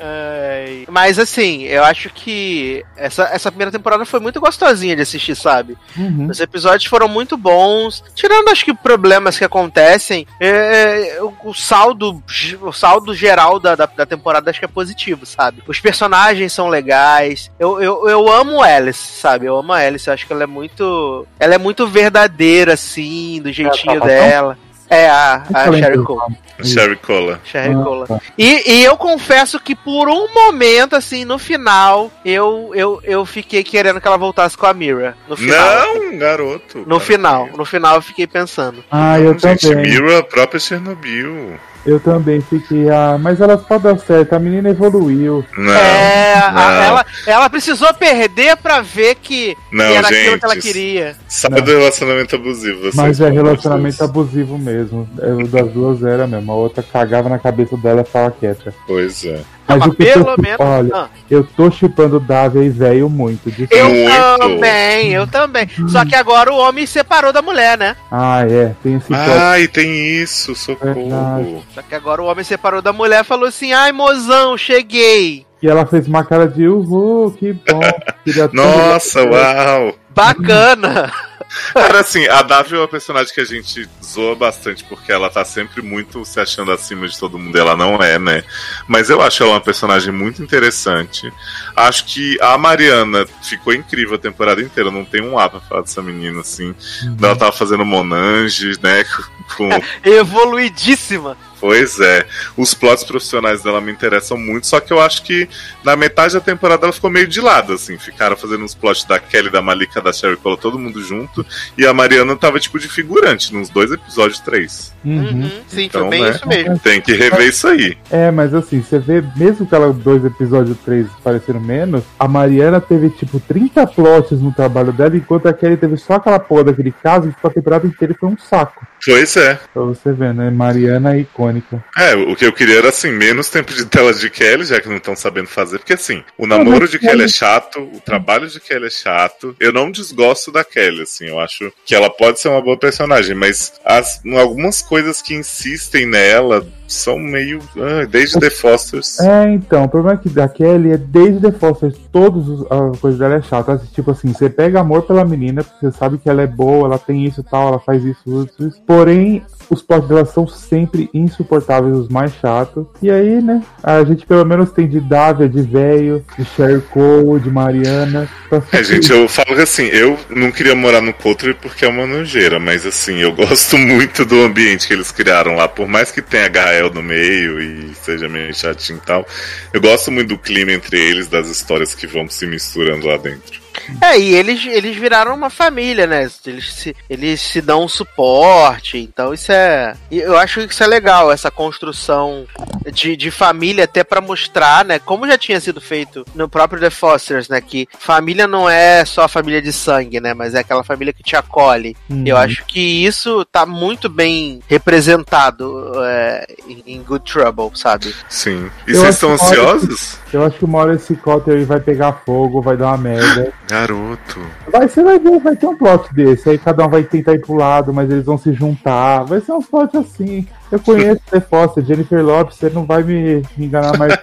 [0.00, 5.36] Ai, Mas assim, eu acho que essa, essa primeira temporada foi muito gostosinha de assistir,
[5.36, 5.76] sabe?
[5.96, 6.28] Uhum.
[6.30, 8.02] Os episódios foram muito bons.
[8.14, 12.22] Tirando, acho que, problemas que acontecem, é, é, o, o saldo
[12.62, 15.62] o saldo geral da, da, da temporada acho que é positivo, sabe?
[15.66, 17.50] Os personagens são legais.
[17.58, 19.46] Eu, eu, eu amo Alice, sabe?
[19.46, 20.08] Eu amo a Alice.
[20.08, 21.26] Eu acho que ela é muito.
[21.38, 24.06] Ela é muito verdadeira, assim, do jeitinho Sapatão?
[24.06, 24.58] dela.
[24.94, 26.04] É, a, a Sherry.
[26.04, 26.36] Cole.
[26.62, 27.40] Sherry Cola.
[27.44, 28.06] Sherry Ah, Cole.
[28.06, 28.20] tá.
[28.36, 33.64] E, e eu confesso que por um momento, assim, no final, eu, eu, eu fiquei
[33.64, 35.16] querendo que ela voltasse com a Mira.
[35.28, 35.94] No final.
[35.94, 36.84] Não, garoto.
[36.86, 37.48] No final.
[37.56, 38.84] No final eu fiquei pensando.
[38.90, 39.90] Ah, eu Não, gente, também.
[39.90, 41.58] Mira, a própria Chernobyl.
[41.84, 45.44] Eu também fiquei, ah, mas ela pode dar certo, a menina evoluiu.
[45.56, 46.82] Não, é, a- não.
[46.82, 51.16] ela, ela precisou perder pra ver que, Não, que era aquilo gente, que ela queria.
[51.26, 52.90] Sai do relacionamento abusivo.
[52.94, 54.08] Mas é relacionamento Deus.
[54.10, 55.08] abusivo mesmo.
[55.20, 56.52] É, O das duas era mesmo.
[56.52, 58.72] A outra cagava na cabeça dela e ficava quieta.
[58.86, 59.40] Pois é.
[59.72, 60.60] Mas, Mas o que eu pelo tô, menos.
[60.60, 63.50] olha, Ah, eu tô chipando Davia e velho muito.
[63.50, 64.38] de- eu Muito.
[64.38, 65.68] também, eu também.
[65.88, 67.96] Só que agora o homem separou da mulher, né?
[68.10, 69.12] Ah, é, tem esse.
[69.14, 69.90] Ai, tem
[70.22, 70.94] isso, socorro.
[70.94, 71.56] Verdade.
[71.74, 75.46] Só que agora o homem separou da mulher e falou assim: ai, mozão, cheguei.
[75.62, 77.80] E ela fez uma cara de uhul, que bom.
[78.52, 79.94] Nossa, uau!
[80.14, 81.10] Bacana.
[81.72, 85.44] Cara, assim, a Davi é uma personagem que a gente zoa bastante porque ela tá
[85.44, 87.56] sempre muito se achando acima de todo mundo.
[87.58, 88.44] Ela não é, né?
[88.86, 91.32] Mas eu acho ela uma personagem muito interessante.
[91.76, 94.90] Acho que a Mariana ficou incrível a temporada inteira.
[94.90, 96.74] Não tem um A pra falar dessa menina, assim.
[97.20, 99.04] Ela tava fazendo Monange, né?
[99.56, 99.68] Com,
[100.04, 101.36] Evoluidíssima.
[101.62, 102.26] Pois é.
[102.56, 105.48] Os plots profissionais dela me interessam muito, só que eu acho que
[105.84, 107.96] na metade da temporada ela ficou meio de lado, assim.
[107.96, 111.46] Ficaram fazendo uns plots da Kelly, da Malika, da Sherry Cole, todo mundo junto.
[111.78, 114.92] E a Mariana tava tipo de figurante nos dois episódios, três.
[115.04, 115.22] Uhum.
[115.22, 116.30] Uhum, Sim, Então, foi bem né?
[116.30, 116.78] isso mesmo.
[116.80, 117.96] Tem que rever isso aí.
[118.10, 122.80] É, mas assim, você vê, mesmo que ela dois episódios, três pareceram menos, a Mariana
[122.80, 126.90] teve tipo 30 plots no trabalho dela, enquanto a Kelly teve só aquela porra daquele
[126.90, 128.84] caso e ficou a temporada inteira e foi um saco.
[129.04, 129.58] Pois é.
[129.72, 130.50] Pra você ver, né?
[130.50, 131.84] Mariana é icônica.
[131.96, 134.88] É, o que eu queria era assim, menos tempo de tela de Kelly, já que
[134.88, 138.60] não estão sabendo fazer, porque assim, o namoro de Kelly é chato, o trabalho de
[138.60, 139.56] Kelly é chato.
[139.58, 143.34] Eu não desgosto da Kelly, assim, eu acho que ela pode ser uma boa personagem,
[143.34, 147.60] mas as, algumas coisas que insistem nela são meio.
[147.76, 149.18] ah, desde The Fosters.
[149.20, 152.92] É, então, o problema é que da Kelly é desde The Foster, todas os- a
[153.00, 153.80] coisa dela é chata.
[153.92, 156.98] Tipo assim, você pega amor pela menina, porque você sabe que ela é boa, ela
[156.98, 158.80] tem isso e tal, ela faz isso, isso, isso.
[158.86, 159.42] Porém,
[159.72, 162.84] os plots dela são sempre insuportáveis, os mais chatos.
[163.02, 167.40] E aí, né, a gente pelo menos tem de Davia, de Velho, de Sherry Cole,
[167.40, 168.28] de Mariana.
[168.50, 171.88] pra É, gente, eu falo que assim, eu não queria morar no Coulter porque é
[171.88, 176.12] uma nojeira, mas assim, eu gosto muito do ambiente que eles criaram lá, por mais
[176.12, 179.26] que tenha Gael no meio e seja meio chatinho e tal,
[179.72, 183.62] eu gosto muito do clima entre eles, das histórias que vão se misturando lá dentro.
[184.00, 186.28] É, e eles, eles viraram uma família, né?
[186.46, 189.94] Eles se, eles se dão um suporte, então isso é.
[190.10, 192.46] Eu acho que isso é legal, essa construção
[192.92, 194.98] de, de família, até pra mostrar, né?
[194.98, 197.60] Como já tinha sido feito no próprio The Fosters, né?
[197.60, 200.34] Que família não é só a família de sangue, né?
[200.34, 201.96] Mas é aquela família que te acolhe.
[202.08, 202.24] Uhum.
[202.26, 206.46] Eu acho que isso tá muito bem representado é,
[206.86, 208.14] em, Good Trouble, sabe?
[208.28, 208.70] Sim.
[208.86, 210.18] E Eu vocês estão que ansiosos?
[210.32, 213.52] Eu acho que uma hora esse Cotter aí vai pegar fogo, vai dar uma merda.
[213.72, 214.38] Garoto.
[214.70, 216.50] Vai, você vai ver, vai ter um plot desse.
[216.50, 219.24] Aí cada um vai tentar ir pro lado, mas eles vão se juntar.
[219.24, 220.46] Vai ser um plot assim.
[220.70, 224.12] Eu conheço The Foster, Jennifer Lopes, você não vai me, me enganar mais.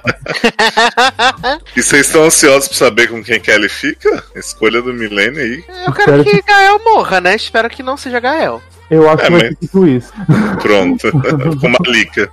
[1.76, 4.24] E vocês estão ansiosos pra saber com quem Kelly fica?
[4.36, 5.64] Escolha do milênio aí.
[5.86, 7.36] Eu quero que Gael morra, né?
[7.36, 8.62] Espero que não seja Gael.
[8.90, 10.14] Eu acho É, que vai mas- ser tipo isso.
[10.62, 11.12] Pronto.
[11.60, 12.32] com Malika.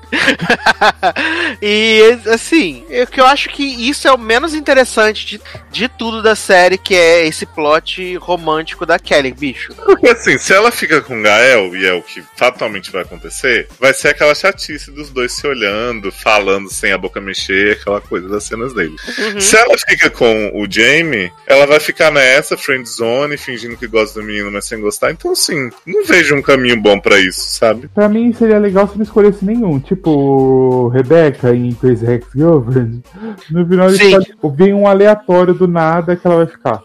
[1.63, 6.23] e assim, eu, que eu acho que isso é o menos interessante de, de tudo
[6.23, 9.75] da série, que é esse plot romântico da Kelly, bicho.
[9.75, 13.93] Porque assim, se ela fica com Gael, e é o que fatalmente vai acontecer, vai
[13.95, 18.45] ser aquela chatice dos dois se olhando, falando sem a boca mexer, aquela coisa das
[18.45, 18.97] cenas dele.
[19.19, 19.41] Uhum.
[19.41, 24.21] Se ela fica com o Jamie, ela vai ficar nessa, friend zone, fingindo que gosta
[24.21, 25.11] do menino, mas sem gostar.
[25.13, 27.89] Então, assim, não vejo um caminho bom pra isso, sabe?
[27.89, 29.81] Pra mim seria legal se não escolhesse nenhum.
[29.81, 33.03] Tipo, Rebecca em Crazy Ex Girlfriend.
[33.51, 34.21] No final Sim.
[34.21, 36.83] tipo, vem um aleatório do nada que ela vai ficar.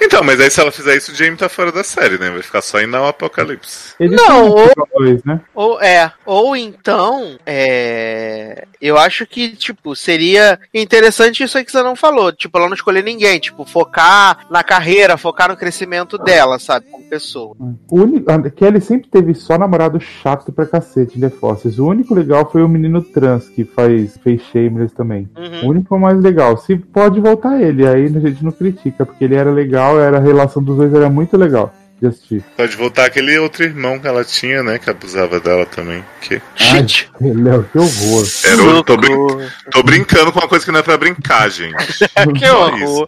[0.00, 2.30] Então, mas aí se ela fizer isso, o Jamie tá fora da série, né?
[2.30, 3.94] Vai ficar só indo ao apocalipse.
[3.98, 5.40] Ele Não, ou- dois, né?
[5.54, 11.82] Ou é, ou então, é, eu acho que, tipo, seria interessante isso aí que você
[11.82, 16.58] não falou, tipo, ela não escolher ninguém, tipo, focar na carreira, focar no crescimento dela,
[16.58, 17.56] sabe, como pessoa.
[17.88, 21.78] O único, a Kelly sempre teve só namorado chato pra cacete em The Fossils.
[21.78, 25.28] O único legal foi o menino trans que faz, fez Shameless também.
[25.36, 25.66] Uhum.
[25.66, 26.56] O único mais legal.
[26.56, 30.20] Se pode voltar ele, aí a gente não critica, porque ele era legal, era, a
[30.20, 32.42] relação dos dois era muito legal de assistir.
[32.56, 34.78] Pode voltar aquele outro irmão que ela tinha, né?
[34.78, 36.02] Que abusava dela também.
[36.22, 38.26] Que Gente, Léo, que horror.
[38.44, 41.74] era o, tô, brin- tô brincando com uma coisa que não é pra brincar, gente.
[42.38, 43.06] que horror,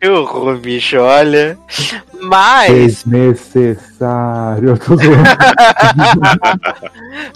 [0.00, 1.58] que horror, bicho, olha.
[2.22, 4.70] Mas, Desnecessário.
[4.70, 4.96] Eu tô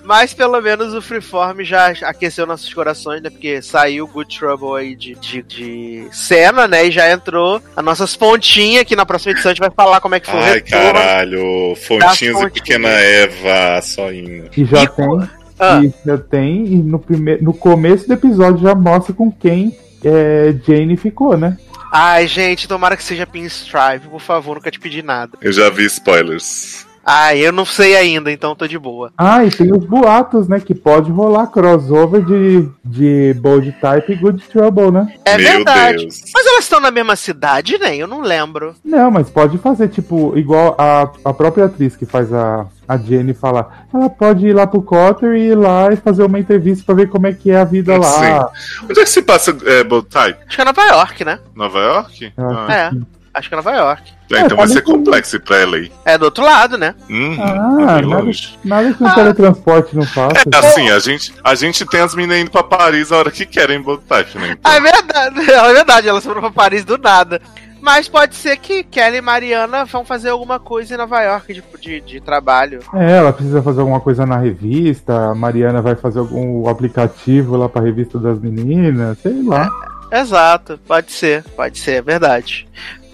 [0.04, 3.30] mas pelo menos o Freeform já aqueceu nossos corações, né?
[3.30, 6.86] Porque saiu Good Trouble aí de, de, de cena, né?
[6.86, 10.14] E já entrou as nossas pontinhas, que na próxima edição a gente vai falar como
[10.14, 11.74] é que foi o Ai, caralho.
[11.76, 12.52] Fontinhas e fontinhas.
[12.52, 14.50] Pequena Eva, só indo.
[14.56, 15.28] E já E tem.
[15.58, 15.74] Ah.
[15.76, 20.96] Letícia tem, e no, primeiro, no começo do episódio já mostra com quem é, Jane
[20.96, 21.56] ficou, né?
[21.96, 25.38] Ai, gente, tomara que seja Pinstripe, por favor, nunca te pedi nada.
[25.40, 26.84] Eu já vi spoilers.
[27.06, 29.12] Ai, eu não sei ainda, então tô de boa.
[29.18, 30.58] Ah, e tem os boatos, né?
[30.60, 35.14] Que pode rolar crossover de, de Bold Type e Good Trouble, né?
[35.24, 35.98] É Meu verdade.
[35.98, 36.20] Deus.
[36.34, 37.98] Mas elas estão na mesma cidade, nem?
[38.00, 38.74] Eu não lembro.
[38.84, 43.34] Não, mas pode fazer, tipo, igual a, a própria atriz que faz a, a Jenny
[43.34, 43.86] falar.
[43.92, 47.08] Ela pode ir lá pro Cotter e ir lá e fazer uma entrevista pra ver
[47.10, 48.50] como é que é a vida lá.
[48.82, 50.38] Onde é que se passa é, Bold Type?
[50.46, 51.38] Acho que é Nova York, né?
[51.54, 52.32] Nova York?
[52.36, 52.90] Ah, É.
[52.90, 53.06] sim.
[53.34, 54.12] Acho que é Nova York.
[54.32, 55.90] é, então É, vai ser pode- complexo ir pra ela aí.
[56.04, 56.94] É do outro lado, né?
[57.10, 58.30] Uhum, Ah, é nada,
[58.64, 60.44] nada que o teletransporte não faça.
[60.52, 63.44] É assim, a gente, a gente tem as meninas indo pra Paris a hora que
[63.44, 64.52] querem Type, né?
[64.52, 65.40] Então, Ah, é verdade.
[65.50, 67.40] É verdade, elas foram pra Paris do nada.
[67.80, 71.62] Mas pode ser que Kelly e Mariana vão fazer alguma coisa em Nova York de,
[71.80, 72.78] de, de trabalho.
[72.94, 77.68] É, ela precisa fazer alguma coisa na revista, a Mariana vai fazer algum aplicativo lá
[77.68, 79.68] pra revista das meninas, sei lá.
[80.10, 82.66] Exato, pode ser, pode ser, é verdade.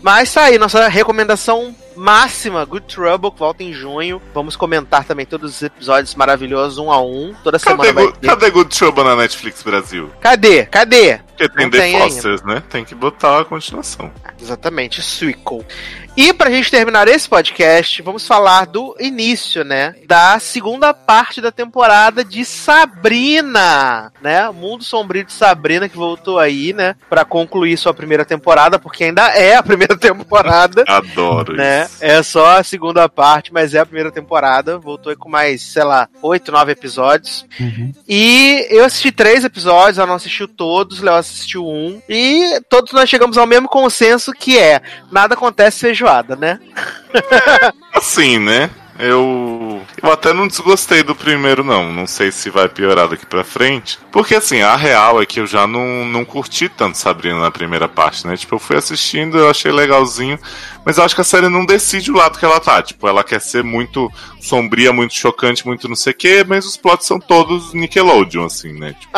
[0.02, 4.20] Mas tá aí, nossa recomendação máxima, Good Trouble, que volta em junho.
[4.34, 7.34] Vamos comentar também todos os episódios maravilhosos, um a um.
[7.44, 8.26] Toda cadê, semana vai ter.
[8.28, 10.10] cadê Good Trouble na Netflix Brasil?
[10.20, 10.64] Cadê?
[10.66, 11.18] Cadê?
[11.18, 12.62] Porque tem Não The tem Fosters, né?
[12.68, 14.10] Tem que botar a continuação.
[14.40, 15.64] Exatamente, Suico.
[16.16, 19.94] E pra gente terminar esse podcast, vamos falar do início, né?
[20.06, 24.48] Da segunda parte da temporada de Sabrina, né?
[24.48, 26.96] O Mundo Sombrio de Sabrina que voltou aí, né?
[27.08, 30.84] Pra concluir sua primeira temporada, porque ainda é a primeira temporada.
[30.86, 31.88] Adoro Né?
[32.00, 34.78] É só a segunda parte, mas é a primeira temporada.
[34.78, 37.46] Voltou aí com mais, sei lá, oito, nove episódios.
[37.58, 37.92] Uhum.
[38.08, 42.00] E eu assisti três episódios, ela não assistiu todos, Léo assistiu um.
[42.08, 44.80] E todos nós chegamos ao mesmo consenso que é:
[45.10, 46.58] nada acontece feijoada, né?
[47.94, 48.70] Assim, né?
[48.98, 49.59] Eu,
[50.02, 51.92] eu até não desgostei do primeiro, não.
[51.92, 53.98] Não sei se vai piorar daqui pra frente.
[54.10, 57.88] Porque, assim, a real é que eu já não, não curti tanto Sabrina na primeira
[57.88, 58.36] parte, né?
[58.36, 60.38] Tipo, eu fui assistindo, eu achei legalzinho.
[60.84, 62.82] Mas eu acho que a série não decide o lado que ela tá.
[62.82, 64.10] Tipo, ela quer ser muito
[64.40, 66.44] sombria, muito chocante, muito não sei o quê.
[66.46, 68.94] Mas os plots são todos Nickelodeon, assim, né?
[69.00, 69.12] Tipo,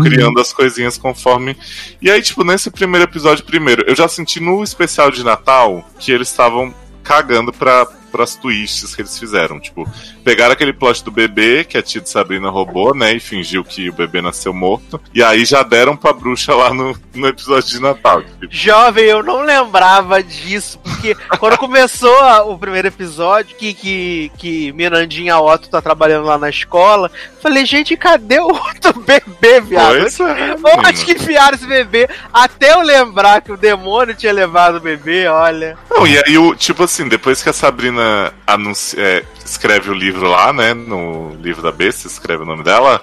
[0.00, 1.56] criando as coisinhas conforme.
[2.02, 6.10] E aí, tipo, nesse primeiro episódio, primeiro, eu já senti no especial de Natal que
[6.10, 9.58] eles estavam cagando pra, pras twists que eles fizeram.
[9.58, 9.88] Tipo,
[10.22, 13.12] pegaram aquele plot do bebê que a tia de Sabrina roubou, né?
[13.12, 15.00] E fingiu que o bebê nasceu morto.
[15.12, 18.22] E aí já deram pra bruxa lá no, no episódio de Natal.
[18.22, 24.30] Tipo, Jovem, eu não lembrava disso, porque quando começou a- o primeiro episódio, que, que,
[24.38, 27.10] que Mirandinha Otto tá trabalhando lá na escola,
[27.42, 29.98] falei, gente, cadê o outro bebê, viado?
[29.98, 32.08] Pois é, Onde que enfiaram esse bebê?
[32.32, 35.76] Até eu lembrar que o demônio tinha levado o bebê, olha.
[35.90, 38.03] Não, e aí, tipo assim, depois que a Sabrina
[38.46, 40.74] anuncia, é, escreve o livro lá, né?
[40.74, 43.02] No livro da besta, escreve o nome dela.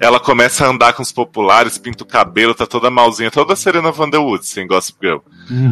[0.00, 3.90] Ela começa a andar com os populares, pinta o cabelo, tá toda malzinha, toda Serena
[3.90, 5.18] Vanderwood, sem Gossip Girl.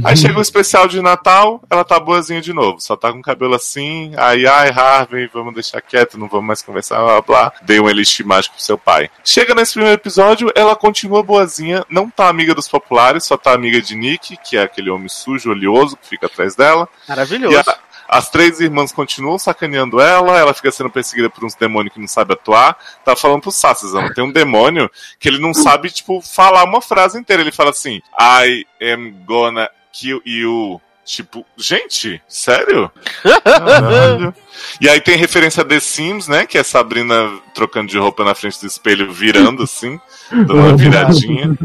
[0.04, 3.22] Aí chega o especial de Natal, ela tá boazinha de novo, só tá com o
[3.22, 4.12] cabelo assim.
[4.16, 7.22] Aí, ai, Harvey, vamos deixar quieto, não vamos mais conversar, blá blá.
[7.22, 7.52] blá.
[7.62, 9.10] Dei um elixir mágico pro seu pai.
[9.22, 13.80] Chega nesse primeiro episódio, ela continua boazinha, não tá amiga dos populares, só tá amiga
[13.80, 16.88] de Nick, que é aquele homem sujo, oleoso, que fica atrás dela.
[17.08, 17.64] Maravilhoso.
[18.08, 22.00] A- as três irmãs continuam sacaneando ela, ela fica sendo perseguida por uns demônios que
[22.00, 22.76] não sabe atuar.
[23.04, 27.18] Tá falando pro Sassazão, tem um demônio que ele não sabe, tipo, falar uma frase
[27.18, 27.42] inteira.
[27.42, 30.80] Ele fala assim, I am gonna kill you.
[31.04, 32.90] Tipo, gente, sério?
[33.44, 34.34] Caralho.
[34.80, 36.46] E aí tem referência a The Sims, né?
[36.46, 40.00] Que é Sabrina trocando de roupa na frente do espelho, virando assim,
[40.30, 41.56] dando uma viradinha.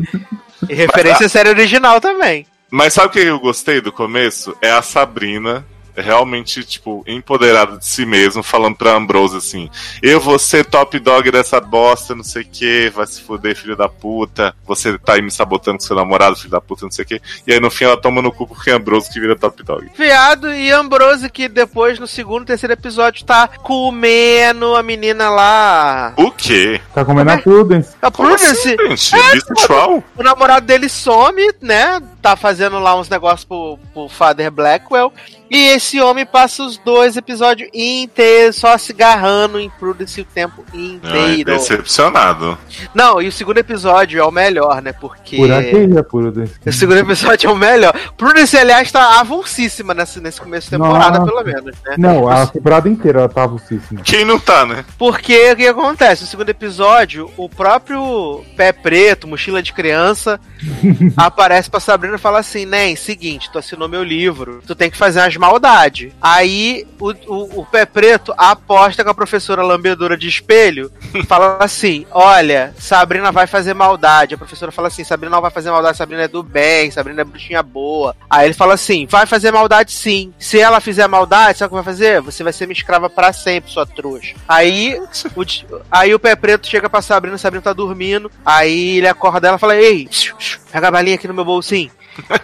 [0.70, 2.46] E referência à série original também.
[2.70, 4.56] Mas sabe o que eu gostei do começo?
[4.62, 5.66] É a Sabrina
[5.96, 9.70] realmente, tipo, empoderada de si mesmo, falando pra Ambrose assim:
[10.02, 13.76] Eu vou ser top dog dessa bosta, não sei o que, vai se fuder, filho
[13.76, 14.54] da puta.
[14.66, 17.22] Você tá aí me sabotando com seu namorado, filho da puta, não sei o que.
[17.46, 19.90] E aí no fim ela toma no cu porque é Ambrose que vira top dog.
[19.98, 26.14] Viado e Ambrose, que depois, no segundo, terceiro episódio, tá comendo a menina lá.
[26.18, 26.80] O quê?
[26.94, 27.96] Tá comendo a Prudence.
[28.02, 29.32] A Como assim, Prudence, gente?
[29.34, 30.04] Bissexual?
[30.18, 32.02] o namorado dele some, né?
[32.22, 35.12] Tá fazendo lá uns negócios pro, pro Father Blackwell.
[35.52, 40.64] E esse homem passa os dois episódios inteiros só se agarrando em Prudence o tempo
[40.74, 41.52] Ai, inteiro.
[41.52, 42.58] decepcionado.
[42.94, 44.94] Não, e o segundo episódio é o melhor, né?
[44.94, 45.36] Porque.
[45.36, 46.54] Por aqui a Prudence.
[46.66, 47.94] O segundo episódio é o melhor.
[48.16, 51.30] Prudence, aliás, tá avulsíssima nesse, nesse começo de temporada, Nossa.
[51.32, 51.96] pelo menos, né?
[51.98, 54.00] Não, a temporada inteira ela tava avulsíssima.
[54.04, 54.86] Quem não tá, né?
[54.98, 56.22] Porque o que acontece?
[56.22, 60.40] No segundo episódio, o próprio pé preto, mochila de criança,
[61.18, 64.98] aparece pra Sabrina Sabrina fala assim, Nen, seguinte, tu assinou meu livro, tu tem que
[64.98, 66.12] fazer umas maldades.
[66.22, 71.58] Aí o, o, o pé preto aposta com a professora lambedora de espelho e fala
[71.64, 74.36] assim: olha, Sabrina vai fazer maldade.
[74.36, 77.24] A professora fala assim: Sabrina não vai fazer maldade, Sabrina é do bem, Sabrina é
[77.24, 78.16] bruxinha boa.
[78.30, 80.34] Aí ele fala assim: vai fazer maldade sim.
[80.38, 82.22] Se ela fizer maldade, sabe o que vai fazer?
[82.22, 84.36] Você vai ser minha escrava para sempre, sua trouxa.
[84.48, 85.00] Aí
[85.36, 85.46] o,
[85.90, 88.30] aí o pé preto chega pra Sabrina, Sabrina tá dormindo.
[88.46, 90.10] Aí ele acorda ela e fala: Ei,
[90.72, 91.90] pega a balinha aqui no meu bolsinho.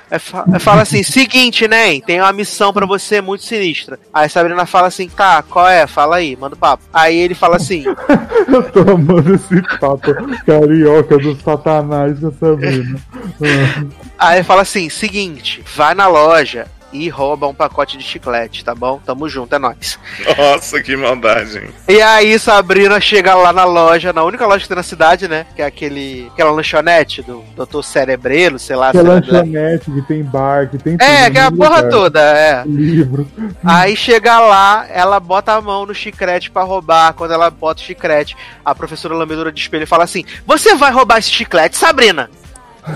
[0.09, 1.99] É, fa é, fala assim, seguinte, né?
[2.01, 3.99] Tem uma missão para você muito sinistra.
[4.13, 5.85] Aí Sabrina fala assim, tá, qual é?
[5.85, 6.83] Fala aí, manda o papo.
[6.93, 7.83] Aí ele fala assim.
[8.47, 10.13] Eu tô amando esse papo
[10.45, 12.99] carioca do satanás com a Sabrina.
[14.17, 18.73] aí ele fala assim, seguinte, vai na loja, e rouba um pacote de chiclete, tá
[18.73, 18.99] bom?
[19.05, 19.99] Tamo junto, é nóis.
[20.37, 21.69] Nossa, que maldade, hein?
[21.87, 25.45] E aí, Sabrina chega lá na loja, na única loja que tem na cidade, né?
[25.55, 27.81] Que é aquele, aquela lanchonete do Dr.
[27.81, 28.91] Cerebrelo, sei lá.
[28.91, 31.07] Que é lanchonete, que tem bar, que tem tudo.
[31.07, 31.89] É, que é a porra lugar.
[31.89, 32.63] toda, é.
[32.65, 33.29] Livro.
[33.63, 37.13] Aí chega lá, ela bota a mão no chiclete para roubar.
[37.13, 41.19] Quando ela bota o chiclete, a professora lambedora de espelho fala assim: Você vai roubar
[41.19, 42.29] esse chiclete, Sabrina?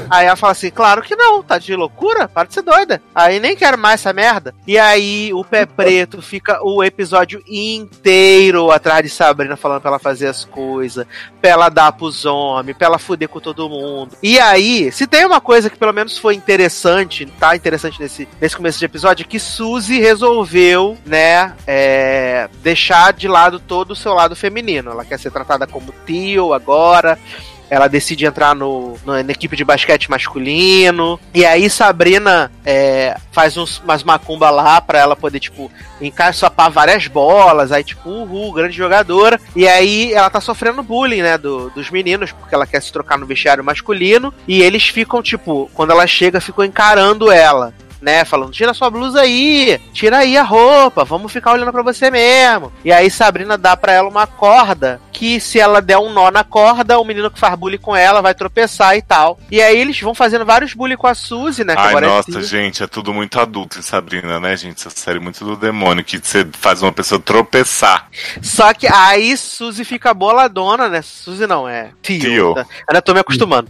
[0.09, 2.27] Aí ela fala assim: claro que não, tá de loucura?
[2.27, 3.01] Para de ser doida.
[3.13, 4.53] Aí nem quero mais essa merda.
[4.65, 9.99] E aí o pé preto fica o episódio inteiro atrás de Sabrina falando pra ela
[9.99, 11.05] fazer as coisas,
[11.39, 14.15] pra ela dar pros homens, pra ela fuder com todo mundo.
[14.21, 18.55] E aí, se tem uma coisa que pelo menos foi interessante, tá interessante nesse, nesse
[18.55, 24.13] começo de episódio, é que Suzy resolveu, né, é, deixar de lado todo o seu
[24.13, 24.91] lado feminino.
[24.91, 27.17] Ela quer ser tratada como tio agora
[27.71, 31.17] ela decide entrar no, no, na equipe de basquete masculino.
[31.33, 35.71] E aí Sabrina é, faz uns, umas macumba lá pra ela poder, tipo,
[36.01, 37.71] encaixapar várias bolas.
[37.71, 39.39] Aí, tipo, uhul, grande jogadora.
[39.55, 43.17] E aí ela tá sofrendo bullying, né, do, dos meninos, porque ela quer se trocar
[43.17, 44.33] no vestiário masculino.
[44.45, 48.25] E eles ficam, tipo, quando ela chega, ficam encarando ela né?
[48.25, 52.71] Falando, tira sua blusa aí, tira aí a roupa, vamos ficar olhando para você mesmo.
[52.83, 56.43] E aí Sabrina dá para ela uma corda que se ela der um nó na
[56.43, 59.39] corda, o menino que faz bullying com ela vai tropeçar e tal.
[59.51, 61.75] E aí eles vão fazendo vários bullying com a Suzy, né?
[61.77, 64.79] Ai, nossa, é gente, é tudo muito adulto em Sabrina, né, gente?
[64.79, 68.07] Essa série é muito do demônio, que você faz uma pessoa tropeçar.
[68.41, 71.03] Só que aí Suzy fica boladona, né?
[71.03, 72.19] Suzy não, é Tio.
[72.19, 72.53] Tio.
[72.55, 72.65] Tá?
[72.89, 73.69] Ainda tô me acostumando.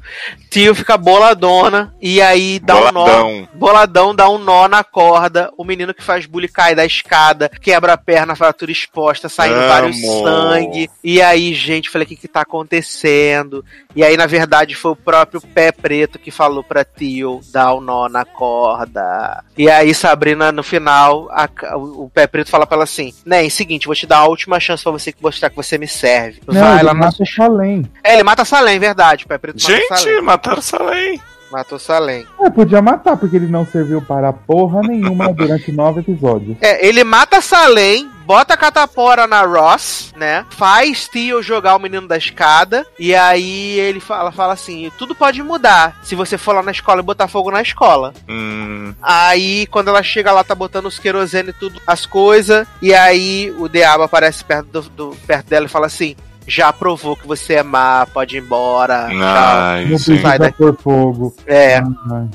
[0.50, 3.30] Tio fica boladona e aí dá Boladão.
[3.30, 3.48] um nó.
[3.54, 5.52] Boladão, dá um nó na corda.
[5.58, 9.68] O menino que faz bullying cai da escada, quebra a perna, fratura exposta, saindo Amo.
[9.68, 10.90] vários sangue.
[11.04, 13.66] E aí gente, falei, o que que tá acontecendo?
[13.96, 17.80] E aí, na verdade, foi o próprio Pé Preto que falou pra Tio dar o
[17.80, 19.44] um nó na corda.
[19.58, 23.50] E aí, Sabrina, no final, a, o, Pé Preto fala pra ela assim, né, é
[23.50, 26.42] seguinte, vou te dar a última chance pra você mostrar que você me serve.
[26.48, 27.26] Não, Vai ele lá mata na...
[27.26, 27.92] Salem.
[28.04, 29.26] É, ele mata Salem, verdade.
[29.26, 30.22] O Pé Preto gente, mata Salem.
[30.22, 31.22] mataram Salem.
[31.52, 32.26] Matou Salem.
[32.40, 36.58] É, podia matar, porque ele não serviu para porra nenhuma durante nove episódios.
[36.62, 40.46] É, ele mata Salem, bota a catapora na Ross, né?
[40.52, 42.86] Faz Tio jogar o menino da escada.
[42.98, 47.02] E aí ele fala, fala assim: tudo pode mudar se você for lá na escola
[47.02, 48.14] e botar fogo na escola.
[48.30, 48.94] Hum.
[49.02, 52.68] Aí, quando ela chega lá, tá botando os querosene e tudo, as coisas.
[52.82, 56.16] E aí o diabo aparece perto, do, do, perto dela e fala assim:
[56.52, 59.08] já provou que você é má, pode ir embora.
[59.08, 61.36] Ai, não precisa pôr fogo.
[61.48, 61.84] É, Ai.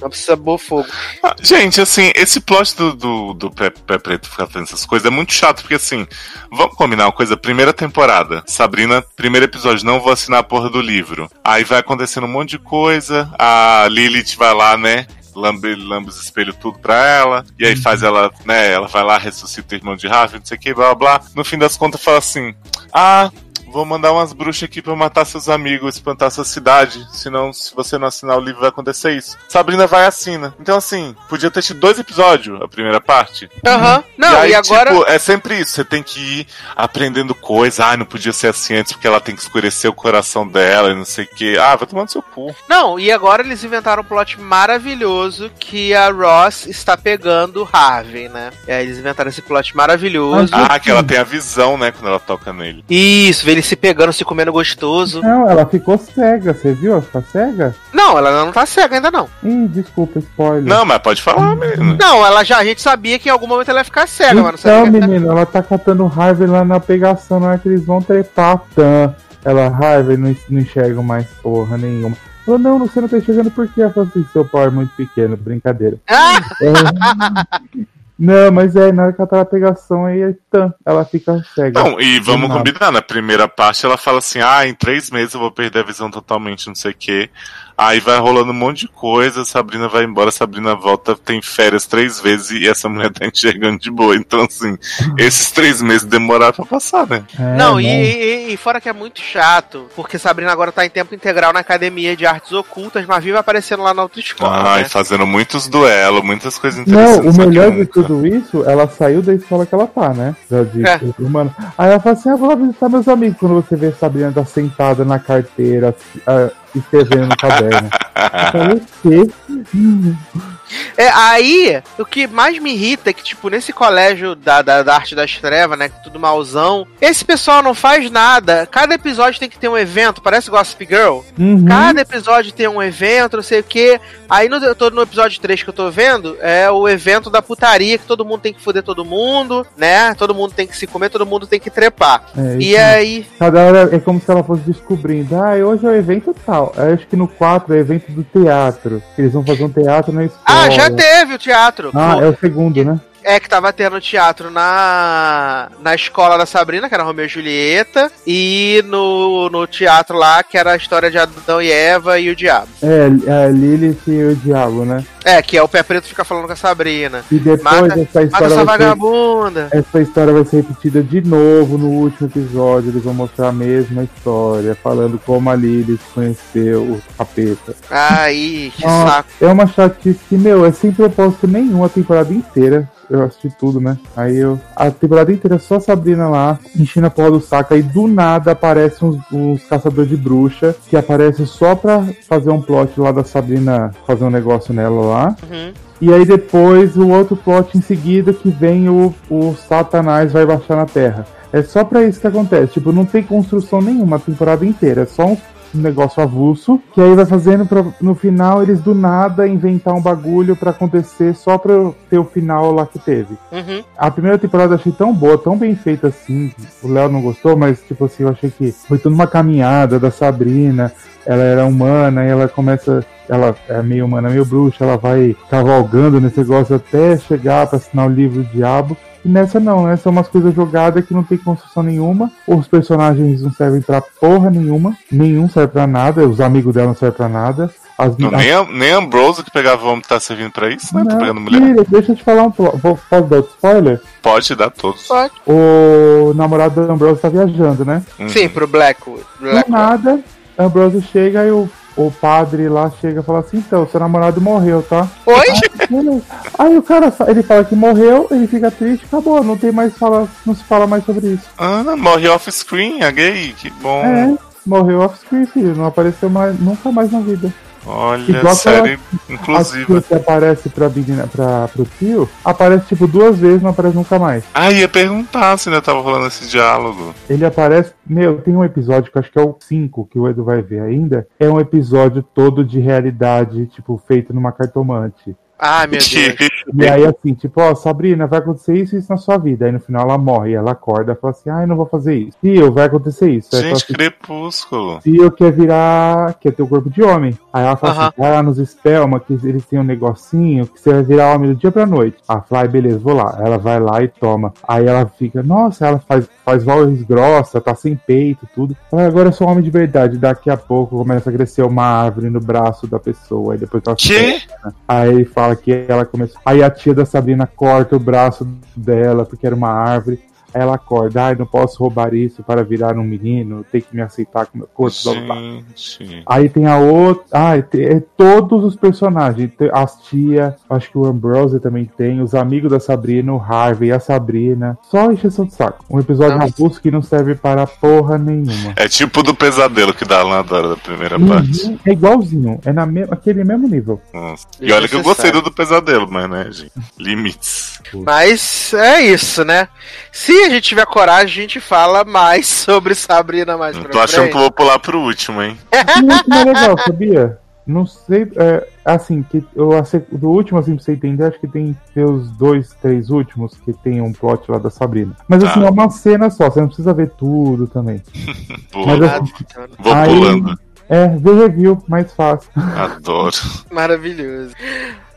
[0.00, 0.88] não precisa pôr fogo.
[1.22, 5.06] Ah, gente, assim, esse plot do, do, do pé, pé, Preto ficar fazendo essas coisas
[5.06, 6.06] é muito chato, porque assim,
[6.50, 10.80] vamos combinar uma coisa, primeira temporada, Sabrina, primeiro episódio, não vou assinar a porra do
[10.80, 11.28] livro.
[11.44, 16.22] Aí vai acontecendo um monte de coisa, a Lilith vai lá, né, lambe, lambe os
[16.22, 19.96] espelhos tudo pra ela, e aí faz ela, né, ela vai lá, ressuscita o irmão
[19.96, 21.28] de Rafa, não sei o que, blá blá blá.
[21.34, 22.54] No fim das contas fala assim,
[22.92, 23.30] ah,
[23.70, 27.06] vou mandar umas bruxas aqui pra matar seus amigos, espantar sua cidade.
[27.12, 29.36] Senão, se você não assinar o livro, vai acontecer isso.
[29.48, 30.54] Sabrina vai assina.
[30.60, 33.48] Então, assim, podia ter tido dois episódios, a primeira parte.
[33.66, 33.96] Aham.
[33.96, 34.04] Uhum.
[34.16, 34.90] Não, e, aí, e agora.
[34.90, 35.72] Tipo, é sempre isso.
[35.72, 37.86] Você tem que ir aprendendo coisa.
[37.86, 40.94] Ah, não podia ser assim antes, porque ela tem que escurecer o coração dela e
[40.94, 41.56] não sei o quê.
[41.60, 42.54] Ah, vai tomando seu cu.
[42.68, 48.50] Não, e agora eles inventaram um plot maravilhoso que a Ross está pegando Harvey, né?
[48.66, 50.52] E aí eles inventaram esse plot maravilhoso.
[50.52, 52.84] Ah, que ela tem a visão, né, quando ela toca nele.
[52.88, 55.20] Isso, vê ele se pegando, se comendo gostoso.
[55.20, 56.92] Não, ela ficou cega, você viu?
[56.92, 57.74] Ela ficou cega?
[57.92, 59.28] Não, ela não tá cega ainda não.
[59.42, 60.64] Ih, desculpa, spoiler.
[60.64, 61.96] Não, mas pode falar mesmo.
[61.96, 64.44] Não, ela já, a gente sabia que em algum momento ela ia ficar cega, então,
[64.44, 65.00] mas não sabia.
[65.00, 68.62] Não, menino, ela tá catando Harvey lá na pegação, na hora que eles vão trepar.
[68.74, 69.14] Tá?
[69.44, 72.16] Ela, Harvey, não, não enxerga mais porra nenhuma.
[72.44, 75.36] Falou, não, você não tá enxergando porque ela falou assim, seu pau é muito pequeno,
[75.36, 75.98] brincadeira.
[76.06, 76.40] Ah!
[76.62, 77.86] É,
[78.18, 81.82] não, mas é, na hora que ela tá na pegação aí, tá, ela fica cega.
[81.82, 85.40] Não, e vamos combinar, na primeira parte ela fala assim, ah, em três meses eu
[85.40, 87.28] vou perder a visão totalmente, não sei o quê.
[87.78, 92.18] Aí vai rolando um monte de coisa, Sabrina vai embora, Sabrina volta, tem férias três
[92.20, 94.16] vezes e essa mulher tá enxergando de boa.
[94.16, 94.78] Então, assim,
[95.18, 97.22] esses três meses demoraram pra passar, né?
[97.38, 97.82] É, não, né?
[97.82, 101.52] e, e- e fora que é muito chato, porque Sabrina agora tá em tempo integral
[101.52, 104.70] na academia de artes ocultas, mas vive aparecendo lá na outra escola.
[104.70, 104.88] Ai, né?
[104.88, 107.30] fazendo muitos duelos, muitas coisas Não, interessantes.
[107.30, 110.34] o só que melhor de tudo isso, ela saiu da escola que ela tá, né?
[110.50, 110.98] Da de É.
[111.18, 111.54] humano.
[111.76, 113.36] Aí ela fala assim: ah, vou lá visitar meus amigos.
[113.38, 115.94] Quando você vê a Sabrina tá sentada na carteira,
[116.26, 116.48] ah,
[116.78, 117.90] escrevendo no caderno.
[118.54, 120.55] Eu falei, o quê?
[120.96, 124.94] É, aí, o que mais me irrita é que, tipo, nesse colégio da, da, da
[124.94, 128.66] arte das trevas, né, que tudo malzão, esse pessoal não faz nada.
[128.66, 131.20] Cada episódio tem que ter um evento, parece Gossip Girl.
[131.38, 131.64] Uhum.
[131.66, 134.00] Cada episódio tem um evento, não sei o que.
[134.28, 137.42] Aí no, eu tô no episódio 3 que eu tô vendo, é o evento da
[137.42, 140.14] putaria, que todo mundo tem que foder todo mundo, né?
[140.14, 142.24] Todo mundo tem que se comer, todo mundo tem que trepar.
[142.36, 143.26] É, E aí.
[143.38, 145.36] Cada hora é como se ela fosse descobrindo.
[145.36, 146.72] Ah, hoje é o evento tal.
[146.76, 149.02] Aí acho que no 4 é evento do teatro.
[149.16, 150.42] Eles vão fazer um teatro na escola.
[150.44, 151.90] Ah, já teve o teatro.
[151.94, 153.00] Ah, é o segundo, né?
[153.28, 158.08] É que tava tendo teatro na, na escola da Sabrina, que era Romeu e Julieta,
[158.24, 162.36] e no, no teatro lá, que era a história de Adão e Eva e o
[162.36, 162.68] Diabo.
[162.80, 163.06] É,
[163.46, 165.04] é Lilith e o Diabo, né?
[165.24, 167.24] É, que é o Pé Preto fica falando com a Sabrina.
[167.28, 169.68] E depois Mata- essa Mata história essa vai ser vagabunda.
[169.72, 172.90] Essa história vai ser repetida de novo no último episódio.
[172.90, 177.74] Eles vão mostrar a mesma história, falando como a Lilith conheceu o capeta.
[177.90, 179.28] Ai, que Ah, saco.
[179.40, 182.88] É uma chatice que, meu, é sem propósito nenhum a temporada inteira.
[183.08, 183.96] Eu assisti tudo, né?
[184.16, 184.58] Aí eu.
[184.74, 187.74] A temporada inteira é só a Sabrina lá, enchendo a porra do saco.
[187.74, 192.60] Aí do nada aparecem uns, uns caçadores de bruxa que aparecem só pra fazer um
[192.60, 195.36] plot lá da Sabrina fazer um negócio nela lá.
[195.50, 195.72] Uhum.
[196.00, 200.76] E aí depois o outro plot em seguida que vem o, o Satanás vai baixar
[200.76, 201.26] na Terra.
[201.52, 202.74] É só pra isso que acontece.
[202.74, 205.02] Tipo, não tem construção nenhuma a temporada inteira.
[205.02, 205.36] É só
[205.76, 206.80] um negócio avulso.
[206.92, 211.34] Que aí vai fazendo pra, no final eles do nada inventar um bagulho pra acontecer
[211.34, 213.36] só pra ter o final lá que teve.
[213.52, 213.82] Uhum.
[213.96, 216.52] A primeira temporada eu achei tão boa, tão bem feita assim.
[216.82, 220.10] O Léo não gostou, mas tipo assim, eu achei que foi toda uma caminhada da
[220.10, 220.92] Sabrina.
[221.26, 223.04] Ela era humana e ela começa.
[223.28, 224.84] Ela é meio humana, meio bruxa.
[224.84, 228.96] Ela vai cavalgando nesse negócio até chegar pra assinar o livro do diabo.
[229.24, 229.96] E nessa não, né?
[229.96, 232.30] São umas coisas jogadas que não tem construção nenhuma.
[232.46, 234.96] Os personagens não servem pra porra nenhuma.
[235.10, 236.24] Nenhum serve pra nada.
[236.28, 237.68] Os amigos dela não servem pra nada.
[237.98, 241.02] As, Não, nem, a- nem a Ambrose que pegava vômito tá servindo pra isso, né?
[241.02, 241.60] Tá não, pegando mulher.
[241.62, 242.50] filha, deixa eu te falar um.
[242.50, 244.00] Vou, posso dar outro spoiler?
[244.22, 245.06] Pode dar todos.
[245.08, 245.32] Pode.
[245.46, 248.02] o namorado da Ambrose tá viajando, né?
[248.20, 248.28] Uhum.
[248.28, 249.22] Sim, pro Blackwood.
[249.40, 249.70] Do Blackwood.
[249.70, 250.20] nada,
[250.56, 254.40] a Ambrose chega e o, o padre lá chega e fala assim, então, seu namorado
[254.40, 255.08] morreu, tá?
[255.26, 255.46] Oi?
[255.88, 256.22] Beleza.
[256.58, 260.28] Aí o cara, ele fala que morreu, ele fica triste, acabou, não tem mais fala,
[260.44, 261.46] não se fala mais sobre isso.
[261.58, 264.02] Ah, morre off-screen, a gay, que bom.
[264.04, 267.52] É, morreu off-screen, filho, não apareceu mais, nunca mais na vida.
[267.86, 268.98] Olha, Igual série
[269.30, 270.02] inclusiva.
[270.02, 274.44] que aparece pra, menina, pra, pro tio, aparece tipo duas vezes, não aparece nunca mais.
[274.52, 277.14] Ah, ia perguntar se ainda tava rolando esse diálogo.
[277.30, 277.92] Ele aparece.
[278.06, 280.62] Meu, tem um episódio que eu acho que é o 5 que o Edu vai
[280.62, 281.26] ver ainda.
[281.38, 285.34] É um episódio todo de realidade, tipo, feito numa cartomante.
[285.58, 286.52] Ai, meu Deus.
[286.74, 289.64] E aí, assim, tipo, ó, Sabrina, vai acontecer isso e isso na sua vida.
[289.64, 292.36] Aí no final ela morre, ela acorda e fala assim, ai, não vou fazer isso.
[292.42, 293.56] Tio, vai acontecer isso.
[293.56, 294.98] Aí Gente, assim, crepúsculo.
[295.00, 296.34] Tio quer virar.
[296.40, 297.38] quer ter o corpo de homem.
[297.56, 300.92] Aí ela fala assim, vai lá nos Spelma, que eles têm um negocinho que você
[300.92, 302.18] vai virar homem do dia pra noite.
[302.26, 303.38] Fala, ai, beleza, vou lá.
[303.40, 304.52] Ela vai lá e toma.
[304.68, 308.76] Aí ela fica, nossa, ela faz, faz voz grossa, tá sem peito, tudo.
[308.92, 310.18] Ela, agora eu sou homem de verdade.
[310.18, 313.54] Daqui a pouco começa a crescer uma árvore no braço da pessoa.
[313.54, 314.42] Aí depois ela Que?
[314.86, 316.38] Aí fala que ela começou.
[316.44, 318.46] Aí a tia da Sabrina corta o braço
[318.76, 320.20] dela porque era uma árvore.
[320.52, 324.46] Ela acorda, ai, não posso roubar isso para virar um menino, tem que me aceitar
[324.46, 324.96] com meu corpo.
[325.04, 325.36] blá, blá.
[325.74, 326.22] Gente.
[326.26, 327.24] Aí tem a outra.
[327.32, 329.50] Ah, tem, é todos os personagens.
[329.56, 333.92] Tem As tia, acho que o Ambrose também tem, os amigos da Sabrina, o Harvey,
[333.92, 334.78] a Sabrina.
[334.82, 335.84] Só encheção de saco.
[335.90, 338.74] Um episódio avulso que não serve para porra nenhuma.
[338.76, 341.66] É tipo do pesadelo que dá lá adora da primeira parte.
[341.66, 344.00] Uhum, é igualzinho, é na me aquele mesmo nível.
[344.12, 344.46] Nossa.
[344.60, 346.72] E olha que eu gostei do do pesadelo, mas né, gente?
[346.98, 347.75] Limites.
[347.94, 349.68] Mas é isso, né?
[350.12, 354.00] Se a gente tiver coragem, a gente fala mais sobre Sabrina mais Não pra tô
[354.00, 355.58] achando que eu vou pular pro último, hein?
[356.02, 357.38] Muito mais legal, sabia?
[357.66, 359.70] Não sei, é, assim, que eu,
[360.12, 364.00] do último, assim, pra você entender, acho que tem os dois, três últimos que tem
[364.00, 365.16] um plot lá da Sabrina.
[365.26, 365.66] Mas assim, Tá.
[365.66, 368.00] é uma cena só, você não precisa ver tudo também.
[368.72, 369.32] Mas Ah, assim,
[369.80, 370.58] vou aí- pulando.
[370.88, 372.48] É, ver review, mais fácil.
[372.54, 373.34] Adoro.
[373.72, 374.54] Maravilhoso.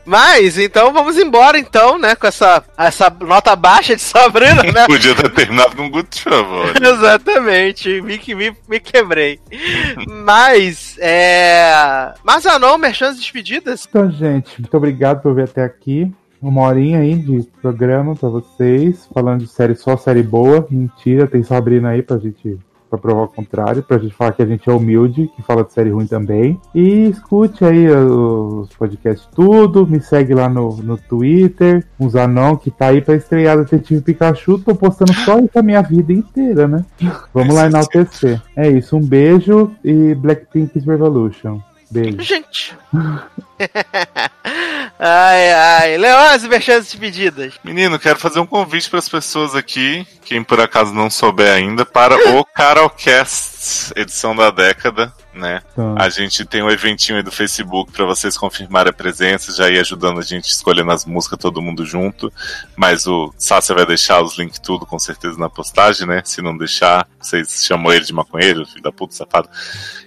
[0.04, 2.14] Mas, então vamos embora, então, né?
[2.14, 4.86] Com essa, essa nota baixa de Sabrina, né?
[4.88, 6.72] Podia ter terminado com Good Trouble.
[6.80, 9.38] Exatamente, me, me, me quebrei.
[10.08, 12.12] Mas, é.
[12.24, 13.86] Mas ah não, merchan despedidas.
[13.88, 16.10] Então, gente, muito obrigado por vir até aqui.
[16.42, 20.66] Uma horinha aí de programa pra vocês, falando de série só série boa.
[20.70, 22.58] Mentira, tem Sabrina aí pra gente
[22.90, 25.72] pra provar o contrário, pra gente falar que a gente é humilde, que fala de
[25.72, 26.60] série ruim também.
[26.74, 32.70] E escute aí os podcasts tudo, me segue lá no, no Twitter, uns anão que
[32.70, 36.84] tá aí pra estrear Detetive Pikachu, tô postando só isso a minha vida inteira, né?
[37.32, 38.42] Vamos lá enaltecer.
[38.56, 41.60] É isso, um beijo e Blackpink's Revolution.
[41.90, 42.22] Beijo.
[42.22, 42.76] Gente.
[44.98, 45.98] ai, ai.
[45.98, 47.54] Leões, merchan despedidas.
[47.62, 51.84] Menino, quero fazer um convite para as pessoas aqui, quem por acaso não souber ainda,
[51.84, 55.62] para o Carolcast, edição da década né?
[55.74, 55.94] Tá.
[55.96, 59.78] A gente tem um eventinho aí do Facebook para vocês confirmarem a presença, já ir
[59.78, 62.32] ajudando a gente escolhendo as músicas todo mundo junto.
[62.76, 66.22] Mas o Sácia vai deixar os links tudo com certeza na postagem, né?
[66.24, 69.48] Se não deixar, vocês chamam ele de maconheiro, filho da puta, safado.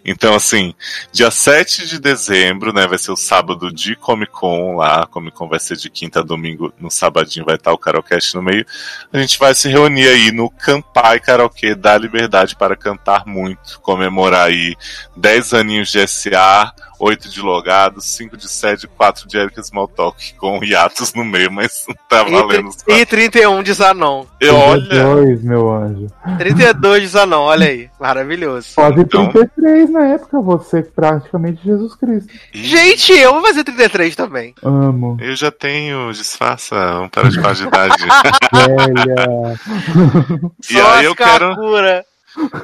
[0.05, 0.73] Então, assim,
[1.11, 2.85] dia 7 de dezembro, né?
[2.85, 3.42] Vai ser o sábado
[3.73, 5.05] de Comic Con lá.
[5.07, 6.73] Comic Con vai ser de quinta a domingo.
[6.79, 8.65] No sabadinho vai estar o Carolcast no meio.
[9.11, 14.47] A gente vai se reunir aí no Campai Karaokê da Liberdade para cantar muito, comemorar
[14.47, 14.75] aí
[15.15, 20.63] 10 aninhos de SA, 8 de logados, 5 de sede, 4 de Erika Smalltalk, com
[20.63, 22.69] hiatos no meio, mas tá valendo.
[22.69, 24.25] os E, e 31 de Zanon.
[24.39, 26.07] E olha, 32, meu anjo.
[26.37, 27.89] 32 de Zanon, olha aí.
[27.99, 28.67] Maravilhoso.
[28.75, 32.31] Quase Então- 33 na época, você praticamente Jesus Cristo.
[32.53, 34.53] Gente, eu vou fazer 33 também.
[34.61, 35.17] Amo.
[35.19, 38.03] eu já tenho, disfarça, vamos parar de idade.
[38.51, 39.59] Velha.
[40.69, 42.05] e Só aí eu quero, Kakura.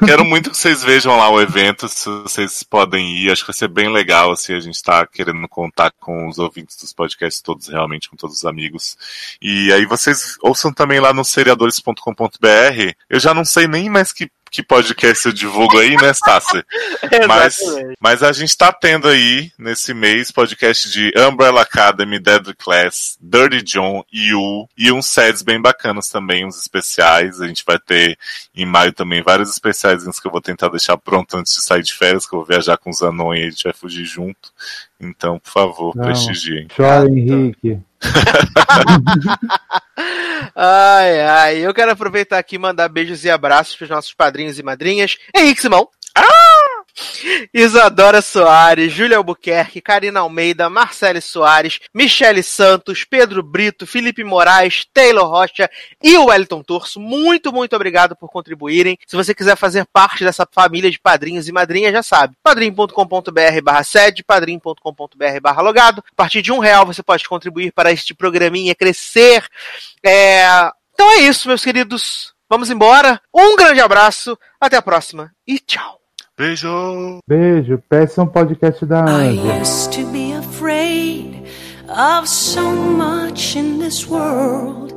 [0.06, 3.58] quero muito que vocês vejam lá o evento, se vocês podem ir, acho que vai
[3.58, 7.68] ser bem legal, assim, a gente tá querendo contar com os ouvintes dos podcasts todos,
[7.68, 8.98] realmente, com todos os amigos.
[9.42, 14.30] E aí vocês ouçam também lá no seriadores.com.br, eu já não sei nem mais que
[14.52, 16.64] que podcast eu divulgo aí, né, Stassi?
[17.28, 17.60] Mas,
[18.00, 23.62] mas a gente tá tendo aí, nesse mês, podcast de Umbrella Academy, Deadly Class, Dirty
[23.62, 27.42] John, You, e uns sets bem bacanas também, uns especiais.
[27.42, 28.18] A gente vai ter
[28.56, 31.94] em maio também vários especiais que eu vou tentar deixar pronto antes de sair de
[31.94, 34.52] férias, que eu vou viajar com os Anon e a gente vai fugir junto.
[35.00, 36.06] Então, por favor, Não.
[36.06, 36.68] prestigiem.
[36.76, 37.80] Chora, Henrique.
[40.56, 41.58] Ai, ai.
[41.58, 45.18] Eu quero aproveitar aqui e mandar beijos e abraços pros nossos padrinhos e madrinhas.
[45.36, 45.90] Henrique Simão.
[47.54, 55.28] Isadora Soares, Júlia Albuquerque, Karina Almeida, Marcele Soares, Michele Santos, Pedro Brito, Felipe Moraes, Taylor
[55.28, 55.70] Rocha
[56.02, 57.00] e o Wellington Torso.
[57.00, 58.98] Muito, muito obrigado por contribuírem.
[59.08, 62.36] Se você quiser fazer parte dessa família de padrinhos e madrinhas, já sabe.
[62.44, 66.04] padrim.com.br barra sede, padrim.com.br barra logado.
[66.12, 69.46] A partir de um real você pode contribuir para este programinha crescer.
[70.04, 70.44] É,
[70.94, 72.34] Então é isso, meus queridos.
[72.50, 73.22] Vamos embora.
[73.34, 74.38] Um grande abraço.
[74.60, 75.32] Até a próxima.
[75.48, 75.99] E tchau.
[76.40, 77.20] Beijo!
[77.28, 77.78] Beijo.
[77.90, 79.60] Peça um podcast da I Anja.
[79.60, 81.44] used to be afraid
[81.90, 84.94] of so much in this world.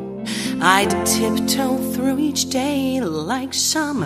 [0.60, 4.04] I'd tiptoe through each day like some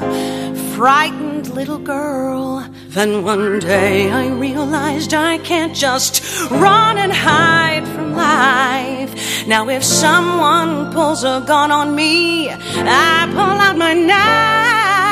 [0.75, 2.65] frightened little girl.
[2.89, 9.13] Then one day I realized I can't just run and hide from life.
[9.47, 15.06] Now, if someone pulls a gun on me, I pull out my knife.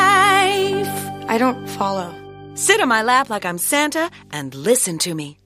[1.28, 2.14] I don't follow.
[2.54, 5.38] Sit on my lap like I'm Santa and listen to me.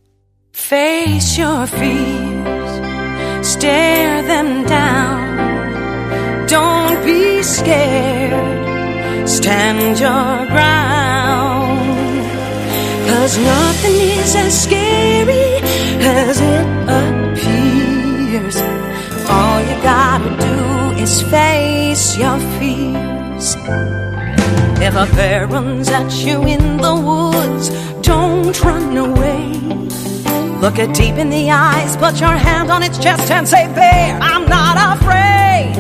[0.53, 2.71] Face your fears,
[3.47, 6.47] stare them down.
[6.49, 11.79] Don't be scared, stand your ground.
[13.09, 15.61] Cause nothing is as scary
[16.01, 16.67] as it
[17.01, 18.57] appears.
[19.31, 23.57] All you gotta do is face your fears.
[24.81, 27.69] If a bear runs at you in the woods,
[28.07, 29.53] don't run away.
[30.61, 34.19] Look it deep in the eyes, put your hand on its chest and say, Bear,
[34.21, 35.75] I'm not afraid.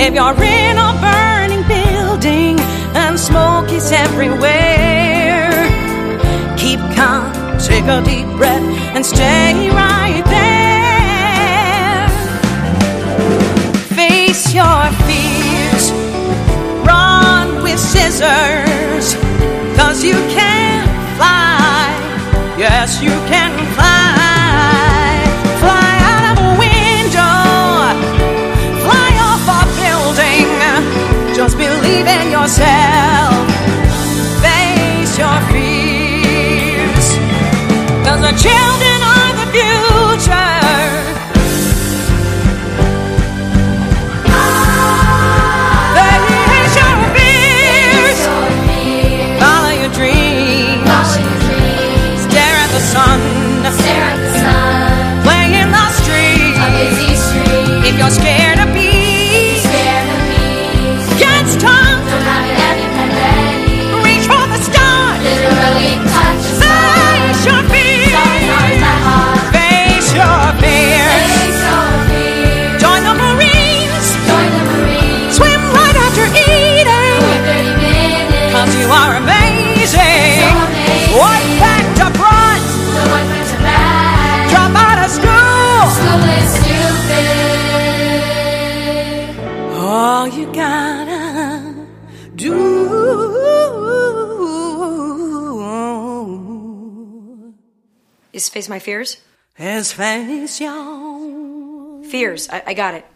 [0.00, 2.58] If you're in a burning building
[2.94, 5.50] and smoke is everywhere,
[6.56, 8.62] keep calm, take a deep breath,
[8.94, 12.08] and stay right there.
[13.96, 15.01] Face your
[18.12, 19.14] scissors,
[19.76, 20.86] cause you can
[21.16, 21.88] fly.
[22.58, 25.16] Yes, you can fly.
[25.62, 27.32] Fly out of a window,
[28.84, 30.48] fly off a building.
[31.34, 32.91] Just believe in yourself.
[98.52, 99.16] Face my fears?
[99.54, 102.04] His face, young.
[102.04, 102.48] Fears.
[102.50, 103.06] I, I got it.